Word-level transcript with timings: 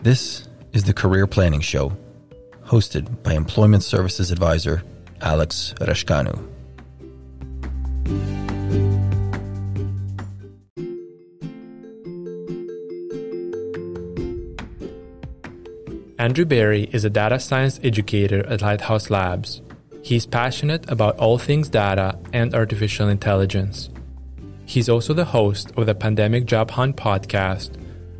This 0.00 0.46
is 0.72 0.84
the 0.84 0.94
Career 0.94 1.26
Planning 1.26 1.60
Show, 1.60 1.92
hosted 2.64 3.24
by 3.24 3.32
Employment 3.32 3.82
Services 3.82 4.30
Advisor 4.30 4.84
Alex 5.20 5.74
Rascanu. 5.80 6.38
Andrew 16.20 16.44
Berry 16.44 16.88
is 16.92 17.04
a 17.04 17.10
data 17.10 17.40
science 17.40 17.80
educator 17.82 18.46
at 18.46 18.62
Lighthouse 18.62 19.10
Labs. 19.10 19.62
He's 20.02 20.26
passionate 20.26 20.88
about 20.88 21.18
all 21.18 21.38
things 21.38 21.68
data 21.68 22.16
and 22.32 22.54
artificial 22.54 23.08
intelligence. 23.08 23.90
He's 24.64 24.88
also 24.88 25.12
the 25.12 25.24
host 25.24 25.72
of 25.76 25.86
the 25.86 25.94
Pandemic 25.96 26.46
Job 26.46 26.70
Hunt 26.70 26.96
podcast, 26.96 27.70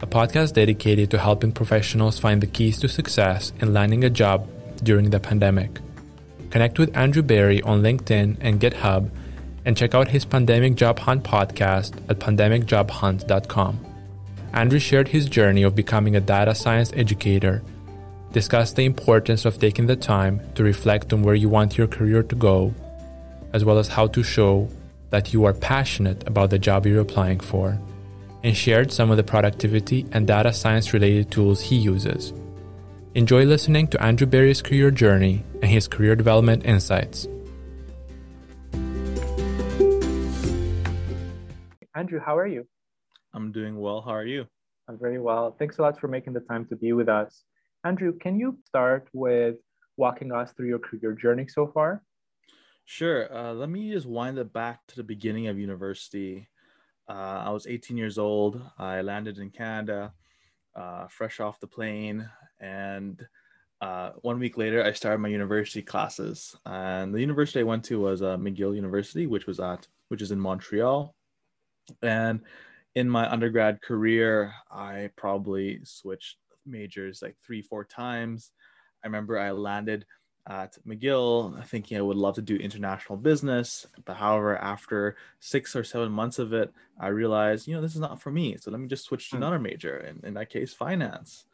a 0.00 0.06
podcast 0.06 0.54
dedicated 0.54 1.10
to 1.10 1.18
helping 1.18 1.52
professionals 1.52 2.18
find 2.18 2.40
the 2.40 2.46
keys 2.46 2.78
to 2.80 2.88
success 2.88 3.52
in 3.60 3.72
landing 3.72 4.04
a 4.04 4.10
job 4.10 4.48
during 4.82 5.10
the 5.10 5.20
pandemic. 5.20 5.80
Connect 6.50 6.78
with 6.78 6.96
Andrew 6.96 7.22
Berry 7.22 7.60
on 7.62 7.82
LinkedIn 7.82 8.36
and 8.40 8.60
GitHub 8.60 9.10
and 9.64 9.76
check 9.76 9.94
out 9.94 10.08
his 10.08 10.24
Pandemic 10.24 10.76
Job 10.76 10.98
Hunt 10.98 11.24
podcast 11.24 11.96
at 12.08 12.18
pandemicjobhunt.com. 12.18 13.84
Andrew 14.52 14.78
shared 14.78 15.08
his 15.08 15.26
journey 15.26 15.62
of 15.62 15.74
becoming 15.74 16.16
a 16.16 16.20
data 16.20 16.54
science 16.54 16.92
educator 16.94 17.62
discuss 18.32 18.72
the 18.72 18.84
importance 18.84 19.44
of 19.44 19.58
taking 19.58 19.86
the 19.86 19.96
time 19.96 20.40
to 20.54 20.62
reflect 20.62 21.12
on 21.12 21.22
where 21.22 21.34
you 21.34 21.48
want 21.48 21.78
your 21.78 21.86
career 21.86 22.22
to 22.22 22.34
go, 22.34 22.74
as 23.52 23.64
well 23.64 23.78
as 23.78 23.88
how 23.88 24.06
to 24.06 24.22
show 24.22 24.68
that 25.10 25.32
you 25.32 25.44
are 25.44 25.54
passionate 25.54 26.26
about 26.26 26.50
the 26.50 26.58
job 26.58 26.86
you're 26.86 27.00
applying 27.00 27.40
for, 27.40 27.78
and 28.42 28.56
shared 28.56 28.92
some 28.92 29.10
of 29.10 29.16
the 29.16 29.22
productivity 29.22 30.06
and 30.12 30.26
data 30.26 30.52
science 30.52 30.92
related 30.92 31.30
tools 31.30 31.60
he 31.60 31.76
uses. 31.76 32.32
Enjoy 33.14 33.44
listening 33.44 33.88
to 33.88 34.02
Andrew 34.02 34.26
Berry's 34.26 34.62
career 34.62 34.90
journey 34.90 35.44
and 35.62 35.70
his 35.70 35.88
career 35.88 36.14
development 36.14 36.64
insights. 36.64 37.26
Andrew, 41.94 42.20
how 42.20 42.36
are 42.38 42.46
you? 42.46 42.66
I'm 43.34 43.50
doing 43.50 43.78
well. 43.78 44.00
How 44.00 44.12
are 44.12 44.24
you? 44.24 44.46
I'm 44.88 44.98
very 44.98 45.20
well. 45.20 45.56
Thanks 45.58 45.78
a 45.78 45.82
lot 45.82 45.98
for 45.98 46.06
making 46.06 46.32
the 46.32 46.40
time 46.40 46.64
to 46.66 46.76
be 46.76 46.92
with 46.92 47.08
us. 47.08 47.42
Andrew, 47.84 48.16
can 48.16 48.38
you 48.38 48.58
start 48.64 49.08
with 49.12 49.56
walking 49.96 50.32
us 50.32 50.52
through 50.52 50.68
your 50.68 50.78
career 50.78 51.12
journey 51.12 51.46
so 51.48 51.66
far? 51.66 52.02
Sure. 52.84 53.34
Uh, 53.34 53.52
let 53.52 53.68
me 53.68 53.92
just 53.92 54.06
wind 54.06 54.38
it 54.38 54.52
back 54.52 54.86
to 54.88 54.96
the 54.96 55.02
beginning 55.02 55.48
of 55.48 55.58
university. 55.58 56.48
Uh, 57.08 57.42
I 57.46 57.50
was 57.50 57.66
18 57.66 57.96
years 57.96 58.18
old. 58.18 58.60
I 58.78 59.00
landed 59.00 59.38
in 59.38 59.50
Canada, 59.50 60.12
uh, 60.76 61.06
fresh 61.08 61.40
off 61.40 61.60
the 61.60 61.66
plane, 61.66 62.28
and 62.60 63.26
uh, 63.80 64.10
one 64.22 64.38
week 64.38 64.58
later, 64.58 64.84
I 64.84 64.92
started 64.92 65.18
my 65.18 65.28
university 65.28 65.82
classes. 65.82 66.56
And 66.66 67.14
the 67.14 67.20
university 67.20 67.60
I 67.60 67.64
went 67.64 67.84
to 67.84 68.00
was 68.00 68.22
uh, 68.22 68.36
McGill 68.36 68.74
University, 68.74 69.26
which 69.26 69.46
was 69.46 69.60
at 69.60 69.86
which 70.08 70.22
is 70.22 70.32
in 70.32 70.40
Montreal. 70.40 71.14
And 72.02 72.40
in 72.94 73.08
my 73.08 73.30
undergrad 73.30 73.80
career, 73.82 74.52
I 74.70 75.10
probably 75.16 75.80
switched 75.84 76.38
majors 76.66 77.22
like 77.22 77.36
three, 77.44 77.62
four 77.62 77.84
times. 77.84 78.50
I 79.04 79.06
remember 79.06 79.38
I 79.38 79.52
landed 79.52 80.04
at 80.48 80.78
McGill 80.86 81.64
thinking 81.66 81.98
I 81.98 82.02
would 82.02 82.16
love 82.16 82.34
to 82.36 82.42
do 82.42 82.56
international 82.56 83.18
business. 83.18 83.86
But 84.04 84.16
however, 84.16 84.56
after 84.56 85.16
six 85.40 85.76
or 85.76 85.84
seven 85.84 86.10
months 86.10 86.38
of 86.38 86.52
it, 86.52 86.72
I 86.98 87.08
realized, 87.08 87.68
you 87.68 87.74
know, 87.74 87.82
this 87.82 87.94
is 87.94 88.00
not 88.00 88.20
for 88.20 88.30
me. 88.30 88.56
So 88.56 88.70
let 88.70 88.80
me 88.80 88.88
just 88.88 89.04
switch 89.04 89.30
to 89.30 89.36
hmm. 89.36 89.42
another 89.42 89.58
major, 89.58 89.96
and 89.96 90.24
in 90.24 90.34
that 90.34 90.50
case, 90.50 90.72
finance. 90.72 91.44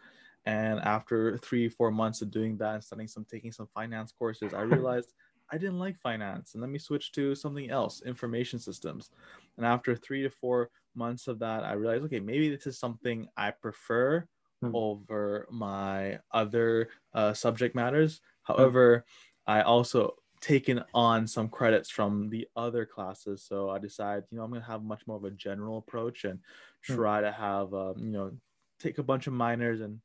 And 0.46 0.78
after 0.80 1.38
three, 1.38 1.68
four 1.68 1.90
months 1.90 2.22
of 2.22 2.30
doing 2.30 2.56
that 2.58 2.74
and 2.74 2.84
studying 2.84 3.08
some, 3.08 3.24
taking 3.24 3.50
some 3.50 3.66
finance 3.74 4.12
courses, 4.12 4.54
I 4.54 4.60
realized 4.62 5.12
I 5.50 5.58
didn't 5.58 5.78
like 5.78 5.98
finance 5.98 6.54
and 6.54 6.60
let 6.60 6.70
me 6.70 6.78
switch 6.78 7.12
to 7.12 7.34
something 7.34 7.70
else, 7.70 8.02
information 8.02 8.58
systems. 8.58 9.10
And 9.56 9.66
after 9.66 9.94
three 9.94 10.22
to 10.22 10.30
four 10.30 10.70
months 10.94 11.28
of 11.28 11.38
that, 11.40 11.64
I 11.64 11.72
realized, 11.72 12.04
okay, 12.04 12.20
maybe 12.20 12.54
this 12.54 12.66
is 12.66 12.78
something 12.78 13.28
I 13.36 13.50
prefer 13.50 14.26
mm. 14.62 14.70
over 14.74 15.46
my 15.50 16.18
other 16.32 16.88
uh, 17.14 17.32
subject 17.34 17.74
matters. 17.74 18.20
Hmm. 18.46 18.52
However. 18.52 19.04
I 19.46 19.62
also 19.62 20.14
taken 20.40 20.82
on 20.92 21.26
some 21.26 21.48
credits 21.48 21.90
from 21.90 22.28
the 22.28 22.46
other 22.54 22.84
classes. 22.84 23.42
So 23.42 23.70
I 23.70 23.78
decided, 23.78 24.24
you 24.30 24.36
know, 24.36 24.44
I'm 24.44 24.50
going 24.50 24.60
to 24.62 24.68
have 24.68 24.82
much 24.82 25.06
more 25.06 25.16
of 25.16 25.24
a 25.24 25.30
general 25.30 25.78
approach 25.78 26.24
and 26.24 26.38
hmm. 26.86 26.94
try 26.94 27.20
to 27.20 27.32
have, 27.32 27.72
um, 27.72 27.94
you 27.98 28.12
know, 28.12 28.32
take 28.78 28.98
a 28.98 29.02
bunch 29.02 29.26
of 29.26 29.32
minors 29.32 29.80
and 29.80 30.00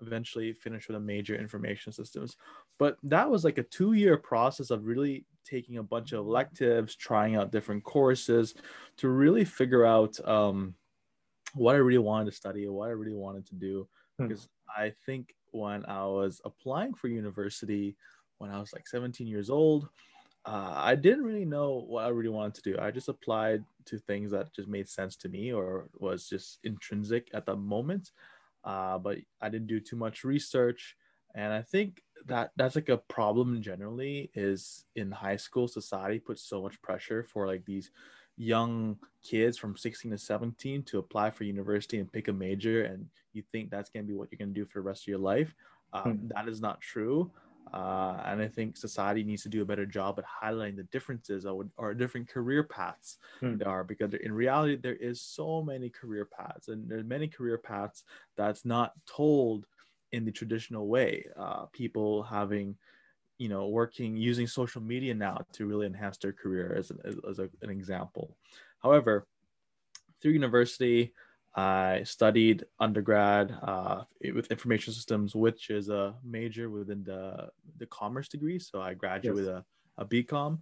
eventually 0.00 0.52
finish 0.52 0.88
with 0.88 0.96
a 0.96 1.00
major 1.00 1.36
information 1.36 1.92
systems. 1.92 2.36
But 2.78 2.96
that 3.04 3.30
was 3.30 3.44
like 3.44 3.58
a 3.58 3.62
two 3.64 3.92
year 3.92 4.16
process 4.16 4.70
of 4.70 4.86
really 4.86 5.26
taking 5.44 5.78
a 5.78 5.82
bunch 5.82 6.12
of 6.12 6.20
electives, 6.26 6.96
trying 6.96 7.36
out 7.36 7.52
different 7.52 7.84
courses 7.84 8.54
to 8.96 9.08
really 9.08 9.44
figure 9.44 9.84
out 9.84 10.18
um, 10.26 10.74
what 11.54 11.74
I 11.74 11.78
really 11.78 11.98
wanted 11.98 12.26
to 12.26 12.32
study, 12.36 12.66
what 12.68 12.88
I 12.88 12.92
really 12.92 13.14
wanted 13.14 13.46
to 13.46 13.54
do. 13.54 13.88
Hmm. 14.18 14.28
because 14.28 14.48
I 14.74 14.92
think 15.06 15.34
when 15.52 15.84
I 15.86 16.04
was 16.06 16.40
applying 16.44 16.94
for 16.94 17.08
university 17.08 17.96
when 18.42 18.50
I 18.50 18.58
was 18.58 18.72
like 18.72 18.88
17 18.88 19.26
years 19.28 19.50
old, 19.50 19.88
uh, 20.44 20.72
I 20.74 20.96
didn't 20.96 21.24
really 21.24 21.44
know 21.44 21.84
what 21.86 22.04
I 22.04 22.08
really 22.08 22.28
wanted 22.28 22.54
to 22.54 22.72
do. 22.72 22.78
I 22.78 22.90
just 22.90 23.08
applied 23.08 23.62
to 23.86 23.98
things 23.98 24.32
that 24.32 24.52
just 24.52 24.68
made 24.68 24.88
sense 24.88 25.14
to 25.18 25.28
me 25.28 25.52
or 25.52 25.86
was 26.00 26.28
just 26.28 26.58
intrinsic 26.64 27.30
at 27.34 27.46
the 27.46 27.54
moment. 27.54 28.10
Uh, 28.64 28.98
but 28.98 29.18
I 29.40 29.48
didn't 29.48 29.68
do 29.68 29.78
too 29.78 29.94
much 29.94 30.24
research. 30.24 30.96
And 31.36 31.52
I 31.52 31.62
think 31.62 32.02
that 32.26 32.50
that's 32.56 32.74
like 32.74 32.88
a 32.88 32.98
problem 32.98 33.62
generally 33.62 34.30
is 34.34 34.84
in 34.96 35.12
high 35.12 35.36
school 35.36 35.68
society 35.68 36.18
puts 36.18 36.42
so 36.42 36.62
much 36.62 36.82
pressure 36.82 37.22
for 37.22 37.46
like 37.46 37.64
these 37.64 37.92
young 38.36 38.96
kids 39.22 39.56
from 39.56 39.76
16 39.76 40.10
to 40.10 40.18
17 40.18 40.82
to 40.84 40.98
apply 40.98 41.30
for 41.30 41.44
university 41.44 41.98
and 41.98 42.12
pick 42.12 42.28
a 42.28 42.32
major 42.32 42.84
and 42.84 43.06
you 43.32 43.42
think 43.52 43.70
that's 43.70 43.90
going 43.90 44.04
to 44.04 44.08
be 44.08 44.16
what 44.16 44.28
you're 44.30 44.38
going 44.38 44.52
to 44.52 44.60
do 44.60 44.66
for 44.66 44.80
the 44.80 44.86
rest 44.86 45.04
of 45.04 45.08
your 45.08 45.18
life 45.18 45.54
um, 45.92 46.16
hmm. 46.16 46.28
that 46.28 46.48
is 46.48 46.60
not 46.60 46.80
true 46.80 47.30
uh, 47.72 48.20
and 48.26 48.42
i 48.42 48.48
think 48.48 48.76
society 48.76 49.22
needs 49.22 49.42
to 49.42 49.48
do 49.48 49.62
a 49.62 49.66
better 49.66 49.86
job 49.86 50.18
at 50.18 50.24
highlighting 50.24 50.76
the 50.76 50.82
differences 50.84 51.46
or, 51.46 51.66
or 51.76 51.94
different 51.94 52.28
career 52.28 52.62
paths 52.64 53.18
hmm. 53.40 53.56
there 53.58 53.68
are 53.68 53.84
because 53.84 54.14
in 54.14 54.32
reality 54.32 54.76
there 54.76 54.96
is 54.96 55.20
so 55.20 55.62
many 55.62 55.88
career 55.88 56.24
paths 56.24 56.68
and 56.68 56.88
there's 56.88 57.04
many 57.04 57.28
career 57.28 57.58
paths 57.58 58.02
that's 58.36 58.64
not 58.64 58.92
told 59.06 59.66
in 60.12 60.24
the 60.24 60.32
traditional 60.32 60.88
way 60.88 61.24
uh, 61.38 61.66
people 61.66 62.22
having 62.22 62.76
you 63.42 63.48
know 63.48 63.66
working 63.66 64.16
using 64.16 64.46
social 64.46 64.80
media 64.80 65.12
now 65.12 65.36
to 65.52 65.66
really 65.66 65.86
enhance 65.86 66.16
their 66.18 66.32
career 66.32 66.76
as, 66.78 66.90
an, 66.90 66.98
as 67.28 67.38
a, 67.40 67.48
an 67.62 67.70
example. 67.70 68.36
However 68.84 69.26
through 70.20 70.32
university 70.32 71.12
i 71.56 72.00
studied 72.04 72.64
undergrad 72.78 73.46
uh, 73.62 74.02
with 74.36 74.50
information 74.50 74.92
systems 74.92 75.34
which 75.34 75.70
is 75.70 75.88
a 75.88 76.14
major 76.24 76.70
within 76.70 77.02
the, 77.04 77.48
the 77.78 77.86
commerce 77.86 78.28
degree. 78.28 78.58
So 78.58 78.80
i 78.80 78.94
graduated 78.94 79.44
yes. 79.44 79.46
with 79.46 79.48
a, 79.48 79.64
a 79.98 80.04
bcom 80.12 80.60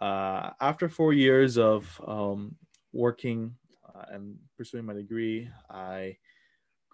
uh, 0.00 0.50
after 0.60 0.88
four 0.88 1.12
years 1.12 1.56
of 1.56 2.00
um, 2.06 2.54
working 2.92 3.56
uh, 3.94 4.04
and 4.12 4.36
pursuing 4.58 4.84
my 4.84 4.92
degree 4.92 5.48
i 5.70 6.16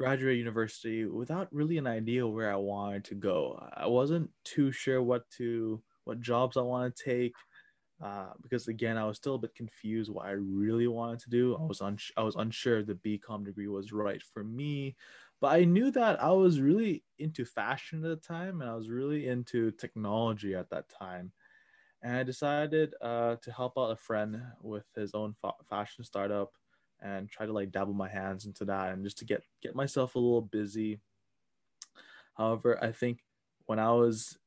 graduate 0.01 0.39
university 0.39 1.05
without 1.07 1.53
really 1.53 1.79
an 1.79 1.87
idea 1.87 2.27
where 2.27 2.53
I 2.53 2.57
wanted 2.57 3.05
to 3.07 3.15
go. 3.17 3.55
I 3.75 3.87
wasn't 3.87 4.33
too 4.45 4.73
sure 4.73 5.03
what 5.03 5.29
to 5.33 5.85
what 6.05 6.21
jobs 6.21 6.57
I 6.57 6.63
want 6.63 6.97
to 6.97 7.05
take 7.05 7.45
uh, 8.03 8.33
because 8.43 8.69
again 8.69 8.97
I 8.97 9.07
was 9.07 9.19
still 9.19 9.35
a 9.37 9.39
bit 9.39 9.55
confused 9.55 10.11
what 10.11 10.27
I 10.27 10.33
really 10.33 10.89
wanted 10.89 11.21
to 11.21 11.31
do. 11.31 11.57
I 11.57 11.61
was 11.69 11.83
uns- 11.83 12.13
I 12.17 12.23
was 12.23 12.37
unsure 12.37 12.83
the 12.83 12.95
BCom 12.95 13.45
degree 13.45 13.69
was 13.69 13.93
right 13.93 14.23
for 14.23 14.43
me, 14.45 14.97
but 15.41 15.49
I 15.55 15.65
knew 15.65 15.91
that 15.93 16.23
I 16.23 16.33
was 16.33 16.61
really 16.61 17.05
into 17.19 17.45
fashion 17.45 18.05
at 18.05 18.09
the 18.09 18.17
time 18.17 18.61
and 18.63 18.71
I 18.71 18.75
was 18.77 18.91
really 18.91 19.29
into 19.29 19.73
technology 19.73 20.55
at 20.55 20.71
that 20.71 20.89
time. 20.89 21.33
And 22.03 22.17
I 22.17 22.23
decided 22.23 22.95
uh, 23.01 23.37
to 23.37 23.53
help 23.53 23.75
out 23.79 23.91
a 23.91 23.97
friend 23.97 24.53
with 24.61 24.87
his 24.95 25.15
own 25.15 25.35
fa- 25.35 25.55
fashion 25.69 26.05
startup 26.05 26.57
and 27.03 27.29
try 27.29 27.47
to 27.47 27.53
like 27.53 27.73
dabble 27.73 27.95
my 27.95 28.09
hands 28.09 28.47
into 28.47 28.65
that 28.65 28.93
and 28.93 29.05
just 29.05 29.19
to 29.19 29.25
get 29.25 29.43
get 29.63 29.75
myself 29.75 30.15
a 30.15 30.19
little 30.19 30.43
busy 30.43 31.01
however 32.37 32.83
i 32.83 32.91
think 32.91 33.21
when 33.67 33.79
i 33.79 33.91
was 33.91 34.39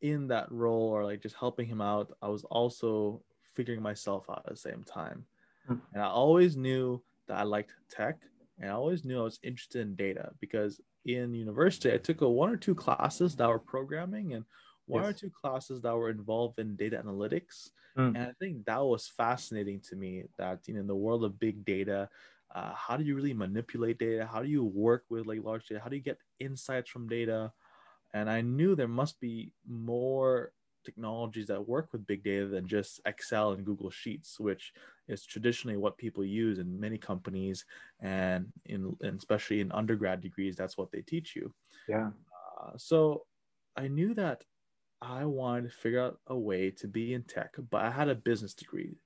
in 0.00 0.28
that 0.28 0.50
role 0.50 0.88
or 0.88 1.04
like 1.04 1.22
just 1.22 1.36
helping 1.36 1.66
him 1.66 1.80
out 1.80 2.12
i 2.22 2.28
was 2.28 2.44
also 2.44 3.22
figuring 3.54 3.82
myself 3.82 4.28
out 4.30 4.42
at 4.46 4.52
the 4.52 4.56
same 4.56 4.82
time 4.84 5.24
mm-hmm. 5.68 5.80
and 5.92 6.02
i 6.02 6.06
always 6.06 6.56
knew 6.56 7.02
that 7.26 7.38
i 7.38 7.42
liked 7.42 7.72
tech 7.90 8.18
and 8.60 8.70
i 8.70 8.72
always 8.74 9.04
knew 9.04 9.20
i 9.20 9.24
was 9.24 9.40
interested 9.42 9.82
in 9.82 9.94
data 9.94 10.30
because 10.40 10.80
in 11.06 11.34
university 11.34 11.92
i 11.92 11.98
took 11.98 12.20
a 12.22 12.28
one 12.28 12.50
or 12.50 12.56
two 12.56 12.74
classes 12.74 13.36
that 13.36 13.48
were 13.48 13.58
programming 13.58 14.34
and 14.34 14.44
one 14.86 15.02
yes. 15.02 15.10
or 15.10 15.12
two 15.14 15.30
classes 15.30 15.80
that 15.82 15.96
were 15.96 16.10
involved 16.10 16.58
in 16.58 16.76
data 16.76 17.02
analytics. 17.04 17.70
Mm. 17.96 18.08
And 18.08 18.18
I 18.18 18.32
think 18.38 18.64
that 18.66 18.84
was 18.84 19.08
fascinating 19.08 19.80
to 19.88 19.96
me 19.96 20.24
that, 20.38 20.60
you 20.66 20.74
know, 20.74 20.80
in 20.80 20.86
the 20.86 20.94
world 20.94 21.24
of 21.24 21.38
big 21.38 21.64
data, 21.64 22.08
uh, 22.54 22.72
how 22.74 22.96
do 22.96 23.04
you 23.04 23.16
really 23.16 23.34
manipulate 23.34 23.98
data 23.98 24.28
how 24.30 24.40
do 24.40 24.48
you 24.48 24.64
work 24.64 25.04
with 25.08 25.26
like 25.26 25.42
large 25.42 25.66
data 25.66 25.80
how 25.82 25.88
do 25.88 25.96
you 25.96 26.02
get 26.02 26.18
insights 26.40 26.88
from 26.88 27.08
data 27.08 27.52
and 28.12 28.30
i 28.30 28.40
knew 28.40 28.74
there 28.74 28.88
must 28.88 29.20
be 29.20 29.52
more 29.68 30.52
technologies 30.84 31.46
that 31.46 31.68
work 31.68 31.88
with 31.92 32.06
big 32.06 32.22
data 32.22 32.46
than 32.46 32.66
just 32.66 33.00
excel 33.06 33.52
and 33.52 33.64
google 33.64 33.90
sheets 33.90 34.38
which 34.38 34.72
is 35.08 35.24
traditionally 35.24 35.76
what 35.76 35.98
people 35.98 36.24
use 36.24 36.58
in 36.58 36.78
many 36.78 36.98
companies 36.98 37.64
and 38.00 38.46
in 38.66 38.94
and 39.00 39.18
especially 39.18 39.60
in 39.60 39.72
undergrad 39.72 40.20
degrees 40.20 40.54
that's 40.56 40.78
what 40.78 40.92
they 40.92 41.00
teach 41.00 41.34
you 41.34 41.52
yeah 41.88 42.10
uh, 42.60 42.70
so 42.76 43.24
i 43.76 43.88
knew 43.88 44.14
that 44.14 44.44
i 45.04 45.24
wanted 45.24 45.64
to 45.64 45.76
figure 45.76 46.02
out 46.02 46.18
a 46.28 46.36
way 46.36 46.70
to 46.70 46.88
be 46.88 47.14
in 47.14 47.22
tech 47.22 47.54
but 47.70 47.82
i 47.82 47.90
had 47.90 48.08
a 48.08 48.14
business 48.14 48.54
degree. 48.54 48.96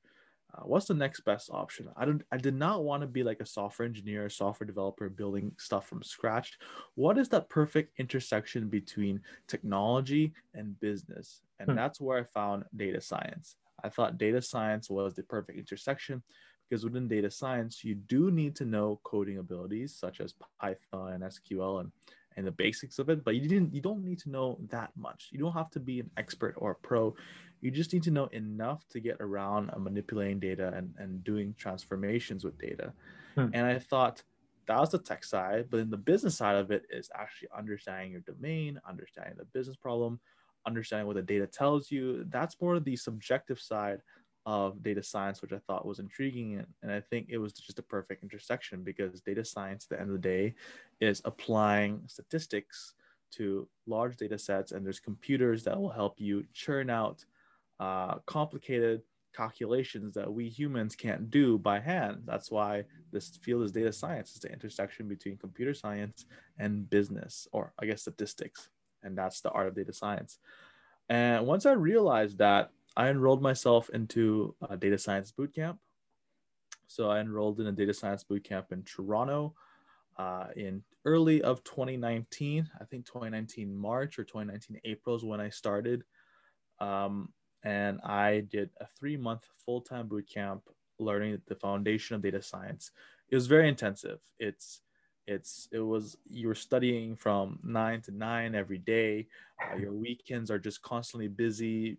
Uh, 0.54 0.62
what's 0.62 0.86
the 0.86 0.94
next 0.94 1.20
best 1.20 1.50
option? 1.52 1.88
I 1.94 2.06
don't 2.06 2.22
i 2.32 2.38
did 2.38 2.54
not 2.54 2.82
want 2.82 3.02
to 3.02 3.06
be 3.06 3.22
like 3.22 3.40
a 3.40 3.46
software 3.46 3.86
engineer 3.86 4.26
a 4.26 4.30
software 4.30 4.66
developer 4.66 5.08
building 5.10 5.52
stuff 5.58 5.86
from 5.86 6.02
scratch. 6.02 6.58
What 6.94 7.18
is 7.18 7.28
that 7.30 7.50
perfect 7.50 7.98
intersection 7.98 8.68
between 8.68 9.20
technology 9.46 10.32
and 10.54 10.78
business? 10.80 11.42
And 11.60 11.68
hmm. 11.68 11.76
that's 11.76 12.00
where 12.00 12.18
i 12.18 12.24
found 12.24 12.64
data 12.74 13.00
science. 13.00 13.56
I 13.84 13.90
thought 13.90 14.18
data 14.18 14.40
science 14.40 14.88
was 14.88 15.14
the 15.14 15.22
perfect 15.22 15.58
intersection 15.58 16.22
because 16.68 16.84
within 16.84 17.08
data 17.08 17.30
science 17.30 17.84
you 17.84 17.94
do 17.94 18.30
need 18.30 18.56
to 18.56 18.64
know 18.64 19.00
coding 19.04 19.38
abilities 19.38 19.94
such 19.94 20.20
as 20.20 20.34
python 20.60 21.12
and 21.12 21.22
sql 21.24 21.80
and 21.80 21.92
and 22.38 22.46
the 22.46 22.52
basics 22.52 22.98
of 22.98 23.10
it 23.10 23.22
but 23.24 23.34
you 23.34 23.48
didn't 23.48 23.74
you 23.74 23.82
don't 23.82 24.02
need 24.02 24.18
to 24.18 24.30
know 24.30 24.56
that 24.70 24.90
much 24.96 25.28
you 25.30 25.38
don't 25.38 25.52
have 25.52 25.70
to 25.70 25.80
be 25.80 26.00
an 26.00 26.10
expert 26.16 26.54
or 26.56 26.70
a 26.70 26.74
pro 26.76 27.14
you 27.60 27.70
just 27.70 27.92
need 27.92 28.02
to 28.04 28.10
know 28.10 28.26
enough 28.26 28.86
to 28.88 29.00
get 29.00 29.16
around 29.20 29.70
manipulating 29.76 30.38
data 30.38 30.72
and, 30.74 30.94
and 30.98 31.24
doing 31.24 31.54
transformations 31.58 32.44
with 32.44 32.58
data. 32.58 32.92
Hmm. 33.34 33.48
And 33.52 33.66
I 33.66 33.78
thought 33.78 34.22
that 34.66 34.78
was 34.78 34.90
the 34.90 34.98
tech 34.98 35.24
side, 35.24 35.66
but 35.70 35.78
then 35.78 35.90
the 35.90 35.96
business 35.96 36.36
side 36.36 36.56
of 36.56 36.70
it 36.70 36.84
is 36.90 37.10
actually 37.14 37.48
understanding 37.56 38.12
your 38.12 38.20
domain, 38.20 38.80
understanding 38.88 39.34
the 39.36 39.44
business 39.46 39.76
problem, 39.76 40.20
understanding 40.66 41.06
what 41.06 41.16
the 41.16 41.22
data 41.22 41.46
tells 41.46 41.90
you. 41.90 42.24
That's 42.28 42.60
more 42.60 42.78
the 42.78 42.96
subjective 42.96 43.60
side 43.60 44.00
of 44.48 44.82
data 44.82 45.02
science, 45.02 45.42
which 45.42 45.52
I 45.52 45.58
thought 45.66 45.84
was 45.84 45.98
intriguing. 45.98 46.64
And, 46.82 46.90
I 46.90 47.00
think 47.00 47.26
it 47.28 47.36
was 47.36 47.52
just 47.52 47.78
a 47.78 47.82
perfect 47.82 48.22
intersection 48.22 48.82
because 48.82 49.20
data 49.20 49.44
science, 49.44 49.84
at 49.84 49.90
the 49.90 50.00
end 50.00 50.08
of 50.08 50.22
the 50.22 50.28
day, 50.36 50.54
is 51.02 51.20
applying 51.26 52.00
statistics 52.06 52.94
to 53.32 53.68
large 53.86 54.16
data 54.16 54.38
sets, 54.38 54.72
and 54.72 54.86
there's 54.86 55.00
computers 55.00 55.64
that 55.64 55.78
will 55.78 55.90
help 55.90 56.18
you 56.18 56.44
churn 56.54 56.88
out 56.88 57.26
uh, 57.78 58.14
complicated 58.24 59.02
calculations 59.36 60.14
that 60.14 60.32
we 60.32 60.48
humans 60.48 60.96
can't 60.96 61.30
do 61.30 61.58
by 61.58 61.78
hand. 61.78 62.22
That's 62.24 62.50
why 62.50 62.84
this 63.12 63.36
field 63.42 63.64
is 63.64 63.70
data 63.70 63.92
science. 63.92 64.30
It's 64.30 64.44
the 64.46 64.50
intersection 64.50 65.08
between 65.08 65.36
computer 65.36 65.74
science 65.74 66.24
and 66.58 66.88
business, 66.88 67.46
or 67.52 67.74
I 67.78 67.84
guess 67.84 68.00
statistics. 68.00 68.70
And 69.02 69.16
that's 69.16 69.42
the 69.42 69.50
art 69.50 69.68
of 69.68 69.74
data 69.74 69.92
science. 69.92 70.38
And 71.10 71.46
once 71.46 71.66
I 71.66 71.72
realized 71.72 72.38
that, 72.38 72.70
I 72.96 73.08
enrolled 73.08 73.42
myself 73.42 73.90
into 73.90 74.54
a 74.68 74.76
data 74.76 74.98
science 74.98 75.32
bootcamp. 75.32 75.78
So 76.86 77.10
I 77.10 77.20
enrolled 77.20 77.60
in 77.60 77.66
a 77.66 77.72
data 77.72 77.94
science 77.94 78.24
bootcamp 78.24 78.72
in 78.72 78.82
Toronto 78.82 79.54
uh, 80.16 80.46
in 80.56 80.82
early 81.04 81.42
of 81.42 81.62
2019. 81.64 82.68
I 82.80 82.84
think 82.84 83.06
2019 83.06 83.76
March 83.76 84.18
or 84.18 84.24
2019 84.24 84.80
April 84.84 85.16
is 85.16 85.24
when 85.24 85.40
I 85.40 85.50
started. 85.50 86.04
Um, 86.80 87.32
and 87.64 88.00
I 88.02 88.40
did 88.40 88.70
a 88.80 88.86
three 88.98 89.16
month 89.16 89.46
full 89.64 89.80
time 89.80 90.08
boot 90.08 90.28
camp 90.28 90.62
learning 90.98 91.40
the 91.46 91.54
foundation 91.54 92.16
of 92.16 92.22
data 92.22 92.42
science. 92.42 92.90
It 93.30 93.34
was 93.34 93.46
very 93.46 93.68
intensive. 93.68 94.18
It's 94.38 94.80
it's 95.26 95.68
it 95.72 95.80
was 95.80 96.16
you're 96.28 96.54
studying 96.54 97.14
from 97.14 97.58
nine 97.62 98.00
to 98.02 98.10
nine 98.10 98.54
every 98.54 98.78
day. 98.78 99.26
Uh, 99.60 99.76
your 99.76 99.92
weekends 99.92 100.50
are 100.50 100.58
just 100.58 100.80
constantly 100.82 101.28
busy 101.28 101.98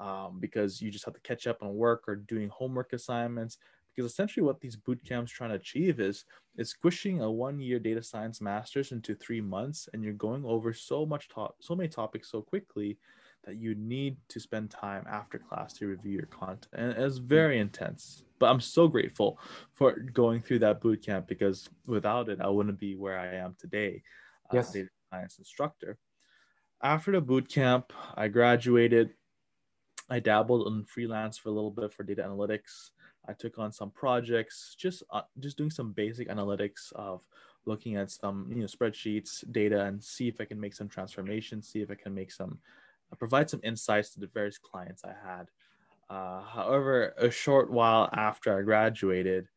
um, 0.00 0.38
because 0.40 0.80
you 0.80 0.90
just 0.90 1.04
have 1.04 1.14
to 1.14 1.20
catch 1.20 1.46
up 1.46 1.62
on 1.62 1.74
work 1.74 2.04
or 2.08 2.16
doing 2.16 2.48
homework 2.48 2.92
assignments. 2.92 3.58
Because 3.94 4.10
essentially, 4.10 4.44
what 4.44 4.60
these 4.60 4.76
boot 4.76 5.00
camps 5.04 5.32
trying 5.32 5.50
to 5.50 5.56
achieve 5.56 6.00
is 6.00 6.24
is 6.58 6.68
squishing 6.68 7.22
a 7.22 7.30
one 7.30 7.58
year 7.58 7.78
data 7.78 8.02
science 8.02 8.40
master's 8.40 8.92
into 8.92 9.14
three 9.14 9.40
months, 9.40 9.88
and 9.92 10.04
you're 10.04 10.12
going 10.12 10.44
over 10.44 10.74
so 10.74 11.06
much 11.06 11.28
top 11.28 11.56
so 11.60 11.74
many 11.74 11.88
topics 11.88 12.30
so 12.30 12.42
quickly 12.42 12.98
that 13.46 13.56
you 13.56 13.74
need 13.76 14.16
to 14.28 14.40
spend 14.40 14.70
time 14.70 15.06
after 15.08 15.38
class 15.38 15.72
to 15.74 15.86
review 15.86 16.12
your 16.12 16.26
content. 16.26 16.66
And 16.72 16.92
it's 16.92 17.18
very 17.18 17.58
intense. 17.60 18.24
But 18.38 18.50
I'm 18.50 18.60
so 18.60 18.88
grateful 18.88 19.38
for 19.72 19.92
going 19.92 20.42
through 20.42 20.58
that 20.58 20.80
boot 20.80 21.02
camp 21.02 21.28
because 21.28 21.68
without 21.86 22.28
it, 22.28 22.40
I 22.40 22.48
wouldn't 22.48 22.78
be 22.78 22.96
where 22.96 23.18
I 23.18 23.36
am 23.36 23.56
today 23.58 24.02
yes. 24.52 24.68
as 24.68 24.74
a 24.74 24.78
data 24.78 24.90
science 25.10 25.38
instructor. 25.38 25.96
After 26.82 27.12
the 27.12 27.20
boot 27.20 27.48
camp, 27.48 27.92
I 28.14 28.28
graduated. 28.28 29.10
I 30.08 30.20
dabbled 30.20 30.68
in 30.68 30.84
freelance 30.84 31.36
for 31.36 31.48
a 31.48 31.52
little 31.52 31.70
bit 31.70 31.92
for 31.92 32.04
data 32.04 32.22
analytics. 32.22 32.90
I 33.28 33.32
took 33.32 33.58
on 33.58 33.72
some 33.72 33.90
projects, 33.90 34.76
just 34.78 35.02
uh, 35.10 35.22
just 35.40 35.58
doing 35.58 35.70
some 35.70 35.92
basic 35.92 36.28
analytics 36.28 36.92
of 36.94 37.26
looking 37.64 37.96
at 37.96 38.10
some 38.10 38.46
you 38.48 38.60
know 38.60 38.66
spreadsheets, 38.66 39.44
data, 39.52 39.84
and 39.84 40.02
see 40.02 40.28
if 40.28 40.40
I 40.40 40.44
can 40.44 40.60
make 40.60 40.74
some 40.74 40.88
transformations, 40.88 41.68
see 41.68 41.80
if 41.80 41.90
I 41.90 41.94
can 41.94 42.14
make 42.14 42.30
some 42.30 42.58
provide 43.18 43.50
some 43.50 43.60
insights 43.64 44.10
to 44.10 44.20
the 44.20 44.26
various 44.26 44.58
clients 44.58 45.02
I 45.04 45.14
had. 45.24 45.46
Uh, 46.08 46.42
however, 46.42 47.14
a 47.18 47.30
short 47.30 47.70
while 47.70 48.08
after 48.12 48.56
I 48.56 48.62
graduated, 48.62 49.48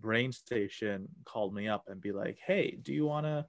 BrainStation 0.00 1.06
called 1.24 1.54
me 1.54 1.68
up 1.68 1.84
and 1.88 2.00
be 2.00 2.10
like, 2.10 2.38
"Hey, 2.44 2.78
do 2.82 2.92
you 2.92 3.06
want 3.06 3.26
to?" 3.26 3.46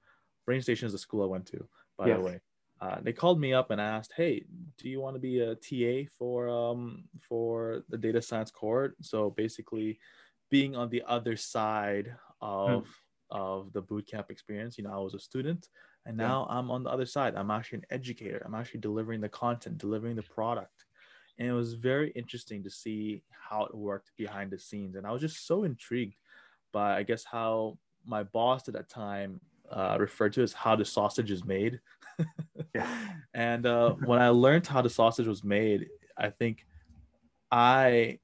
BrainStation 0.48 0.84
is 0.84 0.92
the 0.92 1.00
school 1.00 1.24
I 1.24 1.28
went 1.28 1.48
to, 1.48 1.68
by 1.98 2.08
yes. 2.08 2.20
the 2.20 2.24
way. 2.24 2.42
Uh, 2.84 3.00
they 3.02 3.14
called 3.14 3.40
me 3.40 3.54
up 3.54 3.72
and 3.72 3.80
asked, 3.80 4.12
"Hey, 4.18 4.46
do 4.78 4.90
you 4.90 5.00
want 5.00 5.16
to 5.16 5.20
be 5.20 5.40
a 5.40 5.56
TA 5.56 6.10
for 6.18 6.50
um 6.50 7.06
for 7.30 7.84
the 7.88 7.98
data 7.98 8.22
science 8.22 8.52
cohort?" 8.52 8.96
So 9.02 9.30
basically, 9.30 10.00
being 10.50 10.76
on 10.76 10.90
the 10.90 11.04
other 11.08 11.38
side 11.38 12.14
of 12.42 12.86
hmm. 12.86 13.38
of 13.46 13.72
the 13.72 13.82
bootcamp 13.82 14.30
experience, 14.30 14.78
you 14.78 14.84
know, 14.84 14.94
I 14.94 15.04
was 15.08 15.14
a 15.14 15.20
student 15.20 15.70
and 16.06 16.18
now 16.18 16.46
yeah. 16.50 16.58
I'm 16.58 16.70
on 16.72 16.84
the 16.84 16.90
other 16.90 17.06
side. 17.06 17.36
I'm 17.36 17.52
actually 17.52 17.80
an 17.80 17.86
educator. 17.90 18.42
I'm 18.46 18.56
actually 18.56 18.82
delivering 18.82 19.22
the 19.22 19.30
content, 19.30 19.78
delivering 19.78 20.16
the 20.16 20.24
product. 20.24 20.86
And 21.40 21.48
it 21.48 21.54
was 21.54 21.74
very 21.74 22.12
interesting 22.12 22.64
to 22.64 22.70
see 22.70 23.24
how 23.32 23.66
it 23.66 23.76
worked 23.76 24.12
behind 24.18 24.52
the 24.52 24.60
scenes. 24.60 24.96
And 24.96 25.08
I 25.08 25.12
was 25.12 25.22
just 25.22 25.48
so 25.48 25.64
intrigued 25.64 26.16
by, 26.72 26.98
I 26.98 27.04
guess, 27.04 27.24
how 27.24 27.78
my 28.06 28.24
boss 28.24 28.68
at 28.68 28.74
that 28.76 28.90
time 28.90 29.40
uh, 29.72 29.98
referred 30.00 30.34
to 30.34 30.44
as 30.44 30.54
how 30.54 30.76
the 30.76 30.86
sausage 30.86 31.32
is 31.32 31.44
made. 31.44 31.80
yeah. 32.76 32.88
And 33.34 33.66
uh, 33.66 33.92
when 34.06 34.22
I 34.22 34.30
learned 34.30 34.68
how 34.68 34.82
the 34.82 34.90
sausage 34.90 35.28
was 35.28 35.44
made, 35.44 35.88
I 36.18 36.30
think 36.30 36.66
I 37.52 38.20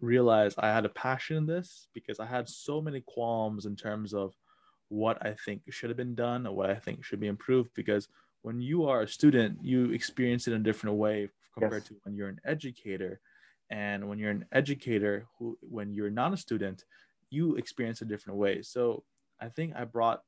realized 0.00 0.58
I 0.58 0.68
had 0.68 0.84
a 0.84 0.90
passion 0.90 1.36
in 1.36 1.46
this 1.46 1.88
because 1.94 2.20
I 2.20 2.26
had 2.26 2.48
so 2.48 2.80
many 2.80 3.02
qualms 3.02 3.66
in 3.66 3.76
terms 3.76 4.14
of 4.14 4.34
what 4.88 5.24
I 5.24 5.34
think 5.44 5.62
should 5.70 5.90
have 5.90 5.96
been 5.96 6.14
done 6.14 6.46
or 6.46 6.54
what 6.54 6.70
I 6.70 6.74
think 6.74 7.04
should 7.04 7.20
be 7.20 7.28
improved 7.28 7.70
because 7.74 8.08
when 8.42 8.60
you 8.60 8.86
are 8.86 9.02
a 9.02 9.08
student, 9.08 9.58
you 9.62 9.92
experience 9.92 10.48
it 10.48 10.52
in 10.52 10.60
a 10.60 10.64
different 10.64 10.96
way 10.96 11.28
compared 11.54 11.82
yes. 11.82 11.88
to 11.88 11.96
when 12.02 12.14
you're 12.14 12.28
an 12.28 12.40
educator. 12.44 13.20
And 13.70 14.08
when 14.08 14.18
you're 14.18 14.30
an 14.30 14.46
educator 14.52 15.26
who 15.38 15.56
when 15.60 15.92
you're 15.94 16.10
not 16.10 16.32
a 16.32 16.36
student, 16.36 16.84
you 17.30 17.56
experience 17.56 18.02
a 18.02 18.06
different 18.06 18.38
way. 18.38 18.62
So 18.62 19.04
I 19.40 19.48
think 19.48 19.74
I 19.76 19.84
brought 19.84 20.22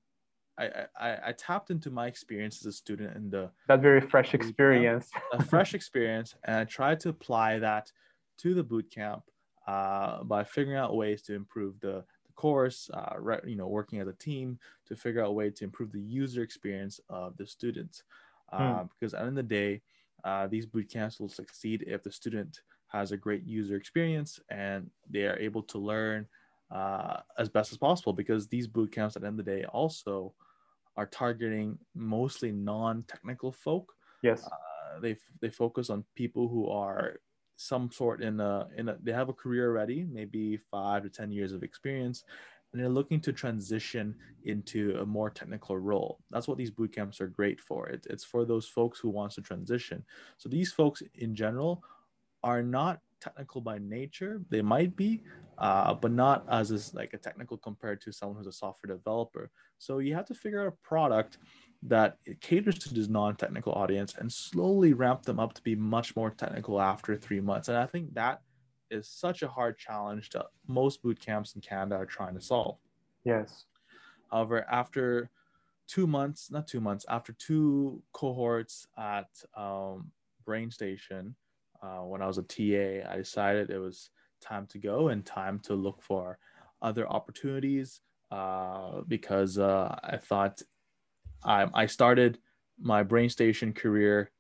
I, 0.59 0.87
I, 0.99 1.19
I 1.29 1.33
tapped 1.33 1.71
into 1.71 1.91
my 1.91 2.07
experience 2.07 2.61
as 2.61 2.67
a 2.67 2.73
student 2.73 3.17
in 3.17 3.31
the 3.31 3.51
that 3.69 3.81
very 3.81 4.01
fresh 4.01 4.35
experience 4.35 5.11
a 5.33 5.43
fresh 5.43 5.75
experience 5.75 6.35
and 6.45 6.57
i 6.57 6.65
tried 6.65 7.01
to 7.01 7.09
apply 7.09 7.59
that 7.59 7.91
to 8.39 8.55
the 8.55 8.63
boot 8.63 8.91
camp 8.91 9.23
uh, 9.67 10.23
by 10.25 10.45
figuring 10.45 10.79
out 10.79 10.97
ways 10.97 11.23
to 11.23 11.35
improve 11.35 11.79
the 11.81 12.05
the 12.33 12.41
course, 12.41 12.91
uh, 12.95 13.15
re- 13.19 13.41
you 13.47 13.57
know, 13.57 13.69
working 13.69 14.01
as 14.01 14.09
a 14.09 14.13
team 14.15 14.59
to 14.87 14.97
figure 14.97 15.23
out 15.23 15.29
a 15.29 15.33
way 15.33 15.51
to 15.51 15.65
improve 15.65 15.93
the 15.93 16.01
user 16.01 16.43
experience 16.43 17.01
of 17.09 17.37
the 17.37 17.47
students. 17.47 18.03
Hmm. 18.51 18.63
Uh, 18.63 18.85
Because 18.85 19.15
at 19.15 19.21
the 19.21 19.27
end 19.27 19.39
of 19.39 19.49
the 19.49 19.55
day, 19.55 19.83
uh, 20.25 20.47
these 20.47 20.67
boot 20.67 20.89
camps 20.91 21.19
will 21.21 21.29
succeed 21.29 21.85
if 21.87 22.03
the 22.03 22.13
student 22.13 22.61
has 22.89 23.13
a 23.13 23.17
great 23.17 23.45
user 23.45 23.77
experience 23.77 24.39
and 24.51 24.91
they 25.11 25.27
are 25.27 25.39
able 25.39 25.63
to 25.63 25.79
learn 25.79 26.27
uh, 26.73 27.21
as 27.39 27.49
best 27.49 27.73
as 27.73 27.79
possible. 27.79 28.13
Because 28.13 28.49
these 28.49 28.67
boot 28.67 28.91
camps 28.93 29.17
at 29.17 29.23
the 29.23 29.29
end 29.29 29.39
of 29.39 29.45
the 29.45 29.53
day 29.53 29.65
also 29.67 30.33
are 30.97 31.07
targeting 31.07 31.79
mostly 31.95 32.53
non-technical 32.53 33.53
folk. 33.53 33.93
Yes. 34.23 34.45
Uh, 34.45 35.01
they 35.01 35.17
they 35.41 35.51
focus 35.51 35.91
on 35.91 36.05
people 36.15 36.49
who 36.49 36.69
are 36.69 37.21
some 37.57 37.91
sort 37.91 38.23
in 38.23 38.41
a 38.41 38.69
in 38.77 38.89
a 38.89 38.97
they 39.03 39.13
have 39.13 39.29
a 39.29 39.33
career 39.33 39.71
already, 39.71 40.05
maybe 40.05 40.57
five 40.57 41.03
to 41.03 41.09
ten 41.09 41.31
years 41.31 41.53
of 41.53 41.63
experience, 41.63 42.25
and 42.73 42.81
they're 42.81 42.89
looking 42.89 43.21
to 43.21 43.33
transition 43.33 44.15
into 44.45 44.97
a 45.01 45.07
more 45.07 45.31
technical 45.31 45.79
role. 45.79 46.19
That's 46.31 46.49
what 46.49 46.59
these 46.59 46.71
boot 46.71 46.93
camps 46.95 47.21
are 47.21 47.29
great 47.29 47.61
for. 47.61 47.89
It, 47.89 48.07
it's 48.11 48.25
for 48.25 48.45
those 48.45 48.67
folks 48.67 48.99
who 48.99 49.11
wants 49.11 49.35
to 49.37 49.43
transition. 49.43 50.05
So 50.39 50.49
these 50.49 50.73
folks 50.73 51.03
in 51.15 51.35
general 51.35 51.83
are 52.43 52.63
not 52.63 53.01
technical 53.23 53.61
by 53.61 53.79
nature. 53.79 54.41
They 54.51 54.63
might 54.63 54.97
be, 54.97 55.23
uh, 55.59 55.95
but 55.95 56.13
not 56.13 56.45
as 56.51 56.71
is 56.71 56.93
like 56.95 57.15
a 57.15 57.19
technical 57.19 57.57
compared 57.57 58.01
to 58.03 58.13
someone 58.13 58.37
who's 58.39 58.47
a 58.47 58.53
software 58.53 58.97
developer. 58.97 59.51
So 59.79 59.99
you 59.99 60.15
have 60.15 60.27
to 60.27 60.35
figure 60.35 60.63
out 60.63 60.69
a 60.69 60.89
product 60.89 61.39
that 61.85 62.19
caters 62.41 62.79
to 62.81 62.95
this 62.95 63.09
non-technical 63.09 63.73
audience 63.73 64.15
and 64.19 64.33
slowly 64.33 64.93
ramp 64.93 65.23
them 65.23 65.41
up 65.41 65.53
to 65.55 65.63
be 65.63 65.75
much 65.75 66.15
more 66.15 66.31
technical 66.31 66.81
after 66.81 67.17
three 67.17 67.41
months. 67.41 67.69
And 67.69 67.77
I 67.77 67.87
think 67.87 68.15
that 68.15 68.41
is 68.91 69.09
such 69.09 69.43
a 69.43 69.49
hard 69.49 69.79
challenge 69.79 70.31
that 70.31 70.47
most 70.69 71.03
boot 71.03 71.19
camps 71.19 71.55
in 71.55 71.61
Canada 71.61 71.97
are 71.97 72.07
trying 72.07 72.35
to 72.35 72.41
solve. 72.41 72.77
Yes. 73.25 73.65
However, 74.31 74.67
after 74.71 75.31
two 75.89 76.07
months, 76.07 76.51
not 76.51 76.67
two 76.67 76.81
months, 76.81 77.05
after 77.09 77.33
two 77.33 78.03
cohorts 78.13 78.87
at 78.97 79.29
um, 79.57 80.11
BrainStation, 80.47 81.35
uh, 81.83 82.01
when 82.01 82.23
I 82.23 82.27
was 82.27 82.39
a 82.39 82.43
TA, 82.43 83.11
I 83.11 83.17
decided 83.17 83.71
it 83.71 83.79
was 83.79 84.11
time 84.41 84.67
to 84.69 84.79
go 84.79 85.09
and 85.09 85.25
time 85.25 85.59
to 85.61 85.75
look 85.75 86.03
for 86.03 86.39
other 86.81 87.09
opportunities 87.09 88.01
uh, 88.31 89.03
because 89.09 89.59
uh, 89.59 89.95
I 90.03 90.17
thought 90.17 90.63
I, 91.45 91.67
I 91.75 91.87
started 91.87 92.39
my 92.81 93.05
BrainStation 93.05 93.75
career 93.75 94.31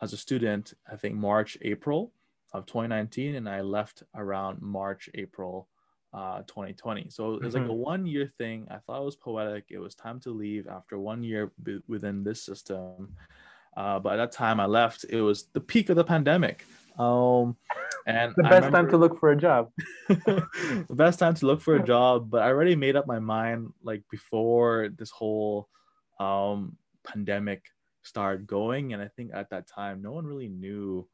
as 0.00 0.12
a 0.12 0.16
student, 0.16 0.74
I 0.90 0.96
think 0.96 1.14
March, 1.14 1.56
April 1.62 2.12
of 2.52 2.66
2019, 2.66 3.36
and 3.36 3.48
I 3.48 3.60
left 3.60 4.02
around 4.14 4.60
March, 4.60 5.08
April 5.14 5.68
uh, 6.12 6.42
2020. 6.42 7.08
So 7.08 7.34
it 7.34 7.42
was 7.42 7.54
mm-hmm. 7.54 7.62
like 7.62 7.70
a 7.70 7.74
one 7.74 8.06
year 8.06 8.30
thing. 8.38 8.66
I 8.70 8.78
thought 8.78 9.00
it 9.00 9.04
was 9.04 9.16
poetic. 9.16 9.64
It 9.70 9.78
was 9.78 9.94
time 9.94 10.20
to 10.20 10.30
leave 10.30 10.66
after 10.68 10.98
one 10.98 11.22
year 11.22 11.52
b- 11.62 11.80
within 11.88 12.22
this 12.22 12.44
system. 12.44 13.14
Uh, 13.76 13.98
but 13.98 14.14
at 14.14 14.16
that 14.16 14.32
time 14.32 14.60
I 14.60 14.66
left, 14.66 15.06
it 15.08 15.22
was 15.22 15.44
the 15.52 15.60
peak 15.60 15.88
of 15.88 15.96
the 15.96 16.04
pandemic. 16.04 16.66
Um, 16.98 17.56
and 18.06 18.34
the 18.36 18.42
best 18.42 18.66
remember, 18.66 18.76
time 18.76 18.90
to 18.90 18.96
look 18.96 19.18
for 19.18 19.30
a 19.30 19.36
job. 19.36 19.70
the 20.08 20.86
best 20.90 21.18
time 21.18 21.34
to 21.34 21.46
look 21.46 21.60
for 21.60 21.76
a 21.76 21.84
job, 21.84 22.30
but 22.30 22.42
I 22.42 22.48
already 22.48 22.76
made 22.76 22.96
up 22.96 23.06
my 23.06 23.18
mind 23.18 23.72
like 23.82 24.02
before 24.10 24.90
this 24.96 25.10
whole 25.10 25.68
um, 26.20 26.76
pandemic 27.04 27.64
started 28.02 28.46
going. 28.46 28.92
And 28.92 29.02
I 29.02 29.08
think 29.08 29.30
at 29.34 29.50
that 29.50 29.68
time, 29.68 30.02
no 30.02 30.12
one 30.12 30.26
really 30.26 30.48
knew 30.48 31.08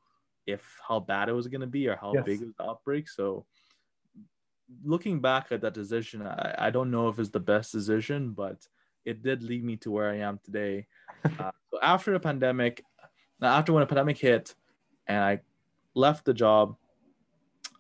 if 0.46 0.62
how 0.86 1.00
bad 1.00 1.28
it 1.28 1.32
was 1.32 1.46
going 1.46 1.60
to 1.60 1.66
be 1.66 1.88
or 1.88 1.96
how 1.96 2.12
yes. 2.14 2.24
big 2.24 2.40
was 2.40 2.54
the 2.56 2.64
outbreak. 2.64 3.08
So 3.08 3.44
looking 4.82 5.20
back 5.20 5.52
at 5.52 5.60
that 5.60 5.74
decision, 5.74 6.22
I, 6.22 6.54
I 6.58 6.70
don't 6.70 6.90
know 6.90 7.08
if 7.08 7.18
it's 7.18 7.30
the 7.30 7.40
best 7.40 7.72
decision, 7.72 8.30
but 8.30 8.66
it 9.04 9.22
did 9.22 9.42
lead 9.42 9.64
me 9.64 9.76
to 9.76 9.90
where 9.90 10.10
I 10.10 10.18
am 10.18 10.40
today. 10.44 10.86
Uh, 11.40 11.50
so 11.72 11.80
after 11.82 12.12
the 12.12 12.20
pandemic, 12.20 12.84
after 13.42 13.72
when 13.72 13.80
the 13.80 13.86
pandemic 13.86 14.16
hit, 14.16 14.54
and 15.08 15.18
I 15.18 15.40
left 15.94 16.24
the 16.24 16.34
job, 16.34 16.76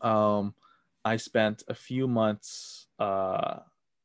um, 0.00 0.54
I 1.04 1.16
spent 1.16 1.62
a 1.68 1.74
few 1.74 2.08
months 2.08 2.86
uh, 2.98 3.60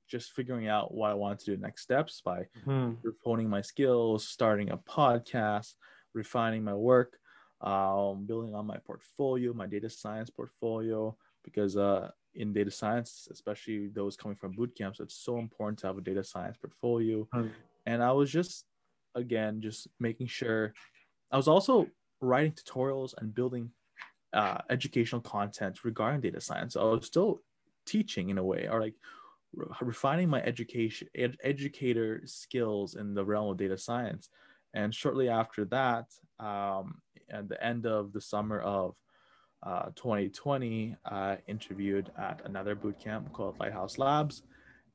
just 0.07 0.31
figuring 0.33 0.67
out 0.67 0.93
what 0.93 1.11
I 1.11 1.15
wanted 1.15 1.39
to 1.39 1.55
do 1.55 1.61
next 1.61 1.81
steps 1.81 2.21
by 2.23 2.45
mm-hmm. 2.65 3.09
honing 3.23 3.49
my 3.49 3.61
skills, 3.61 4.27
starting 4.27 4.69
a 4.69 4.77
podcast, 4.77 5.73
refining 6.13 6.63
my 6.63 6.75
work, 6.75 7.17
um, 7.61 8.25
building 8.25 8.53
on 8.53 8.67
my 8.67 8.77
portfolio, 8.77 9.53
my 9.53 9.67
data 9.67 9.89
science 9.89 10.29
portfolio, 10.29 11.15
because 11.43 11.77
uh, 11.77 12.09
in 12.35 12.53
data 12.53 12.71
science, 12.71 13.27
especially 13.31 13.87
those 13.87 14.15
coming 14.15 14.37
from 14.37 14.51
boot 14.51 14.75
camps, 14.77 14.99
it's 14.99 15.15
so 15.15 15.39
important 15.39 15.79
to 15.79 15.87
have 15.87 15.97
a 15.97 16.01
data 16.01 16.23
science 16.23 16.57
portfolio. 16.57 17.27
Mm. 17.33 17.51
And 17.85 18.03
I 18.03 18.11
was 18.11 18.31
just, 18.31 18.65
again, 19.15 19.61
just 19.61 19.87
making 19.99 20.27
sure. 20.27 20.73
I 21.31 21.37
was 21.37 21.47
also 21.47 21.87
writing 22.21 22.53
tutorials 22.53 23.13
and 23.17 23.33
building 23.33 23.71
uh, 24.33 24.59
educational 24.69 25.21
content 25.21 25.83
regarding 25.83 26.21
data 26.21 26.41
science. 26.41 26.73
So 26.73 26.81
I 26.81 26.93
was 26.95 27.05
still 27.05 27.41
teaching 27.85 28.29
in 28.29 28.37
a 28.37 28.43
way, 28.43 28.67
or 28.69 28.81
like 28.81 28.95
re- 29.53 29.67
refining 29.81 30.29
my 30.29 30.41
education 30.41 31.07
ed- 31.15 31.37
educator 31.43 32.21
skills 32.25 32.95
in 32.95 33.13
the 33.13 33.23
realm 33.23 33.49
of 33.49 33.57
data 33.57 33.77
science. 33.77 34.29
And 34.73 34.93
shortly 34.93 35.29
after 35.29 35.65
that, 35.65 36.05
um, 36.39 37.01
at 37.29 37.47
the 37.47 37.63
end 37.63 37.85
of 37.85 38.11
the 38.11 38.21
summer 38.21 38.59
of 38.59 38.95
uh, 39.61 39.89
2020, 39.95 40.95
I 41.05 41.37
interviewed 41.47 42.11
at 42.17 42.41
another 42.45 42.75
boot 42.75 42.99
camp 42.99 43.31
called 43.31 43.59
Lighthouse 43.59 43.97
Labs, 43.97 44.43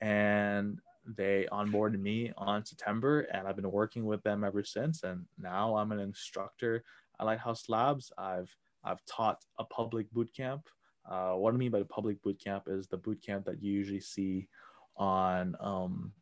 and 0.01 0.79
they 1.17 1.47
onboarded 1.51 2.01
me 2.01 2.33
on 2.37 2.65
September, 2.65 3.21
and 3.33 3.47
I've 3.47 3.57
been 3.57 3.71
working 3.71 4.05
with 4.05 4.23
them 4.25 4.45
ever 4.45 4.63
since. 4.63 5.05
And 5.05 5.25
now 5.39 5.77
I'm 5.77 5.93
an 5.93 6.01
instructor 6.01 6.85
at 7.19 7.25
Lighthouse 7.25 7.69
Labs. 7.69 8.13
I've 8.19 8.55
I've 8.89 9.05
taught 9.05 9.45
a 9.59 9.65
public 9.65 10.11
boot 10.13 10.31
camp. 10.35 10.67
Uh, 11.09 11.33
what 11.33 11.53
I 11.53 11.57
mean 11.57 11.71
by 11.71 11.79
the 11.79 11.85
public 11.85 12.23
boot 12.23 12.41
camp 12.43 12.65
is 12.67 12.87
the 12.87 12.97
boot 12.97 13.23
camp 13.25 13.45
that 13.45 13.63
you 13.63 13.71
usually 13.71 14.01
see 14.01 14.49
on 14.97 15.55
um, 15.61 16.13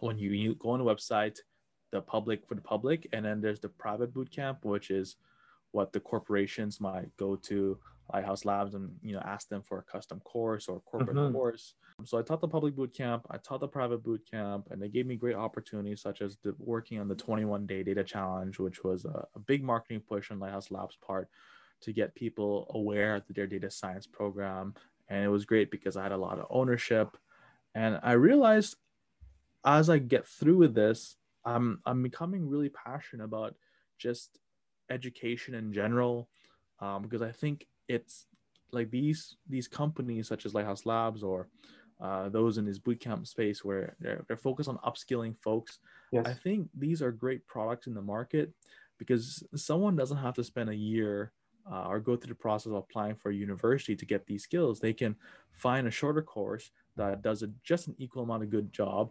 when 0.00 0.18
you, 0.18 0.30
you 0.30 0.54
go 0.56 0.70
on 0.70 0.80
a 0.80 0.84
website, 0.84 1.38
the 1.90 2.00
public 2.02 2.46
for 2.46 2.54
the 2.54 2.60
public, 2.60 3.08
and 3.12 3.24
then 3.24 3.40
there's 3.40 3.60
the 3.60 3.70
private 3.70 4.12
boot 4.12 4.30
camp, 4.30 4.64
which 4.64 4.90
is 4.90 5.16
what 5.72 5.92
the 5.92 6.00
corporations 6.00 6.80
might 6.80 7.14
go 7.16 7.36
to 7.36 7.78
Lighthouse 8.12 8.44
Labs 8.44 8.74
and 8.74 8.90
you 9.02 9.14
know 9.14 9.22
ask 9.24 9.48
them 9.48 9.62
for 9.62 9.78
a 9.78 9.82
custom 9.82 10.20
course 10.20 10.68
or 10.68 10.80
corporate 10.80 11.16
mm-hmm. 11.16 11.34
course. 11.34 11.74
So 12.04 12.18
I 12.18 12.22
taught 12.22 12.40
the 12.40 12.48
public 12.48 12.76
boot 12.76 12.94
camp, 12.94 13.26
I 13.30 13.38
taught 13.38 13.60
the 13.60 13.68
private 13.68 14.04
boot 14.04 14.22
camp, 14.30 14.68
and 14.70 14.80
they 14.80 14.88
gave 14.88 15.06
me 15.06 15.16
great 15.16 15.34
opportunities 15.36 16.00
such 16.00 16.22
as 16.22 16.36
the, 16.44 16.54
working 16.58 17.00
on 17.00 17.08
the 17.08 17.14
21 17.14 17.66
day 17.66 17.82
data 17.82 18.04
challenge, 18.04 18.58
which 18.58 18.84
was 18.84 19.04
a, 19.04 19.26
a 19.34 19.38
big 19.40 19.64
marketing 19.64 20.00
push 20.08 20.30
on 20.30 20.38
Lighthouse 20.38 20.70
Labs 20.70 20.96
part 21.04 21.28
to 21.82 21.92
get 21.92 22.14
people 22.14 22.70
aware 22.74 23.16
of 23.16 23.22
their 23.30 23.46
data 23.46 23.70
science 23.70 24.06
program. 24.06 24.74
And 25.08 25.24
it 25.24 25.28
was 25.28 25.44
great 25.44 25.70
because 25.70 25.96
I 25.96 26.02
had 26.02 26.12
a 26.12 26.16
lot 26.16 26.38
of 26.38 26.46
ownership. 26.50 27.16
And 27.74 27.98
I 28.02 28.12
realized 28.12 28.76
as 29.64 29.90
I 29.90 29.98
get 29.98 30.26
through 30.26 30.58
with 30.58 30.74
this, 30.74 31.16
I'm 31.44 31.80
I'm 31.86 32.02
becoming 32.02 32.48
really 32.48 32.68
passionate 32.68 33.24
about 33.24 33.54
just 33.98 34.38
education 34.90 35.54
in 35.54 35.72
general 35.72 36.28
um, 36.80 37.02
because 37.02 37.22
I 37.22 37.32
think 37.32 37.66
it's 37.88 38.26
like 38.72 38.90
these 38.90 39.36
these 39.48 39.68
companies 39.68 40.28
such 40.28 40.46
as 40.46 40.54
Lighthouse 40.54 40.84
Labs 40.84 41.22
or 41.22 41.48
uh, 42.00 42.28
those 42.28 42.58
in 42.58 42.64
this 42.64 42.78
bootcamp 42.78 43.26
space 43.26 43.64
where 43.64 43.96
they're, 44.00 44.24
they're 44.28 44.36
focused 44.36 44.68
on 44.68 44.78
upskilling 44.78 45.36
folks. 45.36 45.80
Yes. 46.12 46.26
I 46.26 46.32
think 46.32 46.68
these 46.76 47.02
are 47.02 47.10
great 47.10 47.46
products 47.46 47.86
in 47.86 47.94
the 47.94 48.02
market 48.02 48.52
because 48.98 49.42
someone 49.56 49.96
doesn't 49.96 50.16
have 50.16 50.34
to 50.34 50.44
spend 50.44 50.70
a 50.70 50.76
year 50.76 51.32
uh, 51.70 51.84
or 51.88 52.00
go 52.00 52.16
through 52.16 52.28
the 52.28 52.34
process 52.34 52.66
of 52.66 52.74
applying 52.74 53.14
for 53.14 53.30
a 53.30 53.34
university 53.34 53.94
to 53.96 54.06
get 54.06 54.26
these 54.26 54.42
skills. 54.42 54.80
They 54.80 54.92
can 54.92 55.16
find 55.50 55.86
a 55.86 55.90
shorter 55.90 56.22
course 56.22 56.70
that 56.96 57.22
does 57.22 57.42
a, 57.42 57.50
just 57.62 57.88
an 57.88 57.94
equal 57.98 58.22
amount 58.22 58.42
of 58.42 58.50
good 58.50 58.72
job 58.72 59.10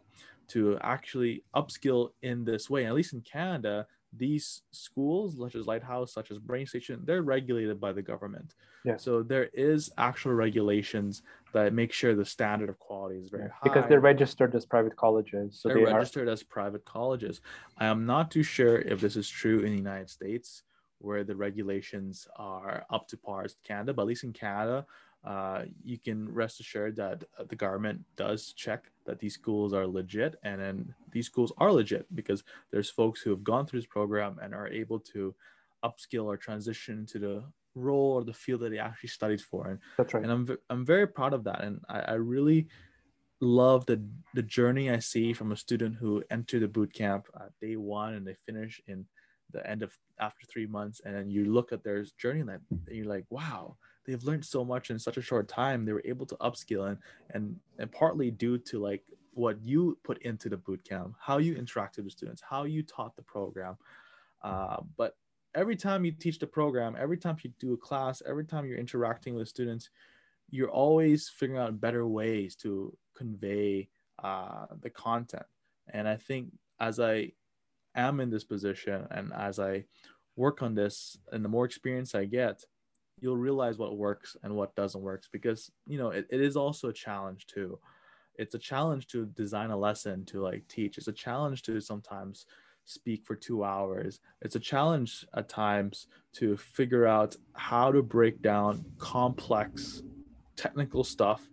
to 0.49 0.77
actually 0.81 1.43
upskill 1.55 2.11
in 2.21 2.43
this 2.43 2.69
way. 2.69 2.85
at 2.85 2.93
least 2.93 3.13
in 3.13 3.21
Canada, 3.21 3.85
these 4.13 4.61
schools, 4.71 5.37
such 5.37 5.55
as 5.55 5.67
Lighthouse, 5.67 6.13
such 6.13 6.31
as 6.31 6.39
BrainStation, 6.39 7.05
they're 7.05 7.21
regulated 7.21 7.79
by 7.79 7.91
the 7.91 8.01
government. 8.01 8.55
Yeah. 8.85 8.97
So 8.97 9.21
there 9.21 9.49
is 9.53 9.91
actual 9.97 10.33
regulations 10.33 11.23
that 11.53 11.73
make 11.73 11.91
sure 11.91 12.15
the 12.15 12.25
standard 12.25 12.69
of 12.69 12.79
quality 12.79 13.19
is 13.19 13.29
very 13.29 13.43
yeah. 13.43 13.49
high. 13.49 13.59
Because 13.63 13.89
they're 13.89 13.99
registered 13.99 14.55
as 14.55 14.65
private 14.65 14.95
colleges. 14.95 15.59
So 15.59 15.69
they're 15.69 15.85
they 15.85 15.93
registered 15.93 16.29
are... 16.29 16.31
as 16.31 16.43
private 16.43 16.85
colleges. 16.85 17.41
I 17.77 17.87
am 17.87 18.05
not 18.05 18.31
too 18.31 18.43
sure 18.43 18.79
if 18.79 19.01
this 19.01 19.17
is 19.17 19.27
true 19.27 19.59
in 19.59 19.71
the 19.71 19.77
United 19.77 20.09
States, 20.09 20.63
where 20.99 21.23
the 21.23 21.35
regulations 21.35 22.27
are 22.37 22.85
up 22.89 23.07
to 23.07 23.17
par 23.17 23.43
as 23.43 23.55
Canada, 23.63 23.93
but 23.93 24.03
at 24.03 24.07
least 24.07 24.23
in 24.23 24.33
Canada, 24.33 24.85
uh, 25.25 25.63
you 25.83 25.97
can 25.97 26.31
rest 26.33 26.59
assured 26.59 26.95
that 26.95 27.23
uh, 27.37 27.43
the 27.49 27.55
government 27.55 28.01
does 28.15 28.53
check 28.53 28.91
that 29.05 29.19
these 29.19 29.33
schools 29.33 29.73
are 29.73 29.85
legit 29.87 30.35
and 30.43 30.61
then 30.61 30.95
these 31.11 31.25
schools 31.25 31.51
are 31.57 31.71
legit 31.71 32.05
because 32.15 32.43
there's 32.71 32.89
folks 32.89 33.21
who 33.21 33.29
have 33.29 33.43
gone 33.43 33.65
through 33.65 33.79
this 33.79 33.87
program 33.87 34.39
and 34.41 34.53
are 34.53 34.67
able 34.67 34.99
to 34.99 35.35
upskill 35.83 36.25
or 36.25 36.37
transition 36.37 37.05
to 37.05 37.19
the 37.19 37.43
role 37.75 38.13
or 38.13 38.23
the 38.23 38.33
field 38.33 38.61
that 38.61 38.69
they 38.69 38.79
actually 38.79 39.09
studied 39.09 39.41
for. 39.41 39.67
And 39.67 39.79
that's 39.97 40.13
right. 40.13 40.23
and 40.23 40.31
i'm, 40.31 40.57
I'm 40.69 40.85
very 40.85 41.07
proud 41.07 41.33
of 41.33 41.43
that. 41.43 41.63
And 41.63 41.81
I, 41.89 41.99
I 41.99 42.13
really 42.13 42.67
love 43.39 43.85
the 43.85 44.01
the 44.33 44.41
journey 44.41 44.89
i 44.89 44.97
see 44.97 45.31
from 45.31 45.51
a 45.51 45.55
student 45.55 45.95
who 45.95 46.23
entered 46.31 46.63
the 46.63 46.67
boot 46.67 46.91
camp 46.91 47.27
at 47.35 47.51
day 47.61 47.75
one 47.75 48.15
and 48.15 48.25
they 48.25 48.33
finish 48.47 48.81
in 48.87 49.05
the 49.51 49.65
end 49.69 49.81
of 49.81 49.97
after 50.19 50.45
three 50.45 50.65
months 50.65 51.01
and 51.05 51.15
then 51.15 51.29
you 51.29 51.45
look 51.45 51.71
at 51.71 51.83
their 51.83 52.03
journey 52.17 52.41
and 52.41 52.59
you're 52.89 53.05
like 53.05 53.25
wow 53.29 53.75
they've 54.07 54.23
learned 54.23 54.45
so 54.45 54.63
much 54.63 54.89
in 54.89 54.97
such 54.97 55.17
a 55.17 55.21
short 55.21 55.47
time. 55.47 55.85
They 55.85 55.93
were 55.93 56.01
able 56.05 56.25
to 56.27 56.35
upskill 56.37 56.87
and 56.87 56.97
and, 57.31 57.55
and 57.77 57.91
partly 57.91 58.31
due 58.31 58.57
to 58.57 58.79
like 58.79 59.03
what 59.33 59.61
you 59.61 59.97
put 60.03 60.19
into 60.23 60.49
the 60.49 60.57
boot 60.57 60.83
camp 60.83 61.13
how 61.19 61.37
you 61.37 61.53
interacted 61.53 62.03
with 62.03 62.11
students 62.11 62.41
how 62.41 62.63
you 62.63 62.81
taught 62.81 63.15
the 63.15 63.21
program. 63.21 63.77
Uh, 64.41 64.77
but 64.95 65.15
every 65.53 65.75
time 65.75 66.05
you 66.05 66.11
teach 66.11 66.39
the 66.39 66.47
program 66.47 66.95
every 66.99 67.17
time 67.17 67.37
you 67.43 67.51
do 67.59 67.73
a 67.73 67.77
class 67.77 68.23
every 68.25 68.45
time 68.45 68.65
you're 68.65 68.79
interacting 68.79 69.35
with 69.35 69.47
students 69.47 69.89
you're 70.49 70.71
always 70.71 71.29
figuring 71.29 71.61
out 71.61 71.79
better 71.79 72.07
ways 72.07 72.55
to 72.55 72.95
convey 73.15 73.87
uh, 74.23 74.65
the 74.81 74.89
content. 74.89 75.45
And 75.93 76.07
i 76.07 76.15
think 76.15 76.51
as 76.79 76.99
i 76.99 77.31
am 77.97 78.19
in 78.19 78.29
this 78.29 78.43
position 78.43 79.05
and 79.11 79.33
as 79.33 79.59
i 79.59 79.83
work 80.35 80.61
on 80.61 80.75
this 80.75 81.17
and 81.31 81.43
the 81.43 81.49
more 81.49 81.65
experience 81.65 82.15
i 82.15 82.23
get 82.23 82.63
you'll 83.19 83.37
realize 83.37 83.77
what 83.77 83.97
works 83.97 84.37
and 84.43 84.55
what 84.55 84.75
doesn't 84.75 85.01
work 85.01 85.23
because 85.31 85.71
you 85.87 85.97
know 85.97 86.09
it, 86.09 86.27
it 86.29 86.39
is 86.39 86.55
also 86.55 86.89
a 86.89 86.93
challenge 86.93 87.47
too 87.47 87.77
it's 88.37 88.55
a 88.55 88.59
challenge 88.59 89.07
to 89.07 89.25
design 89.25 89.71
a 89.71 89.77
lesson 89.77 90.23
to 90.25 90.41
like 90.41 90.67
teach. 90.67 90.97
It's 90.97 91.07
a 91.07 91.13
challenge 91.13 91.63
to 91.63 91.81
sometimes 91.81 92.45
speak 92.85 93.25
for 93.25 93.35
two 93.35 93.63
hours. 93.63 94.19
It's 94.41 94.55
a 94.55 94.59
challenge 94.59 95.25
at 95.33 95.49
times 95.49 96.07
to 96.33 96.55
figure 96.55 97.05
out 97.05 97.35
how 97.53 97.91
to 97.91 98.01
break 98.01 98.41
down 98.41 98.85
complex 98.97 100.03
technical 100.55 101.03
stuff 101.03 101.47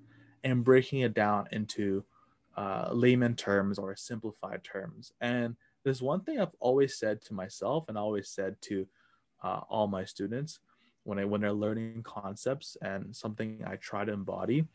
and 0.45 0.65
breaking 0.65 1.01
it 1.01 1.15
down 1.15 1.47
into 1.53 2.05
uh, 2.57 2.91
layman 2.93 3.35
terms 3.35 3.79
or 3.79 3.97
simplified 3.97 4.63
terms. 4.63 5.13
And 5.21 5.57
there's 5.85 6.03
one 6.03 6.21
thing 6.21 6.41
i've 6.41 6.57
always 6.61 6.99
said 6.99 7.21
to 7.23 7.35
myself 7.35 7.85
and 7.89 7.97
always 7.97 8.29
said 8.29 8.57
to 8.61 8.87
uh, 9.43 9.61
all 9.69 9.87
my 9.87 10.05
students 10.05 10.61
when 11.05 11.19
I 11.19 11.25
when 11.25 11.41
they're 11.41 11.53
learning 11.53 12.03
concepts 12.03 12.77
and 12.83 13.15
something 13.15 13.63
I 13.67 13.77
try 13.77 14.05
to 14.05 14.13
embody 14.13 14.67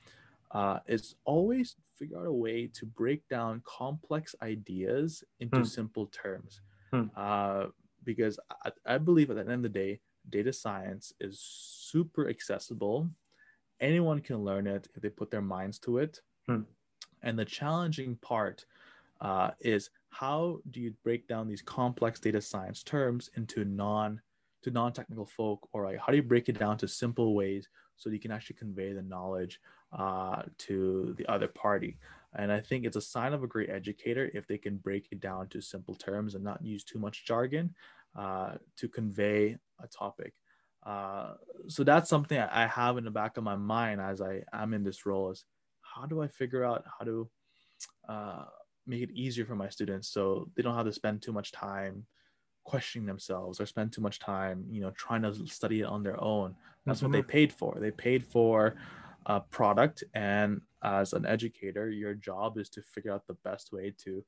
uh, 0.52 0.80
is 0.88 1.16
always 1.26 1.76
figure 1.96 2.20
out 2.20 2.26
a 2.26 2.32
way 2.32 2.68
to 2.68 2.86
break 2.86 3.28
down 3.28 3.62
complex 3.66 4.36
ideas 4.42 5.24
into 5.40 5.60
hmm. 5.60 5.64
simple 5.64 6.08
terms. 6.08 6.62
Hmm. 6.92 7.06
Uh, 7.16 7.66
because 8.04 8.40
I, 8.64 8.72
I, 8.86 8.98
believe 8.98 9.30
at 9.30 9.36
the 9.36 9.42
end 9.42 9.52
of 9.52 9.62
the 9.62 9.70
day, 9.70 10.00
data 10.30 10.54
science 10.54 11.14
is 11.20 11.40
super 11.40 12.30
accessible. 12.30 13.10
Anyone 13.82 14.22
can 14.22 14.44
learn 14.44 14.66
it 14.66 14.88
if 14.96 15.02
they 15.02 15.10
put 15.10 15.30
their 15.30 15.42
minds 15.42 15.78
to 15.80 15.98
it. 15.98 16.22
Hmm. 16.48 16.62
And 17.22 17.38
the 17.38 17.46
challenging 17.46 18.16
part 18.16 18.66
uh, 19.22 19.52
is 19.60 19.90
how 20.10 20.60
do 20.72 20.82
you 20.82 20.94
break 21.04 21.28
down 21.28 21.48
these 21.48 21.62
complex 21.62 22.20
data 22.20 22.42
science 22.42 22.84
terms 22.84 23.30
into 23.36 23.64
non 23.64 24.20
to 24.64 24.72
non-technical 24.72 25.26
folk 25.26 25.68
or 25.72 25.86
like 25.86 25.98
how 25.98 26.12
do 26.12 26.18
you 26.18 26.24
break 26.24 26.50
it 26.50 26.60
down 26.60 26.78
to 26.78 26.88
simple 26.88 27.34
ways 27.34 27.70
so 27.96 28.10
you 28.10 28.20
can 28.20 28.32
actually 28.32 28.58
convey 28.58 28.92
the 28.92 29.02
knowledge 29.02 29.60
uh, 29.98 30.44
to 30.58 31.16
the 31.18 31.26
other 31.28 31.48
party? 31.48 31.98
And 32.36 32.52
i 32.52 32.60
think 32.60 32.86
it's 32.86 32.98
a 32.98 33.02
sign 33.02 33.34
of 33.34 33.44
a 33.44 33.48
great 33.48 33.70
educator 33.70 34.30
if 34.34 34.48
they 34.48 34.58
can 34.58 34.78
break 34.78 35.08
it 35.12 35.20
down 35.20 35.48
to 35.50 35.62
simple 35.62 35.96
terms 35.96 36.36
and 36.36 36.44
not 36.44 36.64
use 36.64 36.84
too 36.84 37.00
much 37.00 37.26
jargon 37.26 37.74
uh, 38.18 38.54
to 38.78 38.88
convey 38.88 39.58
a 39.82 39.88
topic. 39.88 40.34
Uh, 40.86 41.34
so 41.68 41.84
that's 41.84 42.10
something 42.10 42.40
i 42.40 42.66
have 42.66 42.98
in 42.98 43.04
the 43.04 43.12
back 43.12 43.36
of 43.36 43.44
my 43.44 43.56
mind 43.56 44.00
as 44.00 44.22
i 44.22 44.42
am 44.54 44.74
in 44.74 44.82
this 44.82 45.06
role 45.06 45.30
is 45.30 45.44
how 45.82 46.06
do 46.06 46.22
i 46.22 46.28
figure 46.28 46.64
out 46.64 46.86
how 46.98 47.04
to 47.04 47.30
uh, 48.08 48.46
make 48.90 49.04
it 49.04 49.12
easier 49.14 49.46
for 49.46 49.56
my 49.56 49.70
students 49.70 50.10
so 50.10 50.50
they 50.56 50.64
don't 50.64 50.76
have 50.76 50.86
to 50.86 50.94
spend 50.94 51.22
too 51.22 51.32
much 51.32 51.52
time 51.52 52.06
questioning 52.64 53.06
themselves 53.06 53.60
or 53.60 53.66
spend 53.66 53.92
too 53.92 54.02
much 54.02 54.20
time, 54.20 54.66
you 54.70 54.82
know, 54.82 54.92
trying 54.92 55.22
to 55.22 55.34
study 55.48 55.82
it 55.82 55.86
on 55.86 56.04
their 56.04 56.22
own. 56.22 56.56
That's 56.86 57.00
mm-hmm. 57.00 57.08
what 57.08 57.12
they 57.14 57.22
mm-hmm. 57.22 57.30
paid 57.30 57.54
for. 57.54 57.78
They 57.80 57.92
paid 57.92 58.26
for 58.26 58.76
a 59.26 59.40
product, 59.40 60.04
and 60.14 60.62
as 60.84 61.14
an 61.14 61.26
educator, 61.26 61.90
your 61.90 62.14
job 62.14 62.58
is 62.58 62.70
to 62.70 62.82
figure 62.82 63.12
out 63.12 63.28
the 63.28 63.38
best 63.44 63.72
way 63.72 63.94
to, 64.04 64.24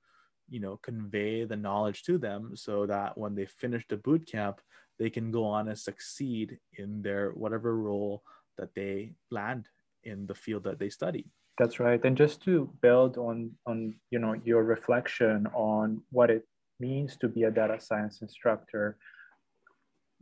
you 0.49 0.59
know, 0.59 0.77
convey 0.77 1.45
the 1.45 1.55
knowledge 1.55 2.03
to 2.03 2.17
them 2.17 2.55
so 2.55 2.85
that 2.85 3.17
when 3.17 3.35
they 3.35 3.45
finish 3.45 3.85
the 3.87 3.97
boot 3.97 4.27
camp, 4.27 4.61
they 4.99 5.09
can 5.09 5.31
go 5.31 5.45
on 5.45 5.67
and 5.67 5.79
succeed 5.79 6.59
in 6.77 7.01
their 7.01 7.31
whatever 7.31 7.75
role 7.75 8.23
that 8.57 8.73
they 8.75 9.13
land 9.31 9.67
in 10.03 10.27
the 10.27 10.35
field 10.35 10.63
that 10.63 10.77
they 10.77 10.89
study. 10.89 11.25
That's 11.57 11.79
right. 11.79 12.03
And 12.03 12.17
just 12.17 12.41
to 12.43 12.69
build 12.81 13.17
on 13.17 13.51
on 13.65 13.95
you 14.09 14.19
know 14.19 14.35
your 14.43 14.63
reflection 14.63 15.47
on 15.53 16.01
what 16.11 16.29
it 16.29 16.47
means 16.79 17.17
to 17.17 17.27
be 17.27 17.43
a 17.43 17.51
data 17.51 17.79
science 17.79 18.21
instructor, 18.21 18.97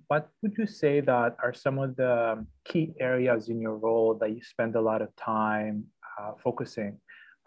what 0.08 0.30
would 0.42 0.56
you 0.58 0.66
say 0.66 1.00
that 1.02 1.38
are 1.42 1.54
some 1.54 1.78
of 1.80 1.96
the 1.96 2.46
key 2.66 2.94
areas 3.00 3.50
in 3.50 3.62
your 3.62 3.78
role 3.78 4.16
that 4.16 4.32
you 4.32 4.42
spend 4.44 4.76
a 4.76 4.82
lot 4.82 5.02
of 5.02 5.16
time 5.16 5.86
uh, 6.20 6.32
focusing? 6.44 7.00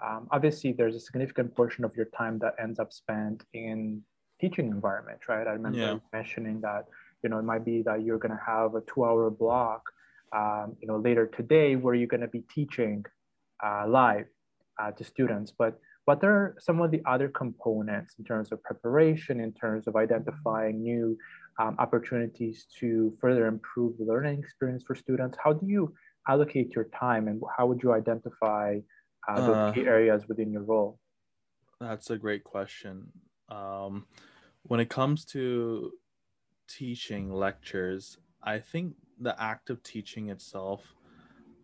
Um, 0.03 0.29
obviously, 0.31 0.73
there's 0.73 0.95
a 0.95 1.01
significant 1.01 1.55
portion 1.55 1.85
of 1.85 1.95
your 1.97 2.07
time 2.07 2.39
that 2.41 2.55
ends 2.61 2.79
up 2.79 2.93
spent 2.93 3.45
in 3.53 4.03
teaching 4.40 4.66
environment, 4.66 5.21
right? 5.29 5.47
I 5.47 5.53
remember 5.53 5.79
yeah. 5.79 5.99
mentioning 6.12 6.61
that, 6.62 6.87
you 7.23 7.31
know, 7.31 7.38
it 7.38 7.45
might 7.45 7.64
be 7.64 7.83
that 7.83 8.03
you're 8.03 8.18
going 8.18 8.33
to 8.33 8.45
have 8.45 8.75
a 8.75 8.81
two-hour 8.83 9.31
block, 9.31 9.83
um, 10.35 10.77
you 10.81 10.88
know, 10.88 10.97
later 10.97 11.27
today 11.27 11.77
where 11.77 11.95
you're 11.95 12.09
going 12.09 12.23
to 12.23 12.29
be 12.29 12.42
teaching 12.53 13.05
live 13.87 14.27
uh, 14.81 14.90
to 14.92 15.05
students, 15.05 15.53
but 15.57 15.79
what 16.05 16.22
are 16.25 16.57
some 16.59 16.81
of 16.81 16.90
the 16.90 17.01
other 17.07 17.29
components 17.29 18.14
in 18.18 18.25
terms 18.25 18.51
of 18.51 18.62
preparation, 18.62 19.40
in 19.40 19.53
terms 19.53 19.87
of 19.87 19.94
identifying 19.94 20.83
new 20.83 21.16
um, 21.61 21.77
opportunities 21.79 22.66
to 22.81 23.16
further 23.20 23.46
improve 23.46 23.96
the 23.98 24.05
learning 24.05 24.38
experience 24.38 24.83
for 24.85 24.96
students? 24.96 25.38
How 25.42 25.53
do 25.53 25.66
you 25.66 25.94
allocate 26.29 26.75
your 26.75 26.87
time 26.87 27.29
and 27.29 27.40
how 27.57 27.66
would 27.66 27.83
you 27.83 27.92
identify 27.92 28.79
uh, 29.29 29.46
the 29.46 29.53
uh, 29.53 29.72
key 29.72 29.83
areas 29.83 30.27
within 30.29 30.51
your 30.51 30.62
role? 30.62 30.98
That's 31.81 32.11
a 32.11 32.18
great 32.18 32.42
question. 32.42 33.12
Um, 33.48 34.07
when 34.64 34.81
it 34.81 34.88
comes 34.88 35.25
to 35.27 35.92
teaching 36.68 37.33
lectures, 37.33 38.18
I 38.42 38.59
think 38.59 38.94
the 39.20 39.40
act 39.40 39.70
of 39.70 39.83
teaching 39.83 40.31
itself 40.31 40.94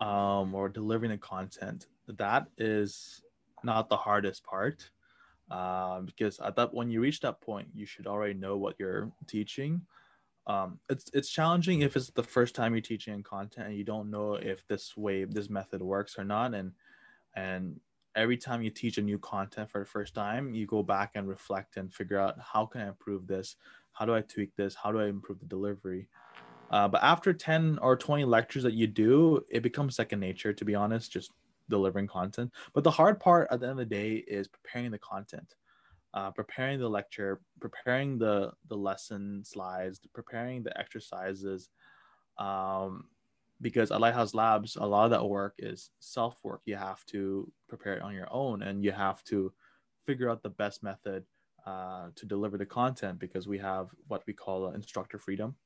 um, 0.00 0.54
or 0.54 0.68
delivering 0.68 1.10
the 1.10 1.18
content, 1.18 1.86
that 2.06 2.46
is 2.56 3.22
not 3.62 3.88
the 3.88 3.96
hardest 3.96 4.44
part 4.44 4.90
um, 5.50 6.04
because 6.04 6.38
at 6.40 6.56
that 6.56 6.74
when 6.74 6.90
you 6.90 7.00
reach 7.00 7.20
that 7.20 7.40
point 7.40 7.68
you 7.74 7.86
should 7.86 8.06
already 8.06 8.34
know 8.34 8.56
what 8.56 8.76
you're 8.78 9.10
teaching. 9.26 9.80
Um, 10.46 10.78
it's 10.88 11.10
it's 11.12 11.28
challenging 11.28 11.82
if 11.82 11.96
it's 11.96 12.10
the 12.10 12.22
first 12.22 12.54
time 12.54 12.72
you're 12.72 12.80
teaching 12.80 13.22
content 13.22 13.68
and 13.68 13.76
you 13.76 13.84
don't 13.84 14.10
know 14.10 14.34
if 14.34 14.66
this 14.66 14.96
way 14.96 15.24
this 15.24 15.50
method 15.50 15.82
works 15.82 16.18
or 16.18 16.24
not. 16.24 16.54
And 16.54 16.72
and 17.34 17.80
every 18.14 18.36
time 18.36 18.62
you 18.62 18.70
teach 18.70 18.98
a 18.98 19.02
new 19.02 19.18
content 19.18 19.70
for 19.70 19.80
the 19.80 19.86
first 19.86 20.14
time 20.14 20.54
you 20.54 20.66
go 20.66 20.82
back 20.82 21.12
and 21.14 21.28
reflect 21.28 21.76
and 21.76 21.92
figure 21.92 22.18
out 22.18 22.36
how 22.40 22.66
can 22.66 22.80
i 22.80 22.88
improve 22.88 23.26
this? 23.26 23.56
How 23.92 24.06
do 24.06 24.14
i 24.14 24.22
tweak 24.22 24.54
this? 24.56 24.74
How 24.74 24.92
do 24.92 25.00
i 25.00 25.06
improve 25.06 25.38
the 25.38 25.46
delivery 25.46 26.08
uh, 26.70 26.88
but 26.88 27.02
after 27.02 27.32
10 27.32 27.78
or 27.80 27.96
20 27.96 28.24
lectures 28.24 28.62
that 28.62 28.74
you 28.74 28.86
do 28.86 29.44
it 29.50 29.62
becomes 29.62 29.96
second 29.96 30.20
nature 30.20 30.52
to 30.52 30.64
be 30.64 30.74
honest 30.74 31.12
just 31.12 31.32
delivering 31.68 32.06
content. 32.06 32.52
But 32.72 32.84
the 32.84 32.90
hard 32.90 33.20
part 33.20 33.48
at 33.50 33.60
the 33.60 33.66
end 33.68 33.80
of 33.80 33.88
the 33.88 33.94
day 33.94 34.16
is 34.16 34.48
preparing 34.48 34.90
the 34.90 34.98
content, 34.98 35.54
uh, 36.14 36.30
preparing 36.30 36.78
the 36.78 36.88
lecture, 36.88 37.40
preparing 37.60 38.18
the 38.18 38.52
the 38.68 38.76
lesson 38.76 39.44
slides, 39.44 40.00
preparing 40.12 40.62
the 40.62 40.76
exercises. 40.78 41.70
Um, 42.38 43.04
because 43.60 43.90
at 43.90 44.00
Lighthouse 44.00 44.34
Labs, 44.34 44.76
a 44.76 44.86
lot 44.86 45.06
of 45.06 45.10
that 45.10 45.28
work 45.28 45.54
is 45.58 45.90
self 45.98 46.38
work. 46.44 46.62
You 46.64 46.76
have 46.76 47.04
to 47.06 47.50
prepare 47.68 47.94
it 47.94 48.02
on 48.02 48.14
your 48.14 48.32
own, 48.32 48.62
and 48.62 48.84
you 48.84 48.92
have 48.92 49.22
to 49.24 49.52
figure 50.06 50.30
out 50.30 50.42
the 50.42 50.50
best 50.50 50.82
method 50.82 51.24
uh, 51.66 52.08
to 52.14 52.24
deliver 52.24 52.56
the 52.56 52.64
content 52.64 53.18
because 53.18 53.48
we 53.48 53.58
have 53.58 53.88
what 54.06 54.22
we 54.26 54.32
call 54.32 54.70
instructor 54.70 55.18
freedom 55.18 55.56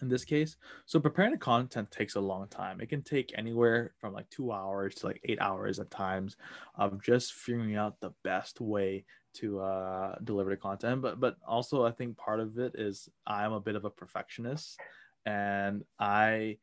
in 0.00 0.08
this 0.08 0.24
case. 0.24 0.56
So 0.86 1.00
preparing 1.00 1.32
the 1.32 1.38
content 1.38 1.90
takes 1.90 2.14
a 2.14 2.20
long 2.20 2.48
time. 2.48 2.80
It 2.80 2.88
can 2.88 3.02
take 3.02 3.32
anywhere 3.36 3.92
from 4.00 4.14
like 4.14 4.30
two 4.30 4.52
hours 4.52 4.94
to 4.96 5.06
like 5.06 5.20
eight 5.24 5.40
hours 5.40 5.78
at 5.80 5.90
times 5.90 6.36
of 6.76 7.02
just 7.02 7.34
figuring 7.34 7.76
out 7.76 8.00
the 8.00 8.12
best 8.22 8.60
way 8.60 9.04
to 9.34 9.60
uh, 9.60 10.16
deliver 10.24 10.50
the 10.50 10.56
content. 10.56 11.02
But 11.02 11.20
but 11.20 11.36
also 11.46 11.84
I 11.84 11.92
think 11.92 12.16
part 12.16 12.40
of 12.40 12.58
it 12.58 12.74
is 12.76 13.08
I'm 13.26 13.52
a 13.52 13.60
bit 13.60 13.76
of 13.76 13.84
a 13.84 13.90
perfectionist, 13.90 14.78
and 15.26 15.82
I 15.98 16.58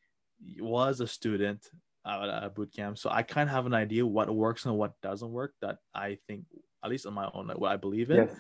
was 0.60 1.02
a 1.02 1.08
student 1.08 1.70
at 2.06 2.44
a 2.44 2.50
boot 2.50 2.74
camp, 2.74 2.98
so 2.98 3.10
I 3.10 3.24
kind 3.24 3.50
of 3.50 3.56
have 3.56 3.66
an 3.66 3.74
idea 3.74 4.06
what 4.06 4.34
works 4.34 4.66
and 4.66 4.78
what 4.78 5.00
doesn't 5.02 5.32
work. 5.32 5.54
That 5.62 5.78
I 5.94 6.18
think, 6.28 6.46
at 6.84 6.90
least 6.90 7.06
on 7.06 7.13
my 7.13 7.30
own, 7.34 7.48
like 7.48 7.60
what 7.60 7.72
I 7.72 7.78
believe 7.78 8.12
in, 8.12 8.28
yes. 8.28 8.36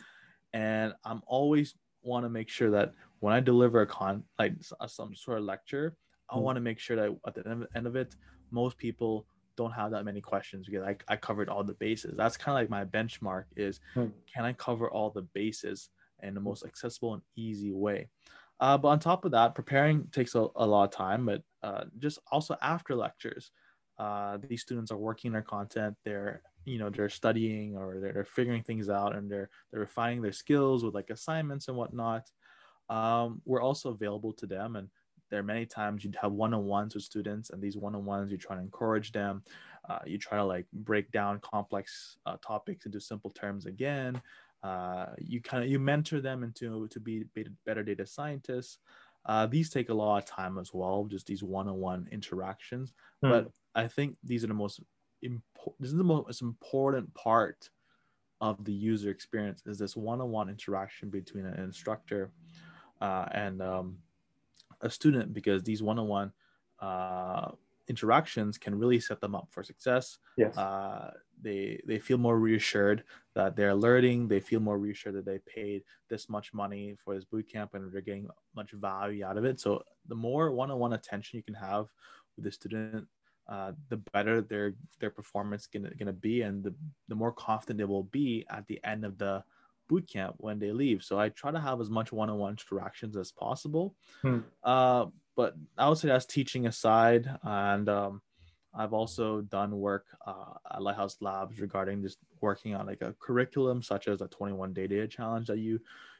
and 0.53 0.93
I'm 1.03 1.21
always 1.27 1.75
want 2.03 2.25
to 2.25 2.29
make 2.29 2.49
sure 2.49 2.71
that 2.71 2.93
when 3.19 3.33
I 3.33 3.39
deliver 3.39 3.81
a 3.81 3.87
con 3.87 4.23
like 4.37 4.53
some 4.87 5.15
sort 5.15 5.39
of 5.39 5.43
lecture, 5.43 5.95
I 6.29 6.37
mm. 6.37 6.41
want 6.41 6.55
to 6.57 6.61
make 6.61 6.79
sure 6.79 6.95
that 6.95 7.15
at 7.25 7.35
the 7.35 7.67
end 7.75 7.87
of 7.87 7.95
it, 7.95 8.15
most 8.51 8.77
people 8.77 9.25
don't 9.55 9.71
have 9.71 9.91
that 9.91 10.05
many 10.05 10.21
questions 10.21 10.67
because 10.67 10.83
I, 10.83 10.95
I 11.07 11.15
covered 11.15 11.49
all 11.49 11.63
the 11.63 11.73
bases. 11.73 12.13
That's 12.15 12.37
kind 12.37 12.55
of 12.55 12.61
like 12.61 12.69
my 12.69 12.85
benchmark 12.85 13.45
is 13.55 13.79
mm. 13.95 14.11
can 14.31 14.45
I 14.45 14.53
cover 14.53 14.89
all 14.89 15.09
the 15.09 15.23
bases 15.33 15.89
in 16.23 16.33
the 16.33 16.39
most 16.39 16.65
accessible 16.65 17.13
and 17.13 17.23
easy 17.35 17.71
way? 17.71 18.09
Uh, 18.59 18.77
but 18.77 18.87
on 18.87 18.99
top 18.99 19.25
of 19.25 19.31
that, 19.31 19.55
preparing 19.55 20.07
takes 20.11 20.35
a, 20.35 20.47
a 20.55 20.65
lot 20.65 20.85
of 20.85 20.91
time, 20.91 21.25
but 21.25 21.43
uh, 21.63 21.83
just 21.99 22.19
also 22.31 22.55
after 22.61 22.95
lectures, 22.95 23.51
uh, 23.99 24.37
these 24.47 24.61
students 24.61 24.91
are 24.91 24.97
working 24.97 25.31
their 25.31 25.41
content. 25.41 25.95
They're 26.05 26.41
you 26.65 26.77
know 26.77 26.89
they're 26.89 27.09
studying 27.09 27.77
or 27.77 27.99
they're, 27.99 28.13
they're 28.13 28.25
figuring 28.25 28.61
things 28.61 28.89
out 28.89 29.15
and 29.15 29.31
they're 29.31 29.49
they're 29.71 29.79
refining 29.79 30.21
their 30.21 30.33
skills 30.33 30.83
with 30.83 30.93
like 30.93 31.09
assignments 31.09 31.69
and 31.69 31.77
whatnot 31.77 32.23
um, 32.89 33.41
we're 33.45 33.61
also 33.61 33.89
available 33.89 34.33
to 34.33 34.45
them 34.45 34.75
and 34.75 34.89
there 35.29 35.39
are 35.39 35.43
many 35.43 35.65
times 35.65 36.03
you'd 36.03 36.17
have 36.21 36.31
one-on-ones 36.31 36.95
with 36.95 37.03
students 37.03 37.49
and 37.49 37.61
these 37.61 37.77
one-on-ones 37.77 38.31
you 38.31 38.37
try 38.37 38.55
to 38.55 38.61
encourage 38.61 39.11
them 39.11 39.43
uh, 39.89 39.99
you 40.05 40.17
try 40.17 40.37
to 40.37 40.43
like 40.43 40.65
break 40.73 41.11
down 41.11 41.39
complex 41.39 42.17
uh, 42.25 42.37
topics 42.45 42.85
into 42.85 42.99
simple 42.99 43.29
terms 43.31 43.65
again 43.65 44.21
uh, 44.63 45.07
you 45.19 45.41
kind 45.41 45.63
of 45.63 45.69
you 45.69 45.79
mentor 45.79 46.19
them 46.21 46.43
into 46.43 46.87
to 46.87 46.99
be 46.99 47.23
better 47.65 47.83
data 47.83 48.05
scientists 48.05 48.79
uh, 49.27 49.45
these 49.45 49.69
take 49.69 49.89
a 49.89 49.93
lot 49.93 50.17
of 50.17 50.25
time 50.25 50.57
as 50.57 50.73
well, 50.73 51.05
just 51.05 51.27
these 51.27 51.43
one-on-one 51.43 52.07
interactions. 52.11 52.93
Hmm. 53.21 53.29
But 53.29 53.51
I 53.75 53.87
think 53.87 54.15
these 54.23 54.43
are 54.43 54.47
the 54.47 54.53
most 54.53 54.81
important. 55.21 55.45
This 55.79 55.91
is 55.91 55.97
the 55.97 56.03
most 56.03 56.41
important 56.41 57.13
part 57.13 57.69
of 58.39 58.63
the 58.63 58.71
user 58.71 59.09
experience 59.09 59.63
is 59.65 59.77
this 59.77 59.97
one-on-one 59.97 60.49
interaction 60.49 61.09
between 61.09 61.45
an 61.45 61.59
instructor 61.59 62.31
uh, 63.01 63.25
and 63.31 63.61
um, 63.61 63.97
a 64.81 64.89
student 64.89 65.33
because 65.33 65.63
these 65.63 65.83
one-on-one 65.83 66.31
uh, 66.79 67.51
interactions 67.87 68.57
can 68.57 68.77
really 68.77 68.99
set 68.99 69.21
them 69.21 69.35
up 69.35 69.47
for 69.51 69.63
success. 69.63 70.17
Yes. 70.37 70.57
Uh, 70.57 71.11
they 71.41 71.79
they 71.85 71.99
feel 71.99 72.17
more 72.17 72.39
reassured 72.39 73.03
that 73.35 73.55
they're 73.55 73.75
learning. 73.75 74.27
They 74.27 74.39
feel 74.39 74.59
more 74.59 74.79
reassured 74.79 75.15
that 75.15 75.25
they 75.25 75.39
paid 75.39 75.83
this 76.09 76.29
much 76.29 76.53
money 76.53 76.95
for 77.03 77.13
this 77.15 77.25
boot 77.25 77.47
camp 77.51 77.73
and 77.73 77.91
they're 77.91 78.01
getting 78.01 78.27
much 78.55 78.71
value 78.71 79.23
out 79.23 79.37
of 79.37 79.45
it. 79.45 79.59
So 79.59 79.83
the 80.07 80.15
more 80.15 80.51
one-on-one 80.51 80.93
attention 80.93 81.37
you 81.37 81.43
can 81.43 81.53
have 81.53 81.87
with 82.35 82.45
the 82.45 82.51
student, 82.51 83.07
uh, 83.47 83.73
the 83.89 83.97
better 84.13 84.41
their 84.41 84.73
their 84.99 85.11
performance 85.11 85.67
gonna 85.67 85.93
gonna 85.93 86.13
be, 86.13 86.41
and 86.41 86.63
the 86.63 86.73
the 87.07 87.15
more 87.15 87.31
confident 87.31 87.77
they 87.77 87.85
will 87.85 88.03
be 88.03 88.45
at 88.49 88.65
the 88.67 88.83
end 88.83 89.05
of 89.05 89.17
the 89.17 89.43
boot 89.87 90.07
camp 90.11 90.35
when 90.37 90.59
they 90.59 90.71
leave. 90.71 91.03
So 91.03 91.19
I 91.19 91.29
try 91.29 91.51
to 91.51 91.59
have 91.59 91.81
as 91.81 91.89
much 91.89 92.11
one-on-one 92.11 92.51
interactions 92.51 93.15
as 93.17 93.31
possible. 93.31 93.95
Hmm. 94.21 94.39
Uh, 94.63 95.05
but 95.35 95.55
I 95.77 95.87
would 95.87 95.97
say 95.97 96.07
that's 96.07 96.25
teaching 96.25 96.65
aside, 96.65 97.29
and 97.43 97.87
um, 97.87 98.21
I've 98.73 98.93
also 98.93 99.41
done 99.41 99.79
work 99.79 100.05
uh, 100.25 100.53
at 100.73 100.81
Lighthouse 100.81 101.17
Labs 101.21 101.59
regarding 101.59 102.01
just 102.01 102.17
working 102.41 102.75
on 102.75 102.87
like 102.87 103.01
a 103.01 103.15
curriculum 103.19 103.81
such 103.81 104.07
as 104.07 104.21
a 104.21 104.27
21 104.27 104.73
day 104.73 104.87
data 104.87 105.07
challenge 105.07 105.47
that 105.47 105.59
you 105.59 105.79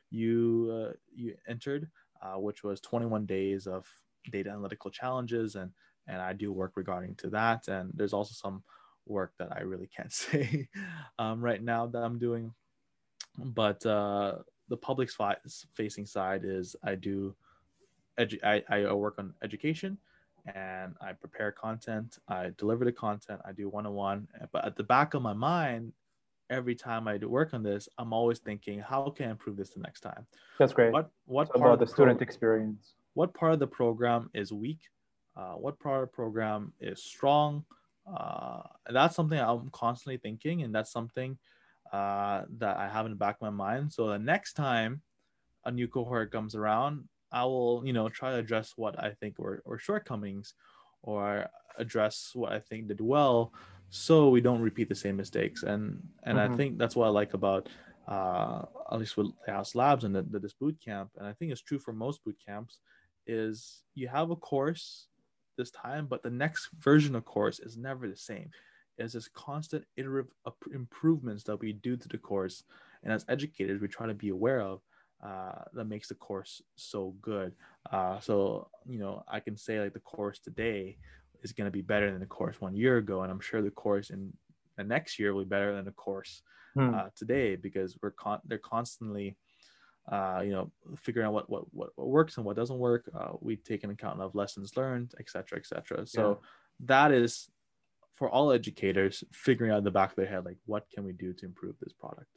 you 0.09 0.87
uh, 0.89 0.93
you 1.15 1.35
entered, 1.47 1.89
uh, 2.21 2.39
which 2.39 2.63
was 2.63 2.79
21 2.81 3.25
days 3.25 3.67
of 3.67 3.85
data 4.31 4.49
analytical 4.49 4.91
challenges, 4.91 5.55
and 5.55 5.71
and 6.07 6.21
I 6.21 6.33
do 6.33 6.53
work 6.53 6.73
regarding 6.75 7.15
to 7.15 7.29
that. 7.31 7.67
And 7.67 7.91
there's 7.93 8.13
also 8.13 8.33
some 8.33 8.63
work 9.05 9.33
that 9.39 9.51
I 9.51 9.61
really 9.61 9.87
can't 9.87 10.11
say 10.13 10.69
um, 11.19 11.41
right 11.41 11.61
now 11.61 11.87
that 11.87 12.03
I'm 12.03 12.19
doing, 12.19 12.53
but 13.37 13.85
uh, 13.85 14.35
the 14.69 14.77
public 14.77 15.09
facing 15.73 16.05
side 16.05 16.41
is 16.43 16.75
I 16.83 16.95
do 16.95 17.35
edu- 18.19 18.43
I, 18.43 18.63
I 18.69 18.91
work 18.93 19.15
on 19.19 19.33
education 19.43 19.97
and 20.53 20.95
I 21.01 21.13
prepare 21.13 21.51
content, 21.51 22.19
I 22.27 22.51
deliver 22.57 22.85
the 22.85 22.91
content, 22.91 23.41
I 23.45 23.51
do 23.51 23.69
one 23.69 23.85
on 23.85 23.93
one. 23.93 24.27
But 24.51 24.65
at 24.65 24.75
the 24.75 24.83
back 24.83 25.13
of 25.13 25.21
my 25.21 25.33
mind, 25.33 25.91
every 26.49 26.75
time 26.75 27.07
I 27.07 27.17
do 27.17 27.27
work 27.29 27.53
on 27.53 27.63
this, 27.63 27.89
I'm 27.97 28.13
always 28.13 28.39
thinking, 28.39 28.79
how 28.79 29.09
can 29.09 29.27
I 29.27 29.31
improve 29.31 29.57
this 29.57 29.71
the 29.71 29.81
next 29.81 30.01
time? 30.01 30.25
That's 30.59 30.73
great. 30.73 30.91
What 30.91 31.11
what 31.25 31.47
So 31.47 31.53
part 31.53 31.65
about 31.65 31.73
of 31.73 31.79
the 31.79 31.85
the 31.85 31.91
student 31.91 32.21
experience. 32.21 32.95
what 33.13 33.33
part 33.33 33.53
of 33.53 33.59
the 33.59 33.67
program 33.67 34.29
is 34.33 34.53
weak? 34.53 34.79
Uh, 35.35 35.53
what 35.53 35.79
part 35.79 36.03
of 36.03 36.09
the 36.09 36.15
program 36.15 36.73
is 36.79 37.03
strong? 37.03 37.65
Uh, 38.11 38.61
that's 38.89 39.15
something 39.15 39.37
I'm 39.37 39.69
constantly 39.69 40.17
thinking, 40.17 40.63
and 40.63 40.73
that's 40.73 40.91
something 40.91 41.37
uh, 41.93 42.43
that 42.57 42.77
I 42.77 42.87
have 42.87 43.05
in 43.05 43.11
the 43.11 43.17
back 43.17 43.35
of 43.35 43.41
my 43.41 43.49
mind. 43.49 43.93
So 43.93 44.07
the 44.07 44.19
next 44.19 44.53
time 44.53 45.01
a 45.65 45.71
new 45.71 45.87
cohort 45.87 46.31
comes 46.31 46.55
around, 46.55 47.07
I 47.31 47.43
will, 47.45 47.83
you 47.85 47.93
know, 47.93 48.09
try 48.09 48.31
to 48.31 48.37
address 48.37 48.73
what 48.75 49.01
I 49.01 49.11
think 49.11 49.37
were, 49.39 49.61
were 49.65 49.79
shortcomings 49.79 50.53
or 51.03 51.47
address 51.77 52.31
what 52.33 52.51
I 52.51 52.59
think 52.59 52.87
did 52.87 53.01
well 53.01 53.53
so 53.89 54.29
we 54.29 54.41
don't 54.41 54.61
repeat 54.61 54.89
the 54.89 54.95
same 54.95 55.15
mistakes. 55.15 55.63
And 55.63 56.01
and 56.23 56.39
I 56.39 56.47
Mhm. 56.47 56.57
think 56.57 56.77
that's 56.77 56.95
what 56.95 57.05
I 57.05 57.09
like 57.09 57.33
about 57.33 57.69
uh, 58.07 58.63
at 58.91 58.99
least 58.99 59.17
with 59.17 59.27
House 59.47 59.75
Labs 59.75 60.03
and 60.05 60.15
the, 60.15 60.21
the, 60.23 60.39
this 60.39 60.53
boot 60.53 60.79
camp, 60.79 61.11
and 61.17 61.27
I 61.27 61.33
think 61.33 61.51
it's 61.51 61.61
true 61.61 61.79
for 61.79 61.91
most 61.91 62.23
boot 62.23 62.37
camps, 62.45 62.79
is 63.25 63.83
you 63.95 64.07
have 64.07 64.31
a 64.31 64.35
course 64.35 65.07
this 65.57 65.71
time, 65.71 66.07
but 66.07 66.23
the 66.23 66.29
next 66.29 66.69
version 66.79 67.15
of 67.15 67.25
course 67.25 67.59
is 67.59 67.77
never 67.77 68.07
the 68.07 68.15
same. 68.15 68.49
It's 68.97 69.13
this 69.13 69.27
constant 69.27 69.85
iterative 69.95 70.31
improvements 70.73 71.43
that 71.43 71.59
we 71.59 71.73
do 71.73 71.95
to 71.97 72.07
the 72.07 72.17
course, 72.17 72.63
and 73.03 73.13
as 73.13 73.25
educators, 73.29 73.81
we 73.81 73.87
try 73.87 74.07
to 74.07 74.13
be 74.13 74.29
aware 74.29 74.61
of 74.61 74.81
uh, 75.23 75.63
that 75.73 75.85
makes 75.85 76.07
the 76.09 76.15
course 76.15 76.61
so 76.75 77.15
good. 77.21 77.53
Uh, 77.91 78.19
so 78.19 78.69
you 78.87 78.99
know, 78.99 79.23
I 79.27 79.39
can 79.39 79.57
say 79.57 79.79
like 79.79 79.93
the 79.93 79.99
course 79.99 80.39
today 80.39 80.97
is 81.43 81.51
going 81.51 81.65
to 81.65 81.71
be 81.71 81.81
better 81.81 82.09
than 82.11 82.19
the 82.19 82.25
course 82.25 82.59
one 82.59 82.75
year 82.75 82.97
ago, 82.97 83.21
and 83.21 83.31
I'm 83.31 83.39
sure 83.39 83.61
the 83.61 83.71
course 83.71 84.09
in 84.09 84.33
the 84.77 84.83
next 84.83 85.19
year 85.19 85.33
will 85.33 85.43
be 85.43 85.49
better 85.49 85.75
than 85.75 85.85
the 85.85 85.91
course 85.91 86.41
Hmm. 86.75 86.93
uh, 86.93 87.09
today 87.15 87.55
because 87.55 87.97
we're 88.03 88.11
con- 88.11 88.41
they're 88.45 88.59
constantly 88.59 89.35
uh, 90.11 90.41
you 90.43 90.51
know 90.51 90.71
figuring 90.95 91.25
out 91.27 91.33
what, 91.33 91.49
what 91.49 91.63
what 91.73 91.89
what 91.95 92.07
works 92.07 92.37
and 92.37 92.45
what 92.45 92.55
doesn't 92.55 92.77
work 92.77 93.09
uh, 93.19 93.31
we 93.41 93.55
take 93.55 93.83
an 93.83 93.89
account 93.89 94.21
of 94.21 94.35
lessons 94.35 94.77
learned 94.77 95.13
etc 95.19 95.43
cetera, 95.47 95.59
etc 95.59 96.05
cetera. 96.05 96.07
so 96.07 96.41
that 96.79 97.11
is 97.11 97.49
for 98.17 98.29
all 98.29 98.51
educators 98.51 99.23
figuring 99.31 99.71
out 99.71 99.79
in 99.79 99.83
the 99.83 99.91
back 99.91 100.09
of 100.09 100.15
their 100.15 100.27
head 100.27 100.43
like 100.45 100.57
what 100.65 100.83
can 100.93 101.03
we 101.03 101.13
do 101.13 101.33
to 101.33 101.45
improve 101.45 101.75
this 101.79 101.93
product 101.93 102.29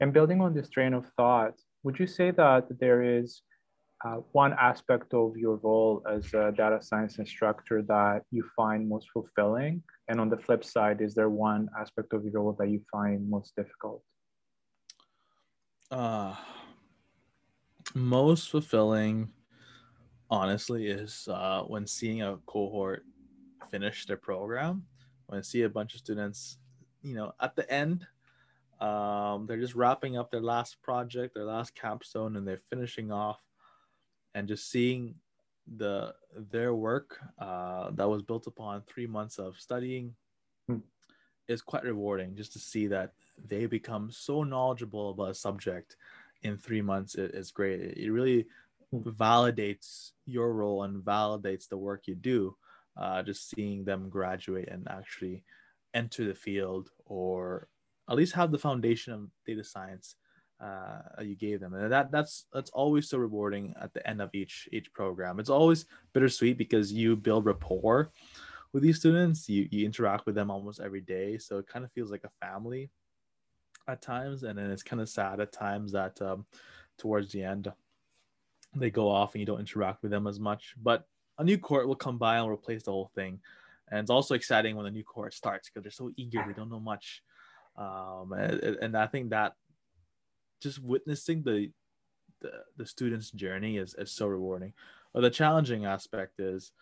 And 0.00 0.12
building 0.12 0.40
on 0.40 0.52
this 0.52 0.68
train 0.68 0.92
of 0.92 1.06
thought, 1.16 1.54
would 1.82 1.98
you 1.98 2.06
say 2.06 2.30
that 2.32 2.64
there 2.80 3.02
is 3.02 3.42
uh, 4.04 4.16
one 4.32 4.52
aspect 4.52 5.14
of 5.14 5.36
your 5.36 5.56
role 5.56 6.02
as 6.08 6.34
a 6.34 6.52
data 6.52 6.82
science 6.82 7.18
instructor 7.18 7.82
that 7.82 8.22
you 8.30 8.44
find 8.54 8.88
most 8.88 9.08
fulfilling? 9.10 9.82
And 10.08 10.20
on 10.20 10.28
the 10.28 10.36
flip 10.36 10.62
side, 10.64 11.00
is 11.00 11.14
there 11.14 11.30
one 11.30 11.68
aspect 11.80 12.12
of 12.12 12.22
your 12.24 12.42
role 12.42 12.56
that 12.58 12.68
you 12.68 12.82
find 12.92 13.28
most 13.28 13.56
difficult? 13.56 14.02
uh, 15.90 16.34
most 17.94 18.50
fulfilling 18.50 19.30
honestly 20.28 20.88
is 20.88 21.28
uh, 21.30 21.62
when 21.62 21.86
seeing 21.86 22.22
a 22.22 22.36
cohort 22.46 23.04
finish 23.70 24.06
their 24.06 24.16
program. 24.16 24.84
When 25.26 25.38
i 25.38 25.42
see 25.42 25.62
a 25.62 25.68
bunch 25.68 25.94
of 25.94 26.00
students 26.00 26.58
you 27.02 27.14
know 27.14 27.32
at 27.40 27.56
the 27.56 27.70
end 27.70 28.06
um, 28.80 29.46
they're 29.46 29.60
just 29.60 29.74
wrapping 29.74 30.18
up 30.18 30.30
their 30.30 30.40
last 30.42 30.82
project 30.82 31.34
their 31.34 31.44
last 31.44 31.74
capstone 31.74 32.36
and 32.36 32.46
they're 32.46 32.60
finishing 32.68 33.10
off 33.10 33.40
and 34.34 34.48
just 34.48 34.70
seeing 34.70 35.14
the 35.78 36.14
their 36.50 36.74
work 36.74 37.18
uh, 37.38 37.90
that 37.92 38.08
was 38.08 38.22
built 38.22 38.46
upon 38.46 38.82
three 38.82 39.06
months 39.06 39.38
of 39.38 39.58
studying 39.58 40.14
Hmm. 40.68 40.78
is 41.48 41.62
quite 41.62 41.84
rewarding 41.84 42.34
just 42.34 42.52
to 42.54 42.58
see 42.58 42.88
that 42.88 43.12
they 43.48 43.66
become 43.66 44.10
so 44.10 44.42
knowledgeable 44.42 45.10
about 45.10 45.30
a 45.30 45.34
subject 45.34 45.96
in 46.42 46.56
three 46.58 46.82
months 46.82 47.14
it 47.14 47.34
is 47.34 47.50
great. 47.50 47.80
It, 47.80 47.98
it 47.98 48.10
really 48.10 48.46
validates 48.92 50.12
your 50.26 50.52
role 50.52 50.82
and 50.82 51.04
validates 51.04 51.68
the 51.68 51.76
work 51.76 52.06
you 52.06 52.14
do 52.14 52.56
uh, 52.96 53.22
just 53.22 53.50
seeing 53.50 53.84
them 53.84 54.08
graduate 54.08 54.68
and 54.70 54.86
actually 54.88 55.44
enter 55.94 56.24
the 56.24 56.34
field 56.34 56.90
or 57.04 57.68
at 58.08 58.16
least 58.16 58.34
have 58.34 58.52
the 58.52 58.58
foundation 58.58 59.12
of 59.12 59.28
data 59.46 59.64
science 59.64 60.16
uh, 60.60 61.02
you 61.22 61.36
gave 61.36 61.60
them. 61.60 61.74
And 61.74 61.92
that 61.92 62.10
that's 62.10 62.46
that's 62.52 62.70
always 62.70 63.08
so 63.08 63.18
rewarding 63.18 63.74
at 63.80 63.92
the 63.92 64.06
end 64.08 64.22
of 64.22 64.30
each 64.34 64.68
each 64.72 64.92
program. 64.92 65.38
It's 65.38 65.50
always 65.50 65.86
bittersweet 66.12 66.56
because 66.56 66.92
you 66.92 67.16
build 67.16 67.44
rapport 67.44 68.10
with 68.72 68.82
these 68.82 68.98
students. 68.98 69.48
You, 69.48 69.68
you 69.70 69.84
interact 69.84 70.26
with 70.26 70.34
them 70.34 70.50
almost 70.50 70.80
every 70.80 71.02
day. 71.02 71.38
So 71.38 71.58
it 71.58 71.66
kind 71.66 71.84
of 71.84 71.92
feels 71.92 72.10
like 72.10 72.24
a 72.24 72.46
family 72.46 72.90
at 73.88 74.02
times. 74.02 74.42
And 74.42 74.58
then 74.58 74.70
it's 74.70 74.82
kind 74.82 75.02
of 75.02 75.08
sad 75.08 75.40
at 75.40 75.52
times 75.52 75.92
that 75.92 76.20
um, 76.22 76.46
towards 76.98 77.32
the 77.32 77.42
end 77.42 77.70
they 78.74 78.90
go 78.90 79.08
off 79.08 79.34
and 79.34 79.40
you 79.40 79.46
don't 79.46 79.60
interact 79.60 80.02
with 80.02 80.10
them 80.10 80.26
as 80.26 80.40
much. 80.40 80.74
But 80.82 81.06
a 81.38 81.44
new 81.44 81.58
court 81.58 81.86
will 81.86 81.96
come 81.96 82.18
by 82.18 82.38
and 82.38 82.50
replace 82.50 82.82
the 82.84 82.90
whole 82.90 83.10
thing 83.14 83.40
and 83.90 84.00
it's 84.00 84.10
also 84.10 84.34
exciting 84.34 84.76
when 84.76 84.84
the 84.84 84.90
new 84.90 85.04
court 85.04 85.32
starts 85.32 85.68
because 85.68 85.82
they're 85.82 85.90
so 85.90 86.10
eager 86.16 86.42
they 86.46 86.52
don't 86.52 86.70
know 86.70 86.80
much 86.80 87.22
um, 87.76 88.32
and, 88.32 88.60
and 88.60 88.96
i 88.96 89.06
think 89.06 89.30
that 89.30 89.54
just 90.62 90.82
witnessing 90.82 91.42
the 91.42 91.70
the, 92.42 92.50
the 92.76 92.86
student's 92.86 93.30
journey 93.30 93.78
is, 93.78 93.94
is 93.94 94.12
so 94.12 94.26
rewarding 94.26 94.72
but 95.14 95.22
the 95.22 95.30
challenging 95.30 95.86
aspect 95.86 96.38
is 96.38 96.72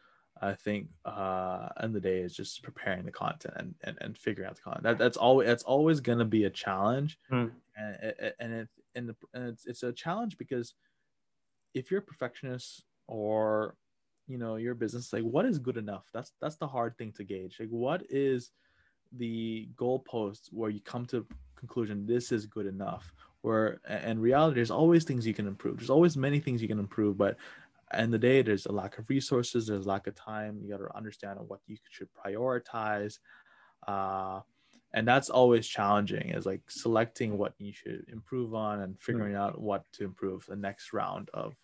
I 0.41 0.55
think 0.55 0.89
uh 1.05 1.69
end 1.81 1.95
of 1.97 2.03
the 2.03 2.09
day 2.09 2.19
is 2.19 2.35
just 2.35 2.63
preparing 2.63 3.05
the 3.05 3.13
content 3.13 3.55
and, 3.57 3.75
and, 3.85 3.97
and 4.01 4.19
figuring 4.19 4.49
out 4.49 4.57
the 4.57 4.63
content. 4.63 4.83
That, 4.85 4.99
that's 4.99 5.17
always 5.17 5.47
that's 5.47 5.63
always 5.63 6.01
gonna 6.01 6.25
be 6.25 6.45
a 6.45 6.51
challenge. 6.51 7.19
Hmm. 7.31 7.47
And 7.77 7.97
it, 8.03 8.37
and 8.41 8.53
it 8.53 8.69
and, 8.95 9.09
the, 9.09 9.17
and 9.33 9.49
it's 9.49 9.67
it's 9.67 9.83
a 9.83 9.93
challenge 9.93 10.37
because 10.39 10.75
if 11.75 11.91
you're 11.91 12.01
a 12.01 12.03
perfectionist 12.03 12.85
or 13.07 13.77
you 14.27 14.39
know 14.39 14.57
your 14.57 14.75
business 14.75 15.13
like 15.13 15.23
what 15.23 15.47
is 15.47 15.59
good 15.59 15.77
enough? 15.77 16.05
That's 16.13 16.33
that's 16.41 16.57
the 16.57 16.67
hard 16.67 16.97
thing 16.99 17.13
to 17.13 17.25
gauge. 17.25 17.57
Like 17.61 17.69
what 17.69 18.03
is 18.09 18.51
the 19.17 19.69
goalpost 19.77 20.53
where 20.53 20.71
you 20.71 20.81
come 20.81 21.07
to 21.07 21.27
conclusion 21.57 22.07
this 22.07 22.33
is 22.33 22.47
good 22.47 22.67
enough? 22.67 23.13
Where 23.43 23.81
and 23.87 24.21
reality 24.21 24.57
there's 24.57 24.71
always 24.71 25.05
things 25.05 25.27
you 25.27 25.35
can 25.35 25.47
improve. 25.47 25.79
There's 25.79 25.91
always 25.91 26.17
many 26.17 26.41
things 26.41 26.63
you 26.63 26.69
can 26.69 26.79
improve 26.79 27.19
but 27.19 27.37
end 27.93 28.13
the 28.13 28.19
day 28.19 28.43
there's 28.43 28.67
a 28.67 28.73
lack 28.73 28.99
of 28.99 29.09
resources 29.09 29.67
there's 29.67 29.87
lack 29.87 30.07
of 30.07 30.15
time. 30.15 30.61
You 30.63 30.71
got 30.71 30.79
to 30.79 30.97
understand 30.97 31.39
what 31.47 31.61
you 31.67 31.77
should 31.91 32.09
prioritize 32.15 33.19
uh, 33.87 34.41
and 34.95 35.07
that's 35.07 35.29
always 35.29 35.67
challenging 35.67 36.31
is 36.31 36.47
like 36.47 36.63
selecting 36.69 37.37
what 37.37 37.53
you 37.59 37.73
should 37.73 38.07
improve 38.11 38.55
on 38.55 38.81
and 38.81 38.99
figuring 39.01 39.35
out 39.35 39.61
what 39.61 39.85
to 39.93 40.05
improve 40.05 40.47
the 40.47 40.57
next 40.57 40.93
round 40.93 41.29
of 41.35 41.55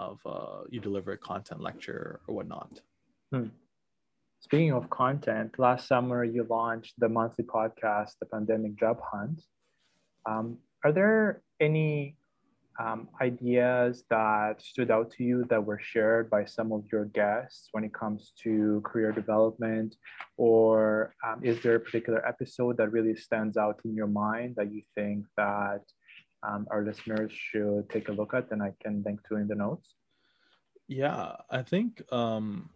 of 0.00 0.18
uh, 0.26 0.60
you 0.72 0.80
deliver 0.80 1.12
a 1.12 1.18
content 1.18 1.60
lecture 1.60 2.20
or 2.26 2.34
whatnot. 2.36 2.72
Hmm. 3.32 3.48
Speaking 4.40 4.72
of 4.72 4.88
content, 4.88 5.58
last 5.58 5.86
summer 5.86 6.24
you 6.24 6.46
launched 6.48 6.94
the 6.98 7.08
monthly 7.08 7.44
podcast, 7.44 8.12
The 8.20 8.26
Pandemic 8.32 8.74
Job 8.82 8.98
Hunt. 9.12 9.38
Um, 10.26 10.46
are 10.84 10.92
there 10.92 11.42
any 11.60 12.16
um, 12.82 13.08
ideas 13.20 14.04
that 14.08 14.62
stood 14.62 14.90
out 14.90 15.10
to 15.12 15.24
you 15.24 15.44
that 15.50 15.62
were 15.62 15.78
shared 15.92 16.30
by 16.30 16.46
some 16.46 16.72
of 16.72 16.84
your 16.90 17.04
guests 17.04 17.68
when 17.72 17.84
it 17.84 17.92
comes 17.92 18.32
to 18.42 18.80
career 18.84 19.12
development? 19.12 19.96
Or 20.38 21.14
um, 21.26 21.44
is 21.44 21.60
there 21.62 21.74
a 21.74 21.80
particular 21.80 22.26
episode 22.26 22.78
that 22.78 22.92
really 22.92 23.16
stands 23.16 23.58
out 23.58 23.78
in 23.84 23.94
your 23.94 24.06
mind 24.06 24.54
that 24.56 24.72
you 24.72 24.82
think 24.94 25.26
that 25.36 25.82
um, 26.42 26.66
our 26.70 26.82
listeners 26.82 27.30
should 27.32 27.88
take 27.90 28.08
a 28.08 28.12
look 28.12 28.34
at 28.34 28.50
and 28.50 28.62
I 28.62 28.72
can 28.82 29.02
link 29.04 29.20
to 29.28 29.36
in 29.36 29.48
the 29.48 29.54
notes? 29.54 29.94
Yeah, 30.88 31.36
I 31.50 31.62
think 31.62 32.02
um, 32.12 32.70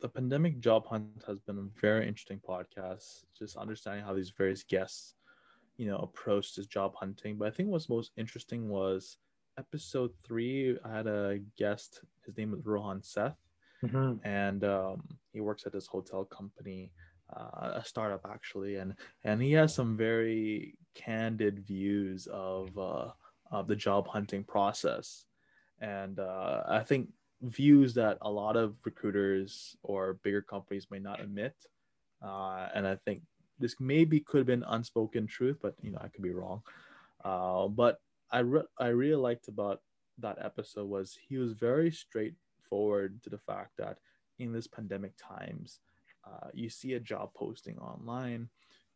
the 0.00 0.08
pandemic 0.08 0.60
job 0.60 0.86
hunt 0.86 1.22
has 1.26 1.38
been 1.40 1.58
a 1.58 1.80
very 1.80 2.08
interesting 2.08 2.40
podcast. 2.46 3.24
Just 3.38 3.56
understanding 3.56 4.04
how 4.04 4.14
these 4.14 4.30
various 4.30 4.62
guests 4.64 5.14
you 5.80 5.86
know 5.86 5.96
approached 5.96 6.56
this 6.56 6.66
job 6.66 6.94
hunting 6.94 7.38
but 7.38 7.48
i 7.48 7.50
think 7.50 7.70
what's 7.70 7.88
most 7.88 8.10
interesting 8.18 8.68
was 8.68 9.16
episode 9.58 10.10
three 10.26 10.76
i 10.84 10.94
had 10.94 11.06
a 11.06 11.40
guest 11.56 12.02
his 12.26 12.36
name 12.36 12.52
is 12.52 12.66
rohan 12.66 13.02
seth 13.02 13.38
mm-hmm. 13.82 14.12
and 14.28 14.62
um, 14.62 15.02
he 15.32 15.40
works 15.40 15.64
at 15.64 15.72
this 15.72 15.86
hotel 15.86 16.22
company 16.26 16.92
uh, 17.34 17.70
a 17.80 17.82
startup 17.82 18.20
actually 18.30 18.76
and 18.76 18.92
and 19.24 19.40
he 19.40 19.52
has 19.52 19.74
some 19.74 19.96
very 19.96 20.74
candid 20.94 21.60
views 21.60 22.26
of 22.32 22.76
uh, 22.78 23.08
of 23.50 23.66
the 23.66 23.76
job 23.76 24.06
hunting 24.08 24.44
process 24.44 25.24
and 25.80 26.18
uh, 26.18 26.62
i 26.68 26.80
think 26.80 27.08
views 27.42 27.94
that 27.94 28.18
a 28.20 28.30
lot 28.30 28.56
of 28.56 28.76
recruiters 28.84 29.76
or 29.82 30.18
bigger 30.22 30.42
companies 30.42 30.86
may 30.90 30.98
not 30.98 31.20
admit 31.20 31.54
uh, 32.22 32.68
and 32.74 32.86
i 32.86 32.96
think 33.04 33.22
this 33.60 33.76
maybe 33.78 34.20
could 34.20 34.38
have 34.38 34.46
been 34.46 34.64
unspoken 34.66 35.26
truth, 35.26 35.58
but 35.62 35.74
you 35.82 35.92
know 35.92 36.00
I 36.02 36.08
could 36.08 36.22
be 36.22 36.30
wrong. 36.30 36.62
Uh, 37.24 37.68
but 37.68 37.98
I 38.32 38.40
re- 38.40 38.72
I 38.78 38.88
really 38.88 39.20
liked 39.20 39.48
about 39.48 39.80
that 40.18 40.38
episode 40.40 40.88
was 40.88 41.16
he 41.28 41.36
was 41.36 41.52
very 41.52 41.92
straightforward 41.92 43.22
to 43.22 43.30
the 43.30 43.38
fact 43.38 43.72
that 43.78 43.98
in 44.38 44.52
this 44.52 44.66
pandemic 44.66 45.12
times, 45.16 45.80
uh, 46.26 46.48
you 46.54 46.70
see 46.70 46.94
a 46.94 47.00
job 47.00 47.30
posting 47.34 47.78
online, 47.78 48.48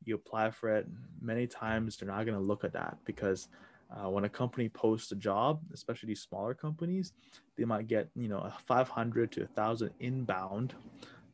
you 0.06 0.14
apply 0.14 0.50
for 0.50 0.74
it. 0.74 0.86
Many 1.20 1.46
times 1.46 1.96
they're 1.96 2.08
not 2.08 2.24
going 2.24 2.38
to 2.38 2.44
look 2.44 2.64
at 2.64 2.72
that 2.72 2.98
because 3.04 3.48
uh, 3.90 4.08
when 4.08 4.24
a 4.24 4.28
company 4.28 4.68
posts 4.68 5.12
a 5.12 5.16
job, 5.16 5.60
especially 5.72 6.08
these 6.08 6.22
smaller 6.22 6.54
companies, 6.54 7.12
they 7.56 7.64
might 7.64 7.86
get 7.86 8.08
you 8.16 8.28
know 8.28 8.50
500 8.66 9.32
to 9.32 9.40
1,000 9.40 9.90
inbound 10.00 10.74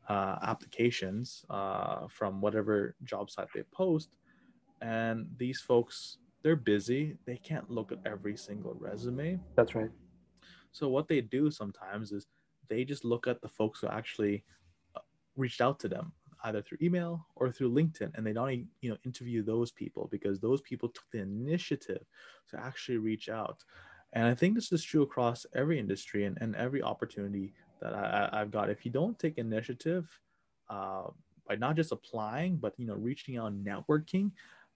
uh, 0.09 0.37
applications 0.43 1.45
uh, 1.51 2.07
from 2.09 2.41
whatever 2.41 2.95
job 3.05 3.31
site 3.31 3.49
they 3.55 3.63
post. 3.73 4.11
And 4.83 5.27
these 5.37 5.61
folks, 5.61 6.19
they're 6.43 6.57
busy. 6.57 7.17
They 7.27 7.37
can't 7.37 7.71
look 7.71 7.93
at 7.93 7.99
every 8.05 8.37
single 8.37 8.75
resume. 8.79 9.39
That's 9.57 9.75
right. 9.75 9.91
So 10.73 10.89
what 10.89 11.09
they 11.09 11.21
do 11.21 11.51
sometimes 11.51 12.13
is 12.13 12.27
they 12.69 12.85
just 12.85 13.05
look 13.05 13.27
at 13.27 13.41
the 13.41 13.49
folks 13.49 13.81
who 13.81 13.89
actually 13.89 14.45
uh, 14.97 15.01
reached 15.37 15.61
out 15.61 15.79
to 15.81 15.89
them 15.89 16.13
either 16.45 16.63
through 16.63 16.79
email 16.83 17.27
or 17.37 17.51
through 17.51 17.73
LinkedIn, 17.73 18.13
and 18.15 18.27
they 18.27 18.33
don't 18.33 18.67
you 18.81 18.91
know 18.91 18.97
interview 19.05 19.43
those 19.43 19.71
people 19.71 20.09
because 20.11 20.39
those 20.39 20.61
people 20.63 20.89
took 20.89 21.05
the 21.13 21.21
initiative 21.21 22.05
to 22.51 22.61
actually 22.61 22.99
reach 22.99 23.29
out. 23.29 23.63
And 24.13 24.27
I 24.27 24.35
think 24.35 24.55
this 24.55 24.73
is 24.73 24.83
true 24.83 25.03
across 25.03 25.47
every 25.55 25.79
industry 25.79 26.25
and, 26.25 26.37
and 26.41 26.57
every 26.57 26.83
opportunity 26.83 27.55
that 27.81 27.95
I, 27.95 28.39
have 28.39 28.51
got. 28.51 28.69
If 28.69 28.85
you 28.85 28.91
don't 28.91 29.19
take 29.19 29.39
initiative 29.39 30.09
uh, 30.69 31.05
by 31.49 31.57
not 31.57 31.77
just 31.77 31.93
applying, 31.93 32.57
but 32.57 32.75
you 32.77 32.87
know, 32.87 32.95
reaching 32.95 33.37
out, 33.37 33.53
networking, 33.63 34.33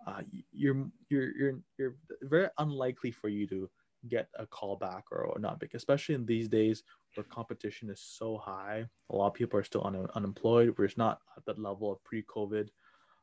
uh, 0.06 0.20
you're 0.52 0.86
you're 1.08 1.36
you're 1.36 1.58
you're 1.78 1.96
very 2.22 2.48
unlikely 2.58 3.10
for 3.10 3.28
you 3.28 3.46
to 3.48 3.68
get 4.08 4.28
a 4.38 4.46
call 4.46 4.76
back 4.76 5.04
or, 5.10 5.36
not. 5.38 5.60
Because 5.60 5.80
especially 5.80 6.14
in 6.14 6.26
these 6.26 6.48
days 6.48 6.82
where 7.14 7.24
competition 7.24 7.90
is 7.90 8.00
so 8.00 8.38
high, 8.38 8.86
a 9.10 9.16
lot 9.16 9.28
of 9.28 9.34
people 9.34 9.58
are 9.58 9.64
still 9.64 9.86
un- 9.86 10.08
unemployed. 10.14 10.74
We're 10.76 10.88
not 10.96 11.20
at 11.36 11.44
that 11.46 11.58
level 11.58 11.92
of 11.92 12.04
pre-COVID, 12.04 12.68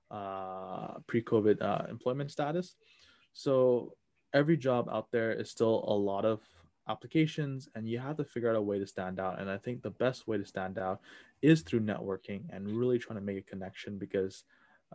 uh, 0.10 1.00
pre-COVID 1.08 1.62
uh, 1.62 1.86
employment 1.90 2.32
status. 2.32 2.76
So 3.34 3.94
every 4.34 4.58
job 4.58 4.90
out 4.92 5.08
there 5.12 5.32
is 5.32 5.50
still 5.50 5.84
a 5.88 5.94
lot 5.94 6.26
of 6.26 6.42
applications 6.90 7.70
and 7.76 7.88
you 7.88 8.00
have 8.00 8.18
to 8.18 8.26
figure 8.26 8.50
out 8.50 8.56
a 8.56 8.62
way 8.62 8.80
to 8.80 8.88
stand 8.88 9.20
out 9.20 9.40
and 9.40 9.50
i 9.50 9.58
think 9.58 9.82
the 9.82 9.90
best 9.90 10.28
way 10.28 10.38
to 10.38 10.46
stand 10.46 10.80
out 10.80 11.00
is 11.42 11.62
through 11.62 11.80
networking 11.80 12.42
and 12.52 12.68
really 12.68 12.98
trying 12.98 13.20
to 13.20 13.24
make 13.24 13.38
a 13.38 13.50
connection 13.50 13.98
because 13.98 14.44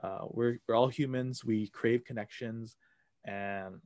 uh, 0.03 0.27
we're, 0.29 0.59
we're 0.67 0.75
all 0.75 0.89
humans 0.89 1.45
we 1.45 1.69
crave 1.69 2.05
connections 2.05 2.77
and 3.25 3.81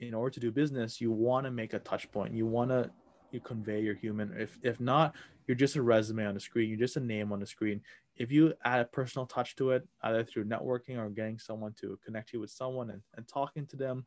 in 0.00 0.14
order 0.14 0.32
to 0.32 0.40
do 0.40 0.50
business 0.50 1.00
you 1.00 1.10
want 1.10 1.44
to 1.44 1.50
make 1.50 1.72
a 1.74 1.78
touch 1.80 2.10
point 2.12 2.34
you 2.34 2.46
want 2.46 2.70
to 2.70 2.90
you 3.30 3.40
convey 3.40 3.80
your 3.80 3.94
human 3.94 4.34
if 4.38 4.58
if 4.62 4.80
not 4.80 5.14
you're 5.46 5.54
just 5.54 5.76
a 5.76 5.82
resume 5.82 6.26
on 6.26 6.34
the 6.34 6.40
screen 6.40 6.68
you're 6.68 6.78
just 6.78 6.96
a 6.96 7.00
name 7.00 7.32
on 7.32 7.40
the 7.40 7.46
screen 7.46 7.80
if 8.16 8.32
you 8.32 8.52
add 8.64 8.80
a 8.80 8.84
personal 8.84 9.26
touch 9.26 9.56
to 9.56 9.70
it 9.70 9.86
either 10.04 10.24
through 10.24 10.44
networking 10.44 10.96
or 10.96 11.08
getting 11.10 11.38
someone 11.38 11.74
to 11.78 11.98
connect 12.04 12.32
you 12.32 12.40
with 12.40 12.50
someone 12.50 12.90
and, 12.90 13.02
and 13.16 13.26
talking 13.28 13.66
to 13.66 13.76
them 13.76 14.06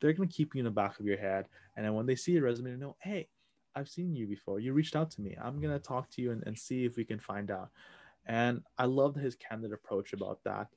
they're 0.00 0.12
going 0.12 0.28
to 0.28 0.34
keep 0.34 0.54
you 0.54 0.60
in 0.60 0.64
the 0.64 0.70
back 0.70 0.98
of 1.00 1.06
your 1.06 1.18
head. 1.18 1.46
And 1.76 1.84
then 1.84 1.94
when 1.94 2.06
they 2.06 2.16
see 2.16 2.32
your 2.32 2.44
resume, 2.44 2.70
they 2.70 2.76
know, 2.76 2.96
hey, 3.00 3.28
I've 3.74 3.88
seen 3.88 4.14
you 4.14 4.26
before. 4.26 4.60
You 4.60 4.72
reached 4.72 4.96
out 4.96 5.10
to 5.12 5.20
me. 5.20 5.36
I'm 5.42 5.60
going 5.60 5.72
to 5.72 5.78
talk 5.78 6.10
to 6.10 6.22
you 6.22 6.32
and, 6.32 6.42
and 6.46 6.58
see 6.58 6.84
if 6.84 6.96
we 6.96 7.04
can 7.04 7.18
find 7.18 7.50
out. 7.50 7.70
And 8.26 8.62
I 8.76 8.84
love 8.84 9.14
his 9.14 9.36
candid 9.36 9.72
approach 9.72 10.12
about 10.12 10.42
that. 10.44 10.68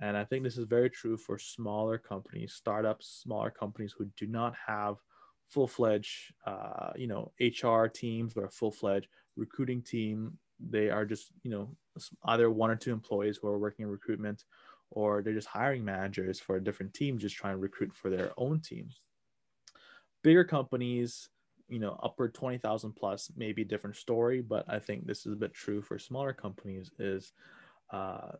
And 0.00 0.16
I 0.16 0.24
think 0.24 0.42
this 0.42 0.58
is 0.58 0.66
very 0.66 0.90
true 0.90 1.16
for 1.16 1.38
smaller 1.38 1.98
companies, 1.98 2.52
startups, 2.52 3.20
smaller 3.22 3.50
companies 3.50 3.94
who 3.96 4.06
do 4.16 4.26
not 4.26 4.54
have 4.66 4.96
full-fledged, 5.48 6.34
uh, 6.46 6.90
you 6.96 7.06
know, 7.06 7.32
HR 7.40 7.86
teams 7.86 8.36
or 8.36 8.46
a 8.46 8.50
full-fledged 8.50 9.08
recruiting 9.36 9.82
team. 9.82 10.36
They 10.58 10.90
are 10.90 11.04
just, 11.04 11.32
you 11.42 11.50
know, 11.50 11.76
either 12.24 12.50
one 12.50 12.70
or 12.70 12.76
two 12.76 12.92
employees 12.92 13.38
who 13.40 13.48
are 13.48 13.58
working 13.58 13.84
in 13.84 13.90
recruitment 13.90 14.44
or 14.90 15.22
they're 15.22 15.34
just 15.34 15.48
hiring 15.48 15.84
managers 15.84 16.40
for 16.40 16.56
a 16.56 16.62
different 16.62 16.94
team, 16.94 17.18
just 17.18 17.36
trying 17.36 17.54
to 17.54 17.58
recruit 17.58 17.92
for 17.92 18.10
their 18.10 18.32
own 18.36 18.60
team. 18.60 18.88
Bigger 20.22 20.44
companies, 20.44 21.28
you 21.68 21.78
know, 21.78 21.98
upward 22.02 22.34
20,000 22.34 22.92
plus, 22.92 23.30
maybe 23.36 23.62
a 23.62 23.66
different 23.66 23.96
story, 23.96 24.40
but 24.40 24.64
I 24.68 24.78
think 24.78 25.06
this 25.06 25.26
is 25.26 25.32
a 25.32 25.36
bit 25.36 25.54
true 25.54 25.82
for 25.82 25.98
smaller 25.98 26.32
companies 26.32 26.90
is 26.98 27.32
uh, 27.92 28.32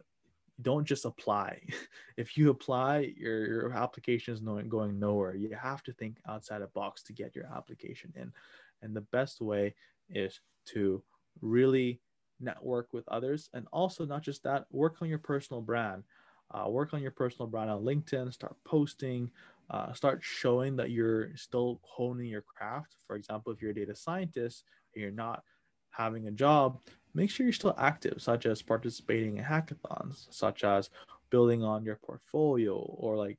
don't 0.62 0.86
just 0.86 1.04
apply. 1.04 1.60
if 2.16 2.36
you 2.36 2.50
apply, 2.50 3.12
your, 3.16 3.46
your 3.46 3.72
application 3.72 4.34
is 4.34 4.40
going 4.40 4.98
nowhere. 4.98 5.34
You 5.34 5.50
have 5.60 5.82
to 5.84 5.92
think 5.92 6.18
outside 6.28 6.60
the 6.60 6.68
box 6.68 7.02
to 7.04 7.12
get 7.12 7.34
your 7.34 7.46
application 7.46 8.12
in. 8.16 8.32
And 8.82 8.94
the 8.94 9.02
best 9.02 9.40
way 9.40 9.74
is 10.08 10.40
to 10.66 11.02
really 11.40 12.00
network 12.40 12.92
with 12.92 13.08
others 13.08 13.48
and 13.54 13.66
also 13.72 14.04
not 14.04 14.22
just 14.22 14.42
that 14.42 14.66
work 14.70 14.96
on 15.00 15.08
your 15.08 15.18
personal 15.18 15.62
brand 15.62 16.04
uh, 16.50 16.68
work 16.68 16.94
on 16.94 17.02
your 17.02 17.10
personal 17.10 17.48
brand 17.48 17.70
on 17.70 17.82
LinkedIn, 17.82 18.32
start 18.32 18.56
posting, 18.64 19.30
uh, 19.70 19.92
start 19.92 20.20
showing 20.22 20.76
that 20.76 20.90
you're 20.90 21.34
still 21.36 21.80
honing 21.82 22.26
your 22.26 22.42
craft. 22.42 22.96
For 23.06 23.16
example, 23.16 23.52
if 23.52 23.60
you're 23.60 23.72
a 23.72 23.74
data 23.74 23.94
scientist 23.94 24.64
and 24.94 25.02
you're 25.02 25.10
not 25.10 25.42
having 25.90 26.28
a 26.28 26.30
job, 26.30 26.80
make 27.14 27.30
sure 27.30 27.44
you're 27.46 27.52
still 27.52 27.74
active, 27.78 28.20
such 28.20 28.46
as 28.46 28.62
participating 28.62 29.38
in 29.38 29.44
hackathons, 29.44 30.26
such 30.30 30.64
as 30.64 30.90
building 31.30 31.62
on 31.62 31.84
your 31.84 31.96
portfolio, 31.96 32.76
or 32.76 33.16
like, 33.16 33.38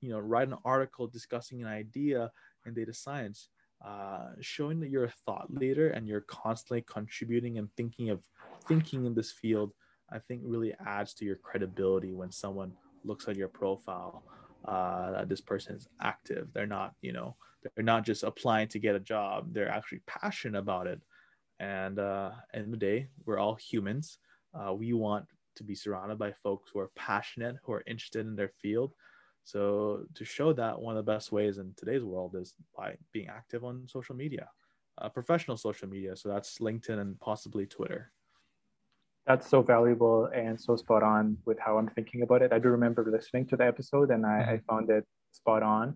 you 0.00 0.10
know, 0.10 0.18
write 0.18 0.48
an 0.48 0.56
article 0.64 1.06
discussing 1.06 1.62
an 1.62 1.68
idea 1.68 2.30
in 2.66 2.74
data 2.74 2.92
science. 2.92 3.48
Uh, 3.84 4.30
showing 4.40 4.80
that 4.80 4.88
you're 4.88 5.04
a 5.04 5.14
thought 5.26 5.52
leader 5.52 5.90
and 5.90 6.08
you're 6.08 6.22
constantly 6.22 6.82
contributing 6.90 7.58
and 7.58 7.68
thinking 7.76 8.08
of 8.08 8.22
thinking 8.66 9.04
in 9.04 9.14
this 9.14 9.32
field 9.32 9.70
I 10.10 10.18
think 10.18 10.42
really 10.44 10.74
adds 10.84 11.14
to 11.14 11.24
your 11.24 11.36
credibility 11.36 12.12
when 12.12 12.30
someone 12.30 12.72
looks 13.04 13.28
at 13.28 13.36
your 13.36 13.48
profile 13.48 14.22
uh, 14.64 15.12
that 15.12 15.28
this 15.28 15.40
person 15.40 15.76
is 15.76 15.88
active. 16.00 16.48
They're 16.52 16.66
not, 16.66 16.94
you 17.02 17.12
know, 17.12 17.36
they're 17.74 17.84
not 17.84 18.04
just 18.04 18.22
applying 18.22 18.68
to 18.68 18.78
get 18.78 18.94
a 18.94 19.00
job. 19.00 19.52
They're 19.52 19.68
actually 19.68 20.02
passionate 20.06 20.58
about 20.58 20.86
it. 20.86 21.00
And 21.58 21.98
uh, 21.98 22.32
end 22.52 22.66
of 22.66 22.70
the 22.70 22.76
day, 22.76 23.08
we're 23.24 23.38
all 23.38 23.54
humans. 23.54 24.18
Uh, 24.54 24.74
we 24.74 24.92
want 24.92 25.26
to 25.56 25.64
be 25.64 25.74
surrounded 25.74 26.18
by 26.18 26.32
folks 26.42 26.70
who 26.72 26.80
are 26.80 26.90
passionate, 26.94 27.56
who 27.64 27.72
are 27.72 27.82
interested 27.86 28.26
in 28.26 28.36
their 28.36 28.52
field. 28.60 28.92
So 29.44 30.04
to 30.14 30.24
show 30.24 30.52
that, 30.52 30.80
one 30.80 30.96
of 30.96 31.04
the 31.04 31.12
best 31.12 31.32
ways 31.32 31.58
in 31.58 31.72
today's 31.76 32.02
world 32.02 32.34
is 32.34 32.54
by 32.76 32.96
being 33.12 33.28
active 33.28 33.64
on 33.64 33.86
social 33.86 34.16
media, 34.16 34.48
uh, 34.98 35.08
professional 35.08 35.56
social 35.56 35.88
media. 35.88 36.16
So 36.16 36.28
that's 36.28 36.58
LinkedIn 36.58 36.98
and 36.98 37.18
possibly 37.20 37.64
Twitter. 37.64 38.12
That's 39.26 39.48
so 39.48 39.62
valuable 39.62 40.28
and 40.34 40.60
so 40.60 40.76
spot 40.76 41.02
on 41.02 41.36
with 41.46 41.58
how 41.58 41.78
I'm 41.78 41.88
thinking 41.88 42.22
about 42.22 42.42
it. 42.42 42.52
I 42.52 42.58
do 42.58 42.68
remember 42.68 43.04
listening 43.10 43.46
to 43.46 43.56
the 43.56 43.66
episode 43.66 44.10
and 44.10 44.26
I, 44.26 44.38
I 44.38 44.42
mm-hmm. 44.42 44.64
found 44.68 44.90
it 44.90 45.04
spot 45.32 45.62
on. 45.62 45.94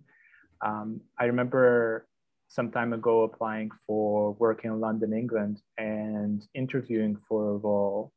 Um, 0.62 1.00
I 1.18 1.24
remember 1.24 2.06
some 2.50 2.70
time 2.72 2.92
ago 2.92 3.22
applying 3.22 3.70
for 3.86 4.32
work 4.32 4.64
in 4.64 4.80
London, 4.80 5.12
England, 5.12 5.62
and 5.78 6.46
interviewing 6.54 7.16
for 7.28 7.52
a 7.52 7.56
role. 7.56 8.12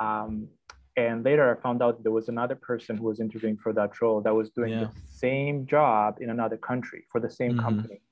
Um, 0.00 0.48
and 0.96 1.24
later 1.24 1.44
I 1.56 1.62
found 1.62 1.80
out 1.80 2.02
there 2.02 2.10
was 2.12 2.28
another 2.28 2.56
person 2.56 2.96
who 2.96 3.04
was 3.04 3.20
interviewing 3.20 3.56
for 3.56 3.72
that 3.74 3.92
role 4.02 4.20
that 4.22 4.34
was 4.34 4.50
doing 4.50 4.72
Yeah. 4.72 4.80
the 4.86 4.90
same 5.06 5.64
job 5.64 6.18
in 6.20 6.28
another 6.28 6.56
country 6.56 7.04
for 7.10 7.20
the 7.20 7.30
same 7.30 7.52
Mhm. 7.54 7.62
company. 7.66 8.02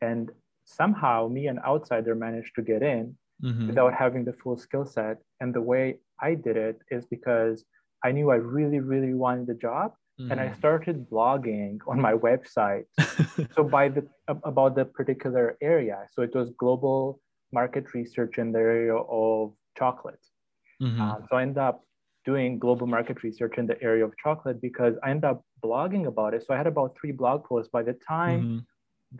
And 0.00 0.32
somehow 0.64 1.28
me, 1.28 1.48
an 1.48 1.58
outsider, 1.58 2.14
managed 2.14 2.54
to 2.54 2.62
get 2.62 2.82
in 2.82 3.16
Mhm. 3.42 3.66
without 3.68 3.92
having 3.92 4.24
the 4.24 4.32
full 4.32 4.56
skill 4.56 4.86
set. 4.86 5.16
And 5.40 5.54
the 5.54 5.60
way 5.72 6.00
I 6.28 6.34
did 6.34 6.56
it 6.56 6.78
is 6.90 7.04
because 7.04 7.56
I 8.02 8.12
knew 8.12 8.30
I 8.30 8.36
really, 8.36 8.80
really 8.80 9.12
wanted 9.12 9.46
the 9.48 9.54
job. 9.68 9.94
And 10.30 10.40
I 10.40 10.48
Mhm. 10.48 10.56
started 10.56 10.96
blogging 11.10 11.78
on 11.86 12.00
my 12.00 12.14
website. 12.14 12.86
so 13.54 13.62
by 13.76 13.88
the 13.88 14.02
about 14.28 14.74
the 14.74 14.84
particular 14.84 15.56
area. 15.60 15.98
So 16.12 16.22
it 16.22 16.34
was 16.34 16.50
global 16.64 17.20
market 17.52 17.84
research 17.94 18.38
in 18.38 18.52
the 18.52 18.58
area 18.58 18.96
of 18.96 19.54
chocolate. 19.78 20.24
Mhm. 20.82 21.00
Um, 21.00 21.18
so 21.28 21.36
I 21.36 21.42
ended 21.42 21.58
up 21.58 21.84
doing 22.24 22.58
global 22.58 22.86
market 22.86 23.22
research 23.22 23.58
in 23.58 23.66
the 23.66 23.78
area 23.82 24.04
of 24.04 24.12
chocolate 24.24 24.58
because 24.68 24.94
I 25.04 25.10
ended 25.10 25.24
up 25.32 25.44
blogging 25.64 26.06
about 26.06 26.32
it. 26.34 26.42
So 26.44 26.54
I 26.54 26.56
had 26.56 26.66
about 26.66 26.96
three 26.98 27.12
blog 27.12 27.44
posts. 27.44 27.70
By 27.70 27.82
the 27.82 27.96
time 28.08 28.40
Mhm. 28.40 28.60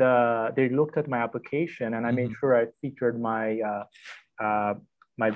the 0.00 0.14
they 0.56 0.68
looked 0.68 0.96
at 0.96 1.06
my 1.14 1.18
application 1.26 1.94
and 1.94 2.02
I 2.06 2.12
made 2.20 2.30
Mhm. 2.30 2.38
sure 2.40 2.52
I 2.62 2.64
featured 2.80 3.16
my 3.20 3.44
uh, 3.70 3.84
uh, 4.44 4.74
my 5.18 5.30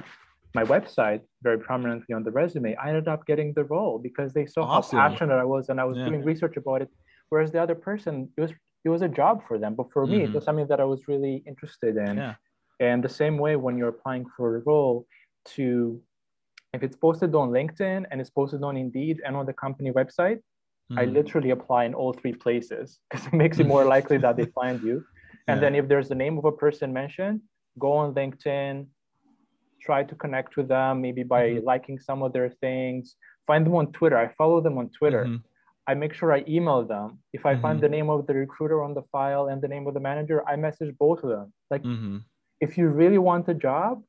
my 0.55 0.65
website 0.65 1.21
very 1.43 1.59
prominently 1.59 2.15
on 2.15 2.23
the 2.25 2.31
resume. 2.31 2.75
I 2.77 2.89
ended 2.89 3.09
up 3.09 3.27
getting 3.27 3.53
the 3.53 3.65
role 3.65 3.99
because 3.99 4.33
they 4.33 4.47
saw 4.47 4.63
Awesome. 4.65 4.99
how 4.99 5.09
passionate 5.09 5.35
I 5.37 5.45
was 5.45 5.69
and 5.69 5.81
I 5.81 5.85
was 5.85 5.99
Yeah. 5.99 6.07
doing 6.07 6.23
research 6.25 6.57
about 6.57 6.83
it. 6.83 6.91
Whereas 7.29 7.53
the 7.53 7.61
other 7.63 7.75
person, 7.75 8.31
it 8.37 8.41
was 8.41 8.53
it 8.85 8.91
was 8.91 9.03
a 9.03 9.09
job 9.09 9.43
for 9.47 9.59
them, 9.59 9.75
but 9.75 9.91
for 9.93 10.07
me, 10.07 10.23
it 10.23 10.31
Mhm. 10.31 10.35
was 10.35 10.45
something 10.45 10.69
that 10.69 10.81
I 10.81 10.85
was 10.85 11.09
really 11.09 11.43
interested 11.47 11.97
in. 11.97 12.17
Yeah. 12.19 12.35
And 12.81 13.03
the 13.03 13.09
same 13.23 13.37
way 13.37 13.57
when 13.57 13.77
you're 13.77 13.89
applying 13.97 14.25
for 14.37 14.57
a 14.57 14.61
role, 14.61 15.07
to 15.57 16.01
if 16.73 16.83
it's 16.83 16.97
posted 16.97 17.35
on 17.35 17.51
LinkedIn 17.51 18.07
and 18.11 18.21
it's 18.21 18.31
posted 18.31 18.63
on 18.63 18.77
Indeed 18.77 19.21
and 19.27 19.35
on 19.37 19.47
the 19.47 19.53
company 19.53 19.91
website, 19.91 20.41
I 20.97 21.05
Mhm. 21.07 21.13
literally 21.19 21.51
apply 21.51 21.85
in 21.85 21.95
all 21.95 22.13
three 22.13 22.35
places 22.45 22.87
because 23.11 23.27
it 23.27 23.33
makes 23.43 23.59
it 23.59 23.67
more 23.67 23.85
likely 23.97 24.19
that 24.19 24.37
they 24.37 24.47
find 24.61 24.81
you. 24.83 25.05
And 25.49 25.57
Yeah. 25.57 25.61
then 25.63 25.75
if 25.75 25.89
there's 25.89 26.09
the 26.09 26.15
name 26.25 26.39
of 26.39 26.45
a 26.45 26.53
person 26.65 26.93
mentioned, 26.93 27.43
go 27.79 27.93
on 27.93 28.15
LinkedIn, 28.15 28.87
try 29.81 30.03
to 30.05 30.15
connect 30.15 30.57
with 30.57 30.69
them, 30.69 31.01
maybe 31.01 31.23
by 31.23 31.45
Mhm. 31.51 31.65
liking 31.65 31.99
some 31.99 32.23
of 32.23 32.33
their 32.33 32.51
things. 32.65 33.17
Find 33.47 33.65
them 33.67 33.75
on 33.75 33.93
Twitter. 33.93 34.17
I 34.17 34.29
follow 34.41 34.61
them 34.61 34.77
on 34.79 34.91
Twitter. 34.91 35.25
Mhm. 35.25 35.43
I 35.87 35.95
make 35.95 36.13
sure 36.13 36.33
I 36.33 36.45
email 36.47 36.85
them. 36.85 37.21
If 37.33 37.47
I 37.47 37.55
Mhm. 37.55 37.63
find 37.63 37.81
the 37.81 37.89
name 37.89 38.11
of 38.11 38.27
the 38.27 38.35
recruiter 38.35 38.83
on 38.83 38.93
the 38.95 39.03
file 39.15 39.47
and 39.49 39.63
the 39.63 39.69
name 39.69 39.87
of 39.87 39.95
the 39.95 40.01
manager, 40.01 40.47
I 40.47 40.57
message 40.57 40.97
both 40.99 41.23
of 41.25 41.31
them. 41.31 41.53
Like, 41.71 41.83
Mhm. 41.83 42.25
if 42.61 42.77
you 42.77 42.89
really 42.89 43.19
want 43.19 43.49
a 43.49 43.55
job, 43.55 44.05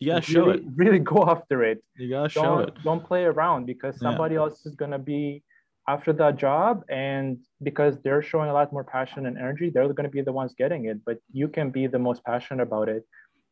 You 0.00 0.12
gotta 0.12 0.22
show 0.22 0.46
really, 0.46 0.58
it. 0.58 0.64
really 0.82 0.98
go 1.00 1.24
after 1.34 1.64
it 1.64 1.82
You 1.96 2.08
gotta 2.08 2.28
show 2.28 2.42
don't 2.42 2.68
it. 2.68 2.74
don't 2.84 3.04
play 3.04 3.24
around 3.24 3.66
because 3.66 3.94
Yeah. 3.96 4.06
somebody 4.10 4.36
else 4.36 4.64
is 4.64 4.74
going 4.76 4.92
to 4.92 4.98
be 5.14 5.42
after 5.88 6.12
that 6.12 6.36
job 6.36 6.84
and 6.88 7.38
because 7.68 8.00
they're 8.02 8.22
showing 8.22 8.48
a 8.48 8.52
lot 8.52 8.72
more 8.72 8.84
passion 8.84 9.26
and 9.26 9.36
energy 9.36 9.70
they're 9.70 9.92
going 9.98 10.04
to 10.12 10.16
be 10.18 10.20
the 10.20 10.32
ones 10.40 10.54
getting 10.54 10.84
it 10.84 10.98
but 11.04 11.18
you 11.32 11.48
can 11.48 11.70
be 11.70 11.88
the 11.88 11.98
most 11.98 12.22
passionate 12.24 12.62
about 12.62 12.88
it 12.88 13.02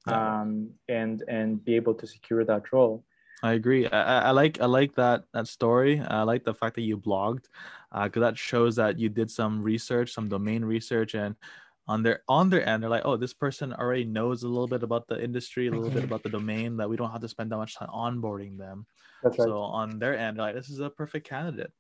Yeah. 0.07 0.37
um, 0.41 0.75
and 0.89 1.23
and 1.29 1.65
be 1.65 1.77
able 1.77 1.95
to 1.95 2.07
secure 2.07 2.45
that 2.45 2.73
role 2.73 3.05
I 3.43 3.53
agree. 3.53 3.87
I, 3.87 4.29
I- 4.29 4.31
like 4.31 4.61
I 4.61 4.67
like 4.67 4.95
that 4.95 5.25
that 5.33 5.47
story. 5.47 6.01
I 6.01 6.23
like 6.23 6.45
the 6.45 6.55
fact 6.55 6.75
that 6.77 6.83
you 6.83 6.97
blogged, 6.99 7.47
because 7.93 8.21
that 8.21 8.39
shows 8.39 8.77
that 8.77 8.99
you 8.99 9.09
did 9.09 9.31
some 9.31 9.63
research, 9.63 10.13
some 10.13 10.29
domain 10.29 10.65
research, 10.65 11.15
and 11.15 11.37
on 11.87 12.03
their 12.03 12.23
on 12.29 12.49
their 12.51 12.67
end, 12.67 12.83
they're 12.83 12.91
like, 12.91 13.05
oh, 13.05 13.17
this 13.17 13.35
person 13.35 13.73
already 13.75 14.05
knows 14.05 14.43
a 14.43 14.49
little 14.49 14.69
bit 14.69 14.83
about 14.83 15.07
the 15.07 15.23
industry, 15.23 15.67
a 15.67 15.73
little 15.73 15.91
bit 15.91 16.03
Mhm. 16.03 16.05
about 16.05 16.23
the 16.23 16.31
domain. 16.31 16.79
That 16.79 16.89
we 16.89 16.97
don't 16.97 17.11
have 17.13 17.21
to 17.21 17.29
spend 17.29 17.53
that 17.53 17.59
much 17.59 17.77
time 17.77 17.91
onboarding 17.91 18.57
them. 18.59 18.87
that's 19.23 19.39
right 19.39 19.49
So 19.49 19.59
on 19.61 19.99
their 19.99 20.17
end, 20.19 20.39
they're 20.39 20.47
like 20.47 20.55
this 20.55 20.71
is 20.71 20.81
a 20.81 20.91
perfect 20.91 21.27
candidate. 21.29 21.73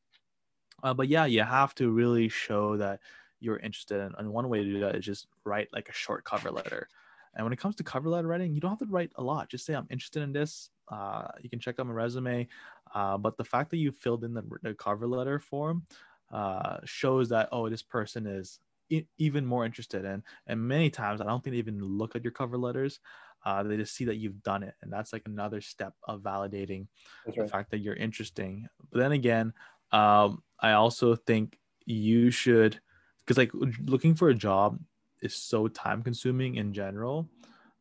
Uh, 0.82 0.94
but 0.94 1.08
yeah, 1.08 1.24
you 1.26 1.42
have 1.42 1.74
to 1.76 1.90
really 1.90 2.28
show 2.28 2.76
that 2.76 3.00
you're 3.40 3.58
interested. 3.58 4.00
And, 4.00 4.14
and 4.18 4.32
one 4.32 4.48
way 4.48 4.62
to 4.64 4.72
do 4.72 4.80
that 4.80 4.96
is 4.96 5.04
just 5.04 5.28
write 5.44 5.68
like 5.72 5.88
a 5.88 5.92
short 5.92 6.24
cover 6.24 6.50
letter. 6.50 6.88
And 7.36 7.44
when 7.44 7.52
it 7.52 7.58
comes 7.58 7.76
to 7.76 7.84
cover 7.84 8.08
letter 8.08 8.26
writing, 8.26 8.54
you 8.54 8.60
don't 8.60 8.70
have 8.70 8.78
to 8.80 8.86
write 8.86 9.12
a 9.16 9.22
lot. 9.22 9.48
Just 9.48 9.66
say 9.66 9.74
I'm 9.74 9.86
interested 9.90 10.22
in 10.22 10.32
this. 10.32 10.70
Uh, 10.88 11.28
you 11.42 11.50
can 11.50 11.60
check 11.60 11.78
out 11.78 11.86
my 11.86 11.92
resume. 11.92 12.48
Uh, 12.94 13.18
but 13.18 13.36
the 13.36 13.44
fact 13.44 13.70
that 13.70 13.76
you 13.76 13.92
filled 13.92 14.24
in 14.24 14.34
the, 14.34 14.42
the 14.62 14.74
cover 14.74 15.06
letter 15.06 15.38
form 15.38 15.86
uh, 16.32 16.78
shows 16.84 17.28
that 17.28 17.48
oh, 17.52 17.68
this 17.68 17.82
person 17.82 18.26
is 18.26 18.58
e- 18.88 19.06
even 19.18 19.44
more 19.44 19.64
interested. 19.64 20.04
And 20.04 20.22
and 20.46 20.60
many 20.60 20.90
times 20.90 21.20
I 21.20 21.24
don't 21.24 21.44
think 21.44 21.54
they 21.54 21.58
even 21.58 21.80
look 21.80 22.16
at 22.16 22.24
your 22.24 22.32
cover 22.32 22.56
letters. 22.56 23.00
Uh, 23.44 23.62
they 23.62 23.76
just 23.76 23.94
see 23.94 24.06
that 24.06 24.16
you've 24.16 24.42
done 24.42 24.62
it, 24.64 24.74
and 24.82 24.92
that's 24.92 25.12
like 25.12 25.22
another 25.26 25.60
step 25.60 25.94
of 26.04 26.20
validating 26.22 26.88
that's 27.24 27.38
the 27.38 27.44
fact 27.44 27.70
that 27.70 27.78
you're 27.78 27.94
interesting. 27.94 28.66
But 28.90 28.98
then 28.98 29.12
again, 29.12 29.52
um, 29.92 30.42
I 30.58 30.72
also 30.72 31.14
think 31.14 31.58
you 31.84 32.30
should, 32.30 32.80
because 33.24 33.36
like 33.38 33.50
looking 33.52 34.14
for 34.14 34.28
a 34.28 34.34
job 34.34 34.80
is 35.22 35.34
so 35.34 35.68
time 35.68 36.02
consuming 36.02 36.56
in 36.56 36.72
general. 36.72 37.28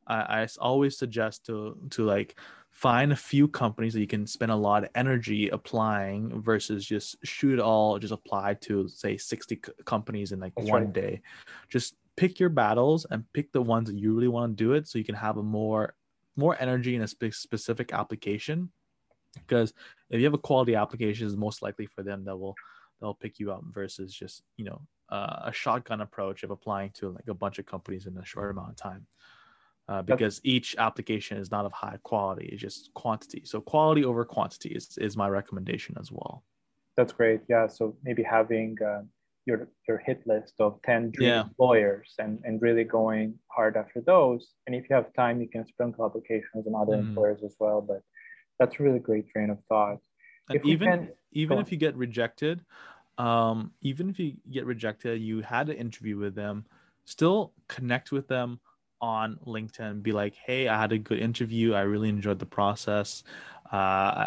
I 0.08 0.48
always 0.60 0.98
suggest 0.98 1.48
to 1.48 1.78
to 1.91 2.04
like 2.04 2.39
find 2.69 3.12
a 3.12 3.15
few 3.15 3.48
companies 3.48 3.93
that 3.93 4.02
you 4.02 4.08
can 4.08 4.28
spend 4.28 4.52
a 4.52 4.56
lot 4.56 4.84
of 4.84 4.89
energy 4.93 5.50
applying 5.50 6.41
versus 6.41 6.86
just 6.86 7.15
shoot 7.24 7.54
it 7.54 7.60
all, 7.60 7.98
just 7.98 8.13
apply 8.13 8.54
to 8.56 8.88
say 8.88 9.17
60 9.17 9.62
c- 9.65 9.71
companies 9.86 10.32
in 10.32 10.39
like 10.39 10.54
That's 10.58 10.69
one 10.69 10.84
right. 10.84 10.93
day. 10.93 11.21
Just 11.69 11.95
pick 12.17 12.39
your 12.39 12.50
battles 12.50 13.06
and 13.10 13.26
pick 13.34 13.52
the 13.52 13.62
ones 13.62 13.89
that 13.89 13.98
you 13.98 14.13
really 14.13 14.28
want 14.28 14.58
to 14.58 14.63
do 14.63 14.74
it 14.74 14.88
so 14.88 15.00
you 15.00 15.06
can 15.06 15.15
have 15.15 15.38
a 15.38 15.43
more 15.43 15.95
more 16.36 16.56
energy 16.60 16.95
in 16.95 17.02
a 17.02 17.08
spe- 17.08 17.32
specific 17.32 17.93
application 17.93 18.69
because 19.36 19.74
if 20.10 20.19
you 20.19 20.26
have 20.26 20.34
a 20.34 20.38
quality 20.38 20.76
application 20.76 21.26
it's 21.28 21.36
most 21.36 21.62
likely 21.62 21.86
for 21.86 22.04
them 22.04 22.26
that 22.26 22.36
will 22.36 22.56
they'll 23.00 23.13
pick 23.13 23.39
you 23.39 23.52
up 23.52 23.63
versus 23.71 24.13
just 24.13 24.43
you 24.58 24.65
know 24.65 24.82
uh, 25.10 25.41
a 25.46 25.54
shotgun 25.54 26.02
approach 26.02 26.44
of 26.44 26.52
applying 26.52 26.91
to 26.91 27.10
like 27.12 27.28
a 27.28 27.34
bunch 27.34 27.60
of 27.60 27.65
companies 27.65 28.08
in 28.08 28.18
a 28.18 28.26
short 28.26 28.52
amount 28.52 28.72
of 28.72 28.76
time 28.78 29.08
uh, 29.89 30.02
because 30.02 30.41
each 30.44 30.76
application 30.78 31.38
is 31.38 31.52
not 31.52 31.65
of 31.65 31.74
high 31.74 32.00
quality 32.04 32.48
it's 32.52 32.62
just 32.62 32.94
quantity. 32.96 33.44
So 33.46 33.62
quality 33.62 34.06
over 34.06 34.26
quantity 34.26 34.70
is, 34.70 34.98
is 35.00 35.18
my 35.18 35.30
recommendation 35.30 35.96
as 36.00 36.12
well. 36.12 36.44
That's 36.98 37.13
great. 37.13 37.41
Yeah 37.50 37.68
so 37.68 37.98
maybe 38.04 38.24
having 38.24 38.78
uh, 38.82 39.04
your 39.46 39.70
your 39.88 39.98
hit 40.00 40.26
list 40.26 40.56
of 40.60 40.82
10 40.84 41.12
dream 41.12 41.36
Yeah. 41.36 41.44
employers 41.46 42.15
and 42.20 42.39
and 42.46 42.62
really 42.62 42.84
going 42.84 43.38
hard 43.56 43.78
after 43.78 44.02
those 44.02 44.54
and 44.65 44.76
if 44.76 44.89
you 44.89 44.96
have 44.96 45.13
time 45.13 45.41
you 45.41 45.50
can 45.50 45.65
sprinkle 45.65 46.06
applications 46.06 46.65
on 46.68 46.74
other 46.76 46.96
Mhm. 46.96 47.06
employers 47.06 47.44
as 47.44 47.56
well 47.60 47.82
but 47.82 48.02
that's 48.60 48.80
a 48.80 48.84
really 48.84 49.00
great 49.00 49.28
train 49.30 49.50
of 49.52 49.60
thought. 49.70 50.00
And 50.50 50.60
If 50.60 50.65
even 50.65 50.89
can- 50.91 51.13
even 51.32 51.58
if 51.60 51.72
you 51.72 51.78
get 51.78 51.96
rejected 51.96 52.65
um 53.17 53.71
even 53.82 54.10
if 54.10 54.19
you 54.19 54.34
get 54.51 54.65
rejected 54.65 55.21
you 55.21 55.41
had 55.41 55.69
an 55.69 55.78
interview 55.78 56.17
with 56.17 56.36
them 56.36 56.65
still 57.06 57.54
connect 57.67 58.12
with 58.12 58.28
them 58.28 58.60
on 59.01 59.38
linkedin 59.45 60.01
be 60.01 60.12
like 60.12 60.36
hey 60.36 60.67
i 60.67 60.80
had 60.80 60.91
a 60.91 60.97
good 60.97 61.19
interview 61.19 61.73
i 61.73 61.82
really 61.82 62.10
enjoyed 62.10 62.39
the 62.39 62.45
process 62.45 63.23
uh 63.71 63.75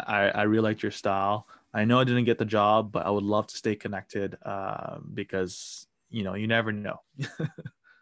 i 0.07 0.31
i 0.35 0.41
really 0.43 0.69
liked 0.69 0.81
your 0.83 0.91
style 0.91 1.47
i 1.73 1.85
know 1.85 1.99
i 1.99 2.03
didn't 2.03 2.25
get 2.25 2.37
the 2.37 2.45
job 2.45 2.91
but 2.91 3.05
i 3.05 3.09
would 3.09 3.23
love 3.23 3.45
to 3.47 3.57
stay 3.57 3.75
connected 3.75 4.37
uh, 4.45 4.97
because 5.13 5.87
you 6.09 6.23
know 6.23 6.33
you 6.33 6.47
never 6.47 6.71
know 6.71 6.99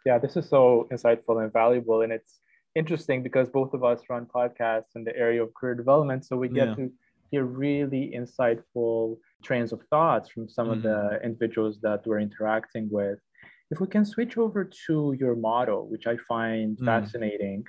Yeah, 0.07 0.17
this 0.19 0.37
is 0.37 0.47
so 0.47 0.87
insightful 0.89 1.43
and 1.43 1.51
valuable. 1.51 2.01
And 2.01 2.13
it's 2.13 2.39
interesting 2.75 3.23
because 3.23 3.49
both 3.49 3.73
of 3.73 3.83
us 3.83 3.99
run 4.09 4.25
podcasts 4.25 4.95
in 4.95 5.03
the 5.03 5.13
area 5.13 5.43
of 5.43 5.53
career 5.53 5.75
development. 5.75 6.23
So 6.23 6.37
we 6.37 6.47
get 6.47 6.69
Yeah. 6.69 6.75
to 6.75 6.91
hear 7.31 7.43
really 7.45 8.13
insightful 8.15 9.17
trains 9.43 9.71
of 9.73 9.81
thoughts 9.89 10.29
from 10.29 10.47
some 10.49 10.69
of 10.69 10.79
Mm-hmm. 10.79 10.87
the 10.87 11.19
individuals 11.23 11.79
that 11.81 12.05
we're 12.07 12.19
interacting 12.19 12.87
with. 12.91 13.19
If 13.71 13.79
we 13.81 13.87
can 13.87 14.05
switch 14.05 14.37
over 14.37 14.61
to 14.87 15.13
your 15.19 15.35
motto, 15.35 15.77
which 15.83 16.07
I 16.07 16.15
find 16.33 16.77
Mm. 16.77 16.85
fascinating, 16.85 17.65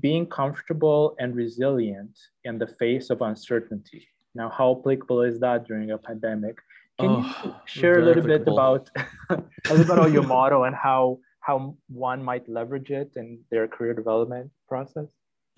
being 0.00 0.26
comfortable 0.26 1.02
and 1.20 1.34
resilient 1.34 2.14
in 2.44 2.58
the 2.58 2.66
face 2.82 3.06
of 3.10 3.18
uncertainty. 3.22 4.02
Now, 4.34 4.48
how 4.50 4.68
applicable 4.78 5.22
is 5.22 5.40
that 5.40 5.64
during 5.66 5.90
a 5.90 5.98
pandemic? 5.98 6.56
Can 7.00 7.10
you 7.16 7.22
Oh, 7.24 7.60
share 7.66 7.98
a 8.00 8.04
little 8.08 8.22
bit 8.22 8.42
about 8.42 8.84
a 9.30 9.72
little 9.74 9.84
bit 9.90 9.98
about 9.98 10.12
your 10.12 10.22
motto 10.34 10.64
and 10.64 10.76
how 10.76 11.18
how 11.40 11.56
one 11.88 12.20
might 12.30 12.46
leverage 12.48 12.90
it 12.90 13.10
in 13.16 13.26
their 13.50 13.66
career 13.74 13.94
development 13.94 14.50
process? 14.68 15.08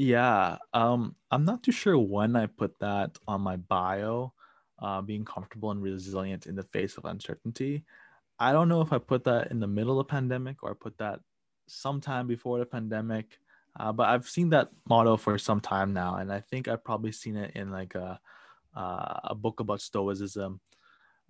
Yeah, 0.00 0.56
um, 0.72 1.14
I'm 1.30 1.44
not 1.44 1.62
too 1.62 1.72
sure 1.72 1.98
when 1.98 2.34
I 2.34 2.46
put 2.46 2.78
that 2.80 3.18
on 3.28 3.42
my 3.42 3.56
bio, 3.56 4.32
uh, 4.78 5.02
being 5.02 5.26
comfortable 5.26 5.70
and 5.72 5.82
resilient 5.82 6.46
in 6.46 6.54
the 6.56 6.62
face 6.62 6.96
of 6.96 7.04
uncertainty. 7.04 7.84
I 8.38 8.52
don't 8.52 8.68
know 8.68 8.82
if 8.82 8.92
I 8.92 8.98
put 8.98 9.24
that 9.24 9.50
in 9.50 9.60
the 9.60 9.66
middle 9.66 10.00
of 10.00 10.08
pandemic 10.08 10.62
or 10.62 10.70
I 10.70 10.74
put 10.78 10.98
that 10.98 11.20
sometime 11.68 12.28
before 12.28 12.58
the 12.58 12.66
pandemic, 12.66 13.38
uh, 13.80 13.92
but 13.92 14.08
I've 14.08 14.28
seen 14.28 14.50
that 14.50 14.70
motto 14.88 15.16
for 15.18 15.38
some 15.38 15.60
time 15.60 15.92
now, 15.94 16.16
and 16.16 16.32
I 16.32 16.40
think 16.40 16.68
I've 16.68 16.84
probably 16.84 17.12
seen 17.12 17.36
it 17.36 17.52
in 17.56 17.70
like 17.72 17.94
a 17.96 18.20
uh, 18.76 19.20
a 19.24 19.34
book 19.34 19.60
about 19.60 19.80
stoicism. 19.82 20.60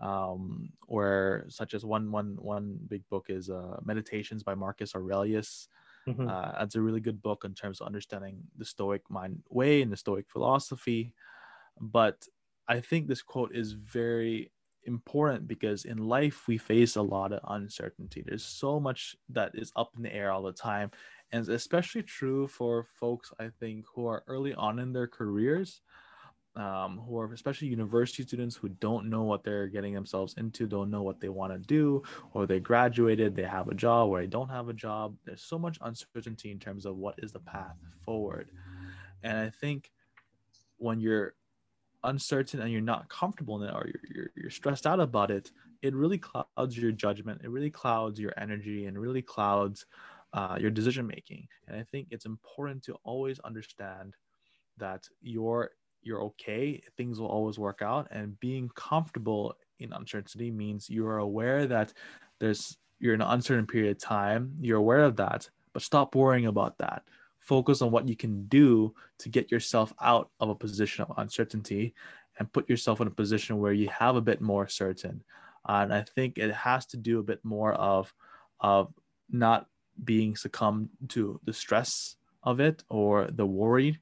um, 0.01 0.73
where 0.87 1.45
such 1.49 1.75
as 1.75 1.85
one 1.85 2.11
one 2.11 2.37
one 2.41 2.79
big 2.89 3.07
book 3.11 3.27
is 3.29 3.51
uh, 3.51 3.79
Meditations 3.85 4.43
by 4.43 4.55
Marcus 4.55 4.95
Aurelius. 4.95 5.69
Mm-hmm. 6.09 6.29
Uh, 6.29 6.53
that's 6.59 6.77
a 6.77 6.81
really 6.81 7.01
good 7.01 7.23
book 7.23 7.45
in 7.45 7.55
terms 7.55 7.81
of 7.81 7.87
understanding 7.87 8.43
the 8.57 8.65
Stoic 8.65 9.03
mind 9.11 9.43
way 9.51 9.83
and 9.83 9.93
the 9.93 9.97
Stoic 9.97 10.27
philosophy. 10.29 11.15
But 11.81 12.27
I 12.69 12.81
think 12.81 13.07
this 13.07 13.23
quote 13.23 13.55
is 13.55 13.73
very 13.73 14.51
important 14.85 15.47
because 15.47 15.85
in 15.85 15.99
life 15.99 16.49
we 16.49 16.57
face 16.57 16.97
a 16.97 17.03
lot 17.03 17.33
of 17.33 17.41
uncertainty. 17.49 18.23
There's 18.25 18.45
so 18.45 18.81
much 18.81 19.15
that 19.29 19.53
is 19.55 19.73
up 19.77 19.93
in 19.97 20.03
the 20.03 20.15
air 20.15 20.33
all 20.33 20.43
the 20.43 20.53
time. 20.53 20.91
And 21.33 21.49
especially 21.49 22.03
true 22.03 22.49
for 22.49 22.87
folks, 22.99 23.33
I 23.39 23.51
think, 23.61 23.85
who 23.95 24.07
are 24.07 24.25
early 24.27 24.55
on 24.55 24.79
in 24.79 24.93
their 24.93 25.07
careers 25.07 25.81
um, 26.57 27.01
who 27.07 27.19
are 27.19 27.33
especially 27.33 27.69
university 27.69 28.23
students 28.23 28.57
who 28.57 28.69
don't 28.69 29.09
know 29.09 29.23
what 29.23 29.45
they're 29.45 29.69
getting 29.69 29.95
themselves 29.95 30.35
into, 30.37 30.67
don't 30.67 30.91
know 30.91 31.03
what 31.03 31.21
they 31.21 31.29
want 31.29 31.53
to 31.53 31.59
do, 31.59 32.03
or 32.33 32.47
they 32.47 32.61
graduated, 32.61 33.37
they 33.37 33.45
have 33.45 33.69
a 33.69 33.75
job, 33.75 34.09
or 34.09 34.21
they 34.21 34.27
don't 34.27 34.49
have 34.49 34.69
a 34.69 34.73
job. 34.73 35.15
There's 35.25 35.43
so 35.43 35.59
much 35.59 35.79
uncertainty 35.81 36.51
in 36.51 36.59
terms 36.59 36.87
of 36.87 36.97
what 36.97 37.15
is 37.19 37.33
the 37.33 37.39
path 37.39 37.77
forward. 38.05 38.51
And 39.23 39.39
I 39.39 39.51
think 39.51 39.91
when 40.79 41.01
you're 41.01 41.35
uncertain 42.03 42.61
and 42.61 42.73
you're 42.73 42.81
not 42.81 43.09
comfortable 43.09 43.63
in 43.63 43.69
it 43.69 43.75
or 43.75 43.87
you're, 43.87 44.03
you're, 44.15 44.31
you're 44.35 44.51
stressed 44.51 44.87
out 44.87 45.01
about 45.01 45.31
it, 45.31 45.51
it 45.83 45.95
really 45.95 46.19
clouds 46.19 46.77
your 46.77 46.93
judgment, 46.93 47.43
it 47.45 47.51
really 47.51 47.71
clouds 47.71 48.19
your 48.19 48.33
energy, 48.37 48.87
and 48.87 48.99
really 48.99 49.23
clouds 49.23 49.87
uh, 50.33 50.57
your 50.61 50.71
decision 50.71 51.07
making. 51.07 51.47
And 51.69 51.77
I 51.79 51.85
think 51.85 52.09
it's 52.11 52.27
important 52.27 52.83
to 52.85 52.97
always 53.05 53.39
understand 53.41 54.15
that 54.79 55.07
your 55.21 55.71
you're 56.03 56.23
okay 56.23 56.83
things 56.97 57.21
will 57.21 57.29
always 57.29 57.59
work 57.59 57.83
out 57.83 58.09
and 58.11 58.39
being 58.41 58.71
comfortable 58.75 59.55
in 59.79 59.93
uncertainty 59.93 60.51
means 60.51 60.89
you 60.91 61.07
are 61.07 61.19
aware 61.19 61.67
that 61.67 61.93
there's 62.39 62.77
you're 62.99 63.15
in 63.15 63.23
an 63.23 63.31
uncertain 63.31 63.67
period 63.67 63.91
of 63.91 63.99
time 63.99 64.53
you're 64.61 64.79
aware 64.79 65.03
of 65.05 65.17
that 65.17 65.49
but 65.73 65.83
stop 65.83 66.15
worrying 66.15 66.47
about 66.47 66.79
that. 66.79 67.05
Focus 67.39 67.83
on 67.83 67.91
what 67.91 68.09
you 68.09 68.17
can 68.17 68.47
do 68.47 68.95
to 69.19 69.29
get 69.29 69.51
yourself 69.51 69.93
out 70.01 70.31
of 70.41 70.49
a 70.49 70.55
position 70.55 71.05
of 71.05 71.17
uncertainty 71.19 71.95
and 72.39 72.53
put 72.53 72.69
yourself 72.69 73.01
in 73.01 73.07
a 73.07 73.11
position 73.11 73.59
where 73.59 73.73
you 73.73 73.89
have 73.89 74.17
a 74.17 74.21
bit 74.21 74.41
more 74.41 74.69
certain. 74.69 75.23
Uh, 75.69 75.81
and 75.83 75.93
i 75.93 76.01
think 76.01 76.39
it 76.39 76.51
has 76.55 76.87
to 76.87 76.97
do 76.97 77.19
a 77.19 77.23
bit 77.23 77.39
more 77.45 77.75
of 77.75 78.15
of 78.61 78.91
not 79.31 79.67
being 80.05 80.35
succumbed 80.35 80.89
to 81.07 81.39
the 81.45 81.53
stress 81.53 82.17
of 82.45 82.61
it 82.61 82.83
or 82.89 83.27
the 83.31 83.45
worry 83.45 84.01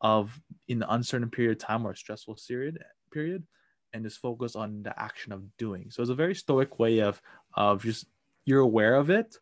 of 0.00 0.40
in 0.68 0.78
the 0.78 0.92
uncertain 0.92 1.30
period 1.30 1.52
of 1.52 1.58
time 1.58 1.86
or 1.86 1.94
stressful 1.94 2.36
period 2.46 2.78
period 3.10 3.44
and 3.92 4.04
just 4.04 4.18
focus 4.18 4.54
on 4.54 4.82
the 4.82 5.00
action 5.00 5.32
of 5.32 5.42
doing 5.56 5.90
so 5.90 6.02
it's 6.02 6.10
a 6.10 6.14
very 6.14 6.34
stoic 6.34 6.78
way 6.78 7.00
of 7.00 7.20
of 7.54 7.82
just 7.82 8.06
you're 8.44 8.60
aware 8.60 8.94
of 8.94 9.10
it 9.10 9.36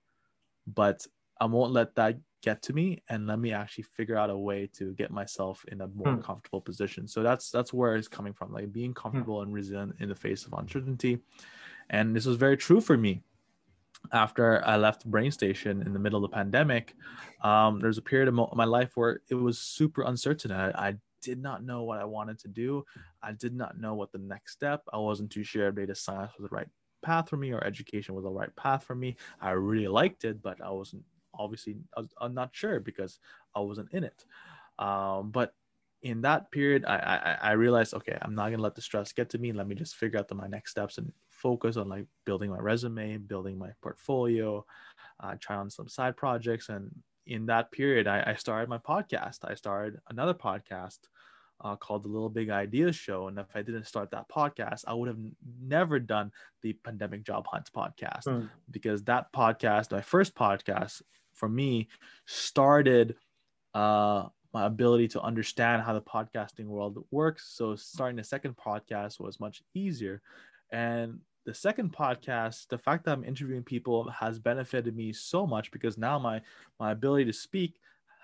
but 0.66 1.06
i 1.40 1.44
won't 1.44 1.72
let 1.72 1.94
that 1.94 2.16
get 2.42 2.62
to 2.62 2.72
me 2.72 3.02
and 3.08 3.26
let 3.26 3.38
me 3.38 3.52
actually 3.52 3.82
figure 3.82 4.16
out 4.16 4.30
a 4.30 4.36
way 4.36 4.68
to 4.72 4.92
get 4.94 5.10
myself 5.10 5.64
in 5.68 5.80
a 5.80 5.88
more 5.88 6.14
mm. 6.14 6.22
comfortable 6.22 6.60
position 6.60 7.08
so 7.08 7.22
that's 7.22 7.50
that's 7.50 7.72
where 7.72 7.96
it's 7.96 8.08
coming 8.08 8.32
from 8.32 8.52
like 8.52 8.72
being 8.72 8.90
hmm. 8.90 9.00
comfortable 9.02 9.40
mm. 9.40 9.42
and 9.42 9.52
resilient 9.52 9.96
in 9.98 10.08
the 10.08 10.14
face 10.14 10.46
of 10.46 10.52
uncertainty 10.52 11.18
and 11.90 12.14
this 12.14 12.26
was 12.26 12.36
very 12.36 12.56
true 12.56 12.80
for 12.80 12.96
me 12.96 13.22
after 14.12 14.64
I 14.64 14.76
left 14.76 15.10
BrainStation 15.10 15.84
in 15.84 15.92
the 15.92 15.98
middle 15.98 16.24
of 16.24 16.30
the 16.30 16.34
pandemic, 16.34 16.94
um, 17.42 17.80
there's 17.80 17.98
a 17.98 18.02
period 18.02 18.28
of 18.28 18.34
my 18.54 18.64
life 18.64 18.92
where 18.96 19.20
it 19.28 19.34
was 19.34 19.58
super 19.58 20.02
uncertain. 20.02 20.52
I, 20.52 20.70
I, 20.70 20.94
did 21.22 21.42
not 21.42 21.64
know 21.64 21.82
what 21.82 21.98
I 21.98 22.04
wanted 22.04 22.38
to 22.38 22.46
do. 22.46 22.84
I 23.20 23.32
did 23.32 23.52
not 23.52 23.80
know 23.80 23.94
what 23.94 24.12
the 24.12 24.18
next 24.18 24.52
step. 24.52 24.82
I 24.92 24.98
wasn't 24.98 25.32
too 25.32 25.42
sure 25.42 25.66
if 25.66 25.74
data 25.74 25.92
science 25.92 26.30
was 26.38 26.48
the 26.48 26.54
right 26.54 26.68
path 27.02 27.28
for 27.28 27.36
me 27.36 27.52
or 27.52 27.64
education 27.64 28.14
was 28.14 28.22
the 28.22 28.30
right 28.30 28.54
path 28.54 28.84
for 28.84 28.94
me. 28.94 29.16
I 29.40 29.50
really 29.50 29.88
liked 29.88 30.24
it, 30.24 30.40
but 30.40 30.60
I 30.62 30.70
wasn't 30.70 31.02
obviously 31.34 31.78
I 31.96 32.00
was, 32.00 32.10
I'm 32.20 32.34
not 32.34 32.50
sure 32.52 32.78
because 32.78 33.18
I 33.56 33.60
wasn't 33.60 33.92
in 33.92 34.04
it. 34.04 34.24
Um, 34.78 35.30
but 35.30 35.54
in 36.02 36.20
that 36.22 36.50
period, 36.50 36.84
I, 36.86 36.96
I 37.42 37.50
I 37.50 37.52
realized 37.52 37.94
okay, 37.94 38.16
I'm 38.22 38.34
not 38.34 38.50
gonna 38.50 38.62
let 38.62 38.74
the 38.74 38.82
stress 38.82 39.12
get 39.12 39.30
to 39.30 39.38
me. 39.38 39.52
Let 39.52 39.66
me 39.66 39.74
just 39.74 39.96
figure 39.96 40.18
out 40.18 40.28
the, 40.28 40.34
my 40.34 40.46
next 40.46 40.70
steps 40.70 40.98
and 40.98 41.12
focus 41.30 41.76
on 41.76 41.88
like 41.88 42.06
building 42.24 42.50
my 42.50 42.58
resume, 42.58 43.18
building 43.18 43.58
my 43.58 43.70
portfolio, 43.82 44.64
uh, 45.20 45.34
try 45.40 45.56
on 45.56 45.70
some 45.70 45.88
side 45.88 46.16
projects. 46.16 46.68
And 46.68 46.90
in 47.26 47.46
that 47.46 47.72
period, 47.72 48.06
I, 48.06 48.22
I 48.26 48.34
started 48.34 48.68
my 48.68 48.78
podcast. 48.78 49.38
I 49.44 49.54
started 49.54 49.98
another 50.08 50.34
podcast 50.34 50.98
uh, 51.62 51.76
called 51.76 52.04
the 52.04 52.08
Little 52.08 52.28
Big 52.28 52.50
Ideas 52.50 52.96
Show. 52.96 53.28
And 53.28 53.38
if 53.38 53.46
I 53.54 53.62
didn't 53.62 53.86
start 53.86 54.10
that 54.10 54.28
podcast, 54.28 54.84
I 54.86 54.94
would 54.94 55.08
have 55.08 55.18
never 55.60 55.98
done 55.98 56.30
the 56.62 56.74
Pandemic 56.84 57.24
Job 57.24 57.46
Hunt 57.50 57.70
podcast 57.74 58.24
mm. 58.26 58.48
because 58.70 59.02
that 59.04 59.32
podcast, 59.32 59.92
my 59.92 60.02
first 60.02 60.34
podcast 60.34 61.02
for 61.32 61.48
me, 61.48 61.88
started 62.26 63.16
uh, 63.74 64.24
my 64.56 64.64
ability 64.64 65.06
to 65.06 65.20
understand 65.20 65.82
how 65.82 65.92
the 65.92 66.00
podcasting 66.00 66.64
world 66.64 67.04
works. 67.10 67.52
So 67.54 67.76
starting 67.76 68.18
a 68.20 68.24
second 68.24 68.56
podcast 68.56 69.20
was 69.20 69.38
much 69.38 69.62
easier. 69.74 70.22
And 70.72 71.18
the 71.44 71.52
second 71.52 71.92
podcast, 71.92 72.66
the 72.68 72.78
fact 72.78 73.04
that 73.04 73.12
I'm 73.12 73.22
interviewing 73.22 73.64
people 73.64 74.08
has 74.08 74.38
benefited 74.38 74.96
me 74.96 75.12
so 75.12 75.46
much 75.46 75.70
because 75.72 75.98
now 75.98 76.18
my 76.18 76.40
my 76.80 76.92
ability 76.92 77.26
to 77.26 77.34
speak 77.34 77.74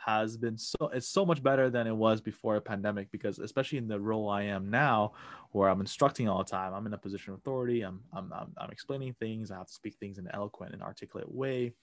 has 0.06 0.38
been 0.38 0.56
so 0.56 0.88
it's 0.94 1.06
so 1.06 1.26
much 1.26 1.42
better 1.42 1.68
than 1.68 1.86
it 1.86 1.94
was 1.94 2.22
before 2.22 2.56
a 2.56 2.62
pandemic 2.62 3.12
because 3.12 3.38
especially 3.38 3.76
in 3.76 3.86
the 3.86 4.00
role 4.00 4.30
I 4.30 4.44
am 4.44 4.70
now 4.70 5.12
where 5.50 5.68
I'm 5.68 5.82
instructing 5.82 6.28
all 6.28 6.38
the 6.38 6.50
time 6.50 6.72
I'm 6.72 6.86
in 6.86 6.94
a 6.94 6.98
position 6.98 7.34
of 7.34 7.40
authority 7.40 7.82
I'm 7.82 8.00
I'm 8.12 8.32
I'm, 8.32 8.52
I'm 8.56 8.70
explaining 8.70 9.14
things 9.20 9.50
I 9.50 9.58
have 9.58 9.68
to 9.68 9.72
speak 9.72 9.96
things 10.00 10.18
in 10.18 10.26
an 10.26 10.34
eloquent 10.34 10.72
and 10.72 10.82
articulate 10.82 11.30
way 11.30 11.74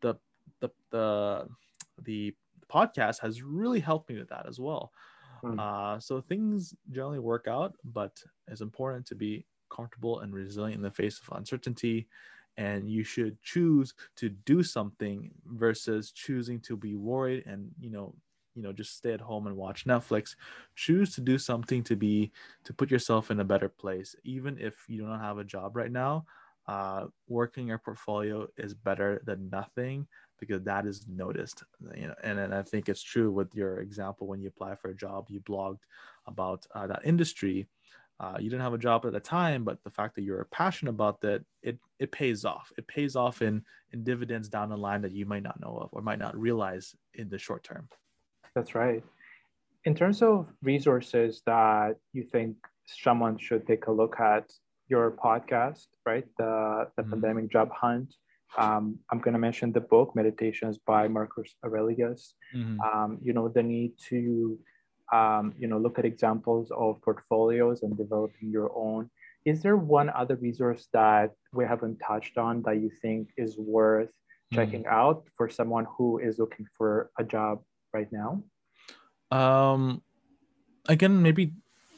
the 0.00 0.14
the 0.60 0.70
the 0.90 1.46
the 2.02 2.34
podcast 2.72 3.20
has 3.20 3.42
really 3.42 3.80
helped 3.80 4.08
me 4.10 4.18
with 4.18 4.28
that 4.28 4.46
as 4.48 4.58
well. 4.60 4.92
Mm. 5.44 5.58
uh, 5.58 5.98
so 5.98 6.20
things 6.20 6.72
generally 6.90 7.18
work 7.18 7.46
out 7.48 7.74
but 7.84 8.22
it's 8.46 8.60
important 8.60 9.04
to 9.06 9.16
be 9.16 9.44
comfortable 9.70 10.20
and 10.20 10.32
resilient 10.32 10.76
in 10.76 10.82
the 10.82 10.90
face 10.90 11.20
of 11.20 11.36
uncertainty. 11.36 12.06
And 12.58 12.88
you 12.88 13.02
should 13.02 13.40
choose 13.42 13.94
to 14.16 14.28
do 14.28 14.62
something 14.62 15.30
versus 15.46 16.12
choosing 16.12 16.60
to 16.60 16.76
be 16.76 16.94
worried 16.94 17.44
and 17.46 17.70
you 17.80 17.90
know 17.90 18.14
you 18.54 18.62
know 18.62 18.72
just 18.72 18.96
stay 18.96 19.12
at 19.12 19.20
home 19.20 19.46
and 19.46 19.56
watch 19.56 19.86
netflix. 19.86 20.36
Choose 20.76 21.14
to 21.14 21.22
do 21.22 21.38
something 21.38 21.82
to 21.84 21.96
be 21.96 22.30
to 22.64 22.74
put 22.74 22.90
yourself 22.90 23.30
in 23.30 23.40
a 23.40 23.44
better 23.44 23.68
place. 23.70 24.14
Even 24.24 24.58
if 24.58 24.74
you 24.88 25.00
don't 25.00 25.18
have 25.18 25.38
a 25.38 25.44
job 25.44 25.76
right 25.76 25.90
now 25.90 26.26
uh, 26.66 27.06
working 27.28 27.68
your 27.68 27.78
portfolio 27.78 28.46
is 28.56 28.74
better 28.74 29.20
than 29.24 29.48
nothing 29.50 30.06
because 30.42 30.62
that 30.64 30.86
is 30.86 31.06
noticed 31.06 31.62
you 31.94 32.08
know 32.08 32.14
and, 32.24 32.36
and 32.36 32.52
i 32.52 32.62
think 32.62 32.88
it's 32.88 33.02
true 33.02 33.30
with 33.30 33.54
your 33.54 33.78
example 33.78 34.26
when 34.26 34.40
you 34.42 34.48
apply 34.48 34.74
for 34.74 34.90
a 34.90 34.96
job 35.06 35.26
you 35.28 35.38
blogged 35.42 35.84
about 36.26 36.66
uh, 36.74 36.84
that 36.84 37.00
industry 37.04 37.68
uh, 38.18 38.36
you 38.38 38.50
didn't 38.50 38.62
have 38.62 38.74
a 38.74 38.78
job 38.78 39.04
at 39.04 39.12
the 39.12 39.18
time, 39.18 39.64
but 39.64 39.82
the 39.82 39.90
fact 39.90 40.14
that 40.14 40.22
you're 40.22 40.46
passionate 40.52 40.92
about 40.92 41.20
that, 41.22 41.42
it 41.62 41.76
it 41.98 42.12
pays 42.12 42.44
off. 42.44 42.70
It 42.78 42.86
pays 42.86 43.16
off 43.16 43.42
in 43.42 43.64
in 43.92 44.04
dividends 44.04 44.48
down 44.48 44.68
the 44.68 44.76
line 44.76 45.02
that 45.02 45.10
you 45.10 45.26
might 45.26 45.42
not 45.42 45.58
know 45.60 45.76
of 45.82 45.88
or 45.90 46.02
might 46.02 46.20
not 46.20 46.38
realize 46.38 46.94
in 47.14 47.28
the 47.28 47.38
short 47.38 47.64
term. 47.64 47.88
That's 48.54 48.76
right. 48.76 49.02
In 49.86 49.94
terms 49.96 50.22
of 50.22 50.46
resources 50.62 51.42
that 51.46 51.96
you 52.12 52.22
think 52.22 52.54
someone 52.86 53.38
should 53.38 53.66
take 53.66 53.86
a 53.88 53.92
look 53.92 54.20
at, 54.20 54.44
your 54.88 55.10
podcast, 55.10 55.86
right? 56.04 56.26
The 56.38 56.88
the 56.96 57.02
mm-hmm. 57.02 57.10
pandemic 57.10 57.50
job 57.50 57.70
hunt. 57.72 58.14
Um, 58.58 58.98
I'm 59.10 59.20
going 59.20 59.32
to 59.32 59.38
mention 59.38 59.72
the 59.72 59.80
book 59.80 60.14
Meditations 60.14 60.78
by 60.78 61.08
Marcus 61.08 61.54
Aurelius. 61.64 62.34
Mm-hmm. 62.54 62.80
Um, 62.80 63.18
you 63.22 63.32
know 63.32 63.48
the 63.48 63.62
need 63.62 63.92
to 64.08 64.58
um, 65.12 65.52
you 65.58 65.68
know, 65.68 65.78
look 65.78 65.98
at 65.98 66.04
examples 66.04 66.72
of 66.74 67.00
portfolios 67.02 67.82
and 67.82 67.96
developing 67.96 68.50
your 68.50 68.72
own. 68.74 69.10
Is 69.44 69.62
there 69.62 69.76
one 69.76 70.08
other 70.10 70.36
resource 70.36 70.88
that 70.92 71.32
we 71.52 71.64
haven't 71.64 71.98
touched 71.98 72.38
on 72.38 72.62
that 72.62 72.80
you 72.80 72.90
think 73.02 73.28
is 73.36 73.58
worth 73.58 74.08
mm-hmm. 74.08 74.56
checking 74.56 74.86
out 74.86 75.24
for 75.36 75.50
someone 75.50 75.86
who 75.96 76.18
is 76.18 76.38
looking 76.38 76.66
for 76.76 77.10
a 77.18 77.24
job 77.24 77.60
right 77.92 78.08
now? 78.10 78.42
Um, 79.30 80.02
again, 80.88 81.20
maybe 81.20 81.52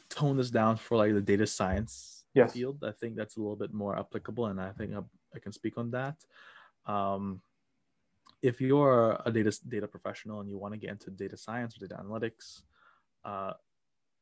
tone 0.09 0.37
this 0.37 0.51
down 0.51 0.75
for 0.75 0.97
like 0.97 1.13
the 1.13 1.21
data 1.21 1.47
science 1.47 2.25
yes. 2.33 2.53
field. 2.53 2.83
I 2.83 2.91
think 2.91 3.15
that's 3.15 3.37
a 3.37 3.39
little 3.39 3.55
bit 3.55 3.73
more 3.73 3.97
applicable, 3.97 4.47
and 4.47 4.59
I 4.59 4.71
think 4.71 4.93
I, 5.35 5.39
can 5.39 5.51
speak 5.51 5.77
on 5.77 5.91
that. 5.91 6.15
Um, 6.85 7.41
if 8.41 8.61
you're 8.61 9.19
a 9.25 9.31
data 9.31 9.57
data 9.67 9.87
professional 9.87 10.39
and 10.39 10.49
you 10.49 10.57
want 10.57 10.73
to 10.73 10.79
get 10.79 10.91
into 10.91 11.09
data 11.09 11.37
science 11.37 11.75
or 11.75 11.87
data 11.87 12.01
analytics, 12.01 12.61
uh, 13.23 13.53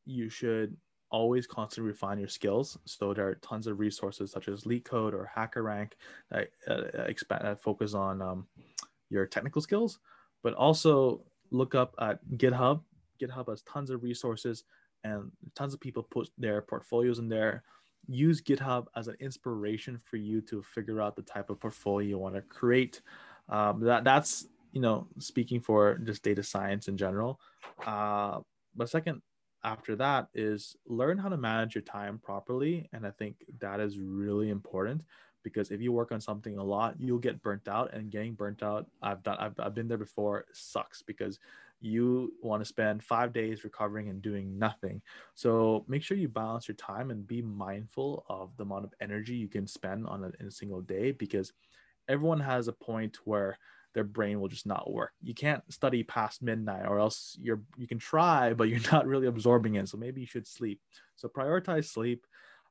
you 0.06 0.30
should 0.30 0.76
always 1.10 1.46
constantly 1.46 1.90
refine 1.92 2.18
your 2.18 2.28
skills. 2.28 2.78
So 2.86 3.14
there 3.14 3.28
are 3.28 3.36
tons 3.36 3.68
of 3.68 3.80
resources 3.80 4.32
such 4.32 4.48
as 4.48 4.64
LeetCode 4.64 5.14
or 5.14 5.30
HackerRank 5.38 5.92
that 6.32 6.50
uh, 6.68 7.04
expand 7.06 7.46
that 7.46 7.62
focus 7.62 7.94
on 7.94 8.22
um, 8.22 8.48
your 9.10 9.28
technical 9.28 9.62
skills, 9.62 10.00
but 10.42 10.56
also 10.56 11.22
look 11.52 11.76
up 11.76 11.94
at 12.00 12.20
GitHub. 12.32 12.82
GitHub 13.22 13.48
has 13.48 13.62
tons 13.62 13.92
of 13.92 14.04
resources 14.04 14.64
and 15.04 15.32
tons 15.56 15.74
of 15.74 15.80
people 15.80 16.04
put 16.04 16.30
their 16.38 16.62
portfolios 16.62 17.20
in 17.20 17.30
there. 17.30 17.64
Use 18.08 18.42
GitHub 18.42 18.88
as 18.96 19.08
an 19.08 19.16
inspiration 19.20 20.00
for 20.04 20.18
you 20.18 20.42
to 20.42 20.62
figure 20.62 21.02
out 21.02 21.16
the 21.16 21.22
type 21.22 21.50
of 21.50 21.60
portfolio 21.60 22.08
you 22.08 22.18
want 22.18 22.36
to 22.36 22.42
create. 22.42 23.02
Um, 23.50 23.82
that 23.82 24.04
that's 24.04 24.48
you 24.72 24.82
know 24.82 25.08
speaking 25.20 25.60
for 25.60 25.98
just 26.00 26.24
data 26.24 26.44
science 26.44 26.88
in 26.88 26.98
general. 26.98 27.40
Uh, 27.86 28.40
but 28.76 28.90
second, 28.90 29.22
after 29.64 29.96
that 29.96 30.28
is 30.34 30.76
learn 30.88 31.18
how 31.18 31.30
to 31.30 31.38
manage 31.38 31.76
your 31.76 31.84
time 31.84 32.20
properly, 32.24 32.90
and 32.94 33.06
I 33.06 33.12
think 33.12 33.38
that 33.60 33.80
is 33.80 34.00
really 34.00 34.50
important 34.50 35.04
because 35.44 35.72
if 35.72 35.82
you 35.82 35.92
work 35.92 36.12
on 36.12 36.22
something 36.22 36.58
a 36.58 36.64
lot, 36.64 36.96
you'll 37.00 37.20
get 37.20 37.42
burnt 37.42 37.68
out, 37.68 37.94
and 37.94 38.10
getting 38.10 38.34
burnt 38.34 38.64
out, 38.64 38.88
I've 39.02 39.22
done, 39.24 39.38
I've, 39.40 39.54
I've 39.60 39.76
been 39.76 39.90
there 39.90 39.98
before, 39.98 40.46
sucks 40.54 41.02
because 41.02 41.40
you 41.84 42.34
want 42.42 42.62
to 42.62 42.66
spend 42.66 43.04
five 43.04 43.34
days 43.34 43.64
recovering 43.64 44.08
and 44.08 44.22
doing 44.22 44.58
nothing. 44.58 45.02
So 45.36 45.84
make 45.88 46.02
sure 46.02 46.16
you 46.16 46.30
balance 46.30 46.68
your 46.68 46.76
time 46.76 47.12
and 47.12 47.28
be 47.28 47.42
mindful 47.42 48.26
of 48.30 48.56
the 48.56 48.64
amount 48.64 48.86
of 48.86 48.94
energy 49.02 49.36
you 49.36 49.50
can 49.50 49.68
spend 49.68 50.08
on 50.08 50.24
a, 50.24 50.32
in 50.40 50.48
a 50.48 50.52
single 50.52 50.82
day 50.82 51.12
because 51.12 51.52
everyone 52.08 52.40
has 52.40 52.68
a 52.68 52.74
point 52.74 53.18
where 53.26 53.58
their 53.94 54.06
brain 54.06 54.40
will 54.40 54.48
just 54.48 54.66
not 54.66 54.92
work. 54.92 55.12
You 55.22 55.34
can't 55.34 55.62
study 55.72 56.04
past 56.04 56.42
midnight 56.42 56.88
or 56.88 57.00
else 57.00 57.38
you're 57.40 57.62
you 57.78 57.88
can 57.88 58.00
try, 58.00 58.54
but 58.54 58.70
you're 58.70 58.92
not 58.92 59.06
really 59.06 59.28
absorbing 59.28 59.76
it. 59.76 59.90
So 59.90 59.98
maybe 59.98 60.22
you 60.22 60.28
should 60.28 60.48
sleep. 60.48 60.80
So 61.18 61.28
prioritize 61.28 61.86
sleep. 61.86 62.26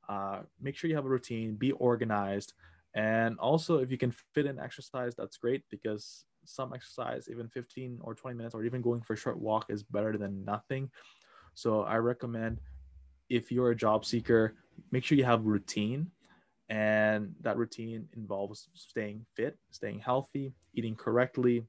Uh, 0.09 0.41
make 0.61 0.75
sure 0.75 0.89
you 0.89 0.97
have 0.97 1.05
a 1.05 1.11
routine, 1.11 1.55
be 1.55 1.73
organized. 1.73 2.55
And 2.95 3.39
also 3.39 3.79
if 3.79 3.91
you 3.91 3.99
can 3.99 4.15
fit 4.35 4.47
in 4.47 4.59
exercise, 4.59 5.15
that's 5.15 5.37
great 5.37 5.65
because 5.71 6.25
some 6.45 6.73
exercise, 6.75 7.29
even 7.31 7.49
15 7.49 7.99
or 8.03 8.15
20 8.15 8.37
minutes, 8.37 8.55
or 8.55 8.65
even 8.65 8.83
going 8.83 9.01
for 9.01 9.15
a 9.15 9.17
short 9.17 9.39
walk 9.39 9.67
is 9.69 9.83
better 9.83 10.17
than 10.17 10.45
nothing. 10.45 10.91
So 11.55 11.83
I 11.83 11.97
recommend 11.97 12.59
if 13.29 13.51
you're 13.51 13.71
a 13.71 13.77
job 13.77 14.05
seeker, 14.05 14.55
make 14.91 15.05
sure 15.05 15.19
you 15.19 15.25
have 15.25 15.45
routine. 15.45 16.11
And 16.69 17.35
that 17.43 17.59
routine 17.59 18.09
involves 18.17 18.69
staying 18.75 19.27
fit, 19.35 19.59
staying 19.71 19.99
healthy, 19.99 20.55
eating 20.75 20.95
correctly, 20.95 21.67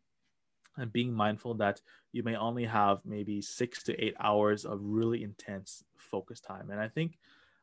and 0.77 0.91
being 0.91 1.13
mindful 1.13 1.53
that 1.55 1.81
you 2.11 2.23
may 2.23 2.35
only 2.35 2.65
have 2.65 2.99
maybe 3.05 3.41
six 3.41 3.83
to 3.83 4.03
eight 4.03 4.15
hours 4.19 4.65
of 4.65 4.79
really 4.81 5.23
intense 5.23 5.83
focus 5.97 6.39
time. 6.39 6.69
And 6.69 6.79
I 6.79 6.87
think, 6.87 7.17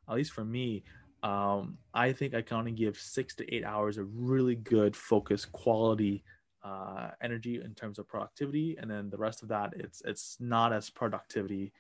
at 0.09 0.15
least 0.15 0.33
for 0.33 0.45
me, 0.45 0.85
um, 1.23 1.79
I 1.95 2.13
think 2.13 2.35
I 2.35 2.43
can 2.43 2.59
only 2.59 2.73
give 2.73 2.99
six 2.99 3.35
to 3.37 3.55
eight 3.55 3.65
hours 3.65 3.99
of 3.99 4.09
really 4.13 4.55
good 4.55 4.97
focus 4.97 5.45
quality 5.45 6.25
uh, 6.63 7.11
energy 7.23 7.61
in 7.63 7.75
terms 7.75 7.99
of 7.99 8.09
productivity, 8.09 8.77
and 8.79 8.91
then 8.91 9.11
the 9.11 9.17
rest 9.17 9.43
of 9.43 9.49
that 9.49 9.73
it's 9.77 10.03
it's 10.05 10.37
not 10.41 10.73
as 10.73 10.91
productivity 10.91 11.73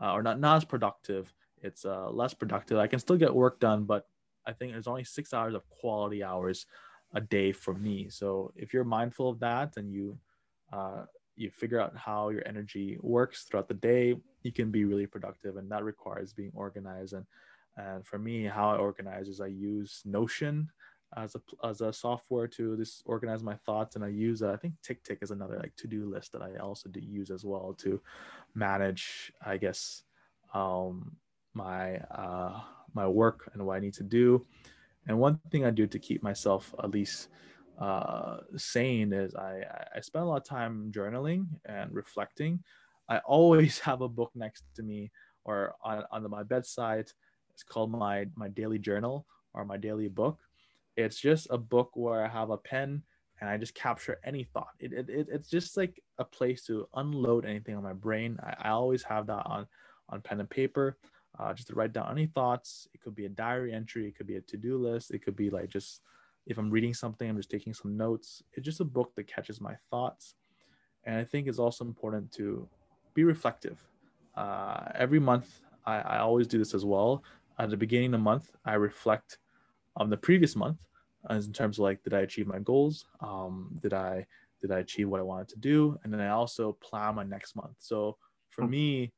uh, 0.00 0.12
or 0.12 0.22
not 0.22 0.40
not 0.40 0.56
as 0.58 0.64
productive. 0.64 1.32
It's 1.62 1.84
uh, 1.84 2.10
less 2.10 2.34
productive. 2.34 2.78
I 2.78 2.86
can 2.86 2.98
still 2.98 3.16
get 3.16 3.34
work 3.34 3.60
done, 3.60 3.84
but 3.84 4.06
I 4.46 4.52
think 4.52 4.72
there's 4.72 4.86
only 4.86 5.04
six 5.04 5.32
hours 5.32 5.54
of 5.54 5.68
quality 5.70 6.22
hours 6.22 6.66
a 7.14 7.20
day 7.20 7.52
for 7.52 7.74
me. 7.74 8.08
So 8.10 8.52
if 8.56 8.72
you're 8.72 8.84
mindful 8.84 9.30
of 9.30 9.40
that 9.40 9.76
and 9.76 9.90
you 9.92 10.18
uh, 10.72 11.04
you 11.34 11.50
figure 11.50 11.80
out 11.80 11.96
how 11.96 12.30
your 12.30 12.46
energy 12.46 12.98
works 13.00 13.44
throughout 13.44 13.68
the 13.68 13.74
day, 13.74 14.14
you 14.42 14.52
can 14.52 14.70
be 14.70 14.84
really 14.84 15.06
productive, 15.06 15.56
and 15.56 15.70
that 15.70 15.84
requires 15.84 16.32
being 16.32 16.52
organized. 16.54 17.14
And 17.14 17.26
and 17.76 18.06
for 18.06 18.18
me, 18.18 18.44
how 18.44 18.70
I 18.70 18.76
organize 18.76 19.28
is 19.28 19.40
I 19.40 19.48
use 19.48 20.02
Notion 20.04 20.70
as 21.16 21.36
a 21.36 21.66
as 21.66 21.80
a 21.80 21.92
software 21.92 22.48
to 22.48 22.76
just 22.76 23.02
organize 23.06 23.42
my 23.42 23.54
thoughts 23.64 23.96
and 23.96 24.04
i 24.04 24.08
use 24.08 24.42
uh, 24.42 24.50
i 24.52 24.56
think 24.56 24.74
TickTick 24.86 25.22
is 25.22 25.30
another 25.30 25.56
like 25.58 25.74
to-do 25.76 26.10
list 26.10 26.32
that 26.32 26.42
i 26.42 26.56
also 26.56 26.88
do 26.88 27.00
use 27.00 27.30
as 27.30 27.44
well 27.44 27.74
to 27.78 28.00
manage 28.54 29.32
i 29.44 29.56
guess 29.56 30.02
um 30.54 31.16
my 31.54 31.96
uh 32.10 32.60
my 32.94 33.06
work 33.06 33.50
and 33.52 33.64
what 33.64 33.76
i 33.76 33.80
need 33.80 33.94
to 33.94 34.04
do. 34.04 34.46
And 35.06 35.18
one 35.18 35.38
thing 35.50 35.64
i 35.64 35.70
do 35.70 35.86
to 35.86 35.98
keep 35.98 36.22
myself 36.22 36.74
at 36.82 36.90
least 36.90 37.28
uh 37.80 38.38
sane 38.56 39.12
is 39.12 39.34
i 39.34 39.62
i 39.94 40.00
spend 40.00 40.24
a 40.24 40.28
lot 40.28 40.38
of 40.38 40.44
time 40.44 40.92
journaling 40.94 41.46
and 41.64 41.92
reflecting. 41.92 42.62
I 43.08 43.18
always 43.18 43.78
have 43.88 44.02
a 44.02 44.08
book 44.08 44.30
next 44.34 44.64
to 44.76 44.82
me 44.82 45.10
or 45.44 45.74
on, 45.82 46.04
on 46.10 46.28
my 46.30 46.42
bedside. 46.42 47.08
It's 47.52 47.62
called 47.62 47.90
my 47.90 48.26
my 48.34 48.48
daily 48.48 48.78
journal 48.78 49.26
or 49.54 49.64
my 49.64 49.76
daily 49.76 50.08
book 50.08 50.38
it's 50.96 51.20
just 51.20 51.46
a 51.50 51.58
book 51.58 51.90
where 51.94 52.24
I 52.24 52.28
have 52.28 52.50
a 52.50 52.56
pen 52.56 53.02
and 53.40 53.50
I 53.50 53.56
just 53.58 53.74
capture 53.74 54.18
any 54.24 54.44
thought. 54.44 54.72
It, 54.80 54.92
it, 54.92 55.10
it 55.10 55.28
it's 55.30 55.50
just 55.50 55.76
like 55.76 56.02
a 56.18 56.24
place 56.24 56.64
to 56.66 56.88
unload 56.94 57.44
anything 57.44 57.76
on 57.76 57.82
my 57.82 57.92
brain. 57.92 58.38
I, 58.42 58.68
I 58.68 58.70
always 58.70 59.02
have 59.04 59.26
that 59.26 59.44
on 59.46 59.66
on 60.08 60.20
pen 60.20 60.40
and 60.40 60.48
paper, 60.48 60.96
uh, 61.38 61.52
just 61.52 61.68
to 61.68 61.74
write 61.74 61.92
down 61.92 62.10
any 62.10 62.26
thoughts. 62.26 62.88
It 62.94 63.00
could 63.02 63.14
be 63.14 63.26
a 63.26 63.30
diary 63.30 63.72
entry, 63.74 64.06
it 64.08 64.16
could 64.16 64.26
be 64.26 64.36
a 64.36 64.40
to 64.42 64.56
do 64.56 64.78
list, 64.78 65.10
it 65.10 65.22
could 65.22 65.36
be 65.36 65.50
like 65.50 65.68
just 65.68 66.00
if 66.46 66.58
I'm 66.58 66.70
reading 66.70 66.94
something, 66.94 67.28
I'm 67.28 67.36
just 67.36 67.50
taking 67.50 67.74
some 67.74 67.96
notes. 67.96 68.42
It's 68.52 68.64
just 68.64 68.80
a 68.80 68.84
book 68.84 69.12
that 69.16 69.26
catches 69.26 69.60
my 69.60 69.74
thoughts, 69.90 70.34
and 71.04 71.16
I 71.16 71.24
think 71.24 71.48
it's 71.48 71.58
also 71.58 71.84
important 71.84 72.32
to 72.32 72.68
be 73.14 73.24
reflective. 73.24 73.84
Uh, 74.34 74.88
every 74.94 75.18
month, 75.18 75.60
I, 75.84 75.96
I 75.98 76.18
always 76.18 76.46
do 76.46 76.58
this 76.58 76.72
as 76.72 76.84
well. 76.84 77.22
At 77.58 77.70
the 77.70 77.76
beginning 77.76 78.08
of 78.08 78.12
the 78.12 78.18
month, 78.18 78.50
I 78.64 78.74
reflect 78.74 79.38
on 79.96 80.10
the 80.10 80.16
previous 80.16 80.56
month 80.56 80.78
as 81.30 81.46
in 81.46 81.52
terms 81.52 81.78
of 81.78 81.82
like 81.82 82.02
did 82.02 82.14
i 82.14 82.20
achieve 82.20 82.46
my 82.46 82.58
goals? 82.58 83.06
Um, 83.20 83.78
did 83.82 83.92
i 83.92 84.26
did 84.60 84.70
i 84.70 84.78
achieve 84.78 85.08
what 85.08 85.20
i 85.20 85.24
wanted 85.24 85.48
to 85.48 85.58
do? 85.58 85.98
And 86.02 86.12
then 86.12 86.20
i 86.20 86.28
also 86.28 86.72
plan 86.72 87.16
my 87.16 87.24
next 87.24 87.56
month. 87.56 87.76
So 87.78 88.16
for 88.50 88.64
hmm. 88.64 88.70
me 88.70 89.12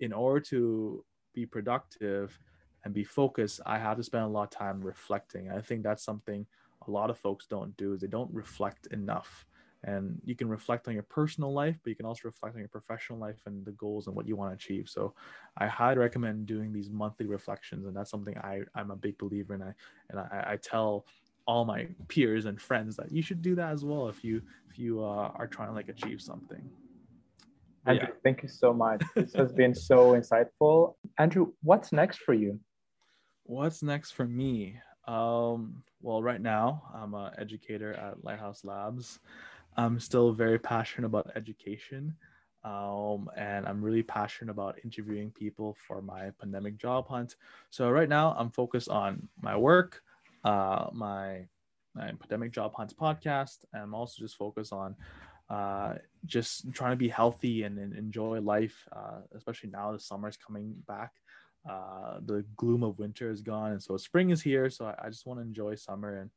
in 0.00 0.12
order 0.12 0.40
to 0.40 1.04
be 1.34 1.46
productive 1.46 2.38
and 2.84 2.92
be 2.92 3.04
focused 3.04 3.60
i 3.64 3.78
have 3.78 3.96
to 3.96 4.02
spend 4.02 4.24
a 4.24 4.28
lot 4.28 4.44
of 4.44 4.50
time 4.50 4.80
reflecting. 4.80 5.50
I 5.50 5.60
think 5.60 5.82
that's 5.82 6.04
something 6.04 6.46
a 6.86 6.90
lot 6.90 7.10
of 7.10 7.18
folks 7.18 7.46
don't 7.46 7.76
do. 7.76 7.92
Is 7.94 8.00
they 8.00 8.06
don't 8.06 8.32
reflect 8.32 8.86
enough 8.88 9.46
and 9.84 10.20
you 10.24 10.34
can 10.34 10.48
reflect 10.48 10.88
on 10.88 10.94
your 10.94 11.02
personal 11.04 11.52
life 11.52 11.78
but 11.82 11.90
you 11.90 11.96
can 11.96 12.06
also 12.06 12.22
reflect 12.24 12.54
on 12.54 12.60
your 12.60 12.68
professional 12.68 13.18
life 13.18 13.40
and 13.46 13.64
the 13.64 13.72
goals 13.72 14.06
and 14.06 14.16
what 14.16 14.28
you 14.28 14.36
want 14.36 14.50
to 14.50 14.54
achieve. 14.54 14.88
So 14.88 15.14
i 15.56 15.66
highly 15.66 15.98
recommend 15.98 16.46
doing 16.46 16.72
these 16.72 16.90
monthly 16.90 17.26
reflections 17.26 17.86
and 17.86 17.96
that's 17.96 18.10
something 18.10 18.36
i 18.38 18.60
i'm 18.74 18.90
a 18.90 18.96
big 18.96 19.16
believer 19.18 19.54
in 19.54 19.62
i 19.62 19.72
and 20.10 20.20
i, 20.20 20.44
I 20.52 20.56
tell 20.56 21.06
all 21.46 21.64
my 21.64 21.88
peers 22.08 22.46
and 22.46 22.60
friends 22.60 22.96
that 22.96 23.10
you 23.10 23.22
should 23.22 23.42
do 23.42 23.54
that 23.56 23.72
as 23.72 23.84
well 23.84 24.08
if 24.08 24.22
you 24.22 24.42
if 24.70 24.78
you 24.78 25.02
uh, 25.02 25.32
are 25.34 25.48
trying 25.48 25.68
to 25.68 25.74
like 25.74 25.88
achieve 25.88 26.20
something. 26.20 26.70
Andrew 27.86 28.08
yeah. 28.08 28.14
thank 28.22 28.42
you 28.42 28.48
so 28.48 28.72
much. 28.72 29.02
This 29.16 29.34
has 29.34 29.52
been 29.52 29.74
so 29.74 30.12
insightful. 30.12 30.94
Andrew 31.18 31.52
what's 31.62 31.92
next 31.92 32.18
for 32.18 32.34
you? 32.34 32.60
What's 33.44 33.82
next 33.82 34.12
for 34.12 34.26
me? 34.26 34.78
Um, 35.08 35.82
well 36.02 36.22
right 36.22 36.40
now 36.40 36.82
i'm 36.94 37.14
an 37.14 37.30
educator 37.38 37.92
at 37.92 38.24
lighthouse 38.24 38.64
labs 38.64 39.18
I'm 39.76 40.00
still 40.00 40.32
very 40.32 40.58
passionate 40.58 41.06
about 41.06 41.30
education. 41.36 42.14
Um, 42.62 43.30
and 43.36 43.66
I'm 43.66 43.82
really 43.82 44.02
passionate 44.02 44.50
about 44.50 44.78
interviewing 44.84 45.30
people 45.30 45.76
for 45.86 46.02
my 46.02 46.30
pandemic 46.38 46.76
job 46.76 47.08
hunt. 47.08 47.36
So 47.70 47.88
right 47.90 48.08
now 48.08 48.34
I'm 48.38 48.50
focused 48.50 48.90
on 48.90 49.28
my 49.40 49.56
work, 49.56 50.02
uh, 50.44 50.86
my, 50.92 51.46
my 51.94 52.12
pandemic 52.20 52.52
job 52.52 52.74
hunts 52.74 52.92
podcast, 52.92 53.64
and 53.72 53.82
I'm 53.82 53.94
also 53.94 54.20
just 54.20 54.36
focused 54.36 54.72
on 54.72 54.94
uh, 55.48 55.94
just 56.26 56.70
trying 56.72 56.92
to 56.92 56.96
be 56.96 57.08
healthy 57.08 57.62
and, 57.64 57.78
and 57.78 57.96
enjoy 57.96 58.40
life, 58.40 58.86
uh, 58.92 59.20
especially 59.34 59.70
now 59.70 59.92
the 59.92 59.98
summer 59.98 60.28
is 60.28 60.36
coming 60.36 60.74
back. 60.86 61.12
Uh, 61.68 62.20
the 62.24 62.44
gloom 62.56 62.82
of 62.82 62.98
winter 62.98 63.30
is 63.30 63.42
gone, 63.42 63.72
and 63.72 63.82
so 63.82 63.96
spring 63.96 64.30
is 64.30 64.40
here. 64.40 64.70
So 64.70 64.86
I, 64.86 65.06
I 65.06 65.08
just 65.08 65.26
want 65.26 65.40
to 65.40 65.42
enjoy 65.42 65.74
summer 65.74 66.18
and 66.18 66.30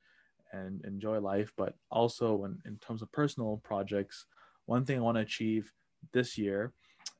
and 0.53 0.83
enjoy 0.85 1.19
life. 1.19 1.51
But 1.57 1.75
also, 1.91 2.35
when 2.35 2.59
in 2.65 2.77
terms 2.77 3.01
of 3.01 3.11
personal 3.11 3.59
projects, 3.63 4.25
one 4.65 4.85
thing 4.85 4.97
I 4.97 5.01
want 5.01 5.17
to 5.17 5.21
achieve 5.21 5.71
this 6.13 6.37
year 6.37 6.71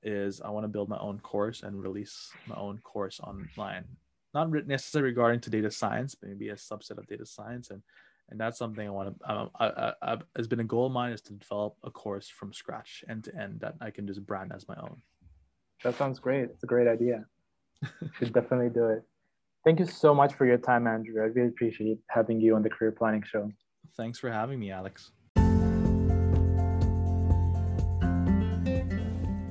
is 0.01 0.41
I 0.41 0.49
want 0.49 0.63
to 0.65 0.69
build 0.69 0.89
my 0.89 0.99
own 0.99 1.19
course 1.19 1.63
and 1.63 1.81
release 1.81 2.31
my 2.47 2.55
own 2.55 2.77
course 2.79 3.19
online. 3.19 3.85
Not 4.33 4.51
necessarily 4.67 5.09
regarding 5.09 5.41
to 5.41 5.49
data 5.49 5.69
science, 5.69 6.15
but 6.15 6.29
maybe 6.29 6.49
a 6.49 6.55
subset 6.55 6.97
of 6.97 7.07
data 7.07 7.25
science, 7.25 7.69
and 7.69 7.81
and 8.29 8.39
that's 8.39 8.57
something 8.57 8.87
I 8.87 8.89
want 8.89 9.19
to. 9.19 9.31
Um, 9.31 9.49
I, 9.59 9.65
I, 9.67 9.93
I, 10.01 10.17
has 10.35 10.47
been 10.47 10.61
a 10.61 10.63
goal 10.63 10.87
of 10.87 10.93
mine 10.93 11.11
is 11.11 11.21
to 11.23 11.33
develop 11.33 11.75
a 11.83 11.91
course 11.91 12.29
from 12.29 12.53
scratch, 12.53 13.03
end 13.09 13.25
to 13.25 13.35
end, 13.35 13.59
that 13.59 13.75
I 13.81 13.91
can 13.91 14.07
just 14.07 14.25
brand 14.25 14.51
as 14.55 14.67
my 14.67 14.75
own. 14.75 15.01
That 15.83 15.97
sounds 15.97 16.19
great. 16.19 16.45
It's 16.45 16.63
a 16.63 16.67
great 16.67 16.87
idea. 16.87 17.25
Should 18.17 18.33
definitely 18.33 18.69
do 18.69 18.87
it. 18.87 19.03
Thank 19.65 19.79
you 19.79 19.85
so 19.85 20.13
much 20.13 20.33
for 20.33 20.45
your 20.45 20.57
time, 20.57 20.87
Andrew. 20.87 21.21
I 21.21 21.27
really 21.27 21.47
appreciate 21.47 21.99
having 22.09 22.41
you 22.41 22.55
on 22.55 22.63
the 22.63 22.69
Career 22.69 22.91
Planning 22.91 23.23
Show. 23.23 23.49
Thanks 23.95 24.19
for 24.19 24.29
having 24.29 24.59
me, 24.59 24.71
Alex. 24.71 25.11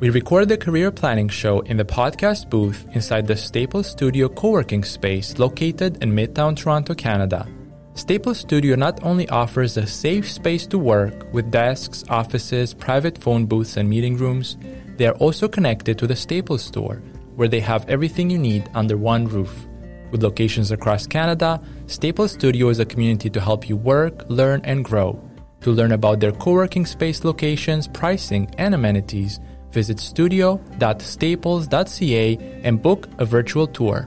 We 0.00 0.10
recorded 0.10 0.48
the 0.48 0.58
Career 0.58 0.90
Planning 0.90 1.28
Show 1.28 1.60
in 1.60 1.76
the 1.76 1.84
podcast 1.84 2.50
booth 2.50 2.86
inside 2.92 3.26
the 3.26 3.36
Staples 3.36 3.86
Studio 3.86 4.28
co 4.28 4.50
working 4.50 4.84
space 4.84 5.38
located 5.38 6.02
in 6.02 6.12
Midtown 6.12 6.56
Toronto, 6.56 6.92
Canada. 6.92 7.48
Staples 7.94 8.38
Studio 8.38 8.74
not 8.74 9.02
only 9.04 9.28
offers 9.28 9.76
a 9.76 9.86
safe 9.86 10.30
space 10.30 10.66
to 10.66 10.78
work 10.78 11.32
with 11.32 11.50
desks, 11.50 12.04
offices, 12.10 12.74
private 12.74 13.16
phone 13.16 13.46
booths, 13.46 13.76
and 13.76 13.88
meeting 13.88 14.16
rooms, 14.16 14.58
they 14.96 15.06
are 15.06 15.14
also 15.14 15.46
connected 15.48 15.98
to 15.98 16.06
the 16.06 16.16
Staples 16.16 16.62
store, 16.62 16.96
where 17.36 17.48
they 17.48 17.60
have 17.60 17.88
everything 17.88 18.28
you 18.28 18.38
need 18.38 18.68
under 18.74 18.96
one 18.96 19.26
roof. 19.26 19.68
With 20.12 20.22
locations 20.22 20.70
across 20.70 21.06
Canada, 21.06 21.58
Staples 21.86 22.32
Studio 22.32 22.68
is 22.68 22.78
a 22.78 22.84
community 22.84 23.30
to 23.30 23.40
help 23.40 23.66
you 23.66 23.78
work, 23.78 24.26
learn, 24.28 24.60
and 24.62 24.84
grow. 24.84 25.18
To 25.62 25.72
learn 25.72 25.92
about 25.92 26.20
their 26.20 26.32
co 26.32 26.52
working 26.52 26.84
space 26.84 27.24
locations, 27.24 27.88
pricing, 27.88 28.54
and 28.58 28.74
amenities, 28.74 29.40
visit 29.70 29.98
studio.staples.ca 29.98 32.38
and 32.62 32.82
book 32.82 33.08
a 33.18 33.24
virtual 33.24 33.66
tour. 33.66 34.06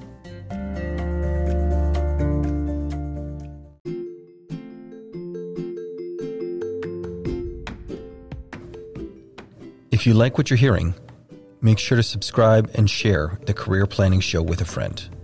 If 9.90 10.06
you 10.06 10.14
like 10.14 10.38
what 10.38 10.52
you're 10.52 10.58
hearing, 10.58 10.94
make 11.62 11.80
sure 11.80 11.96
to 11.96 12.04
subscribe 12.04 12.70
and 12.76 12.88
share 12.88 13.40
the 13.48 13.56
Career 13.56 13.88
Planning 13.88 14.20
Show 14.20 14.44
with 14.44 14.62
a 14.62 14.66
friend. 14.66 15.15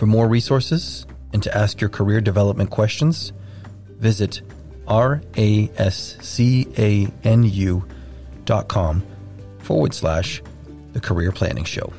For 0.00 0.06
more 0.06 0.26
resources 0.26 1.04
and 1.34 1.42
to 1.42 1.54
ask 1.54 1.78
your 1.82 1.90
career 1.90 2.22
development 2.22 2.70
questions, 2.70 3.34
visit 3.98 4.40
rascanu 4.88 5.68
dot 8.46 8.68
com 8.68 9.02
forward 9.58 9.92
slash 9.92 10.42
the 10.94 11.00
Career 11.00 11.32
Planning 11.32 11.64
Show. 11.64 11.92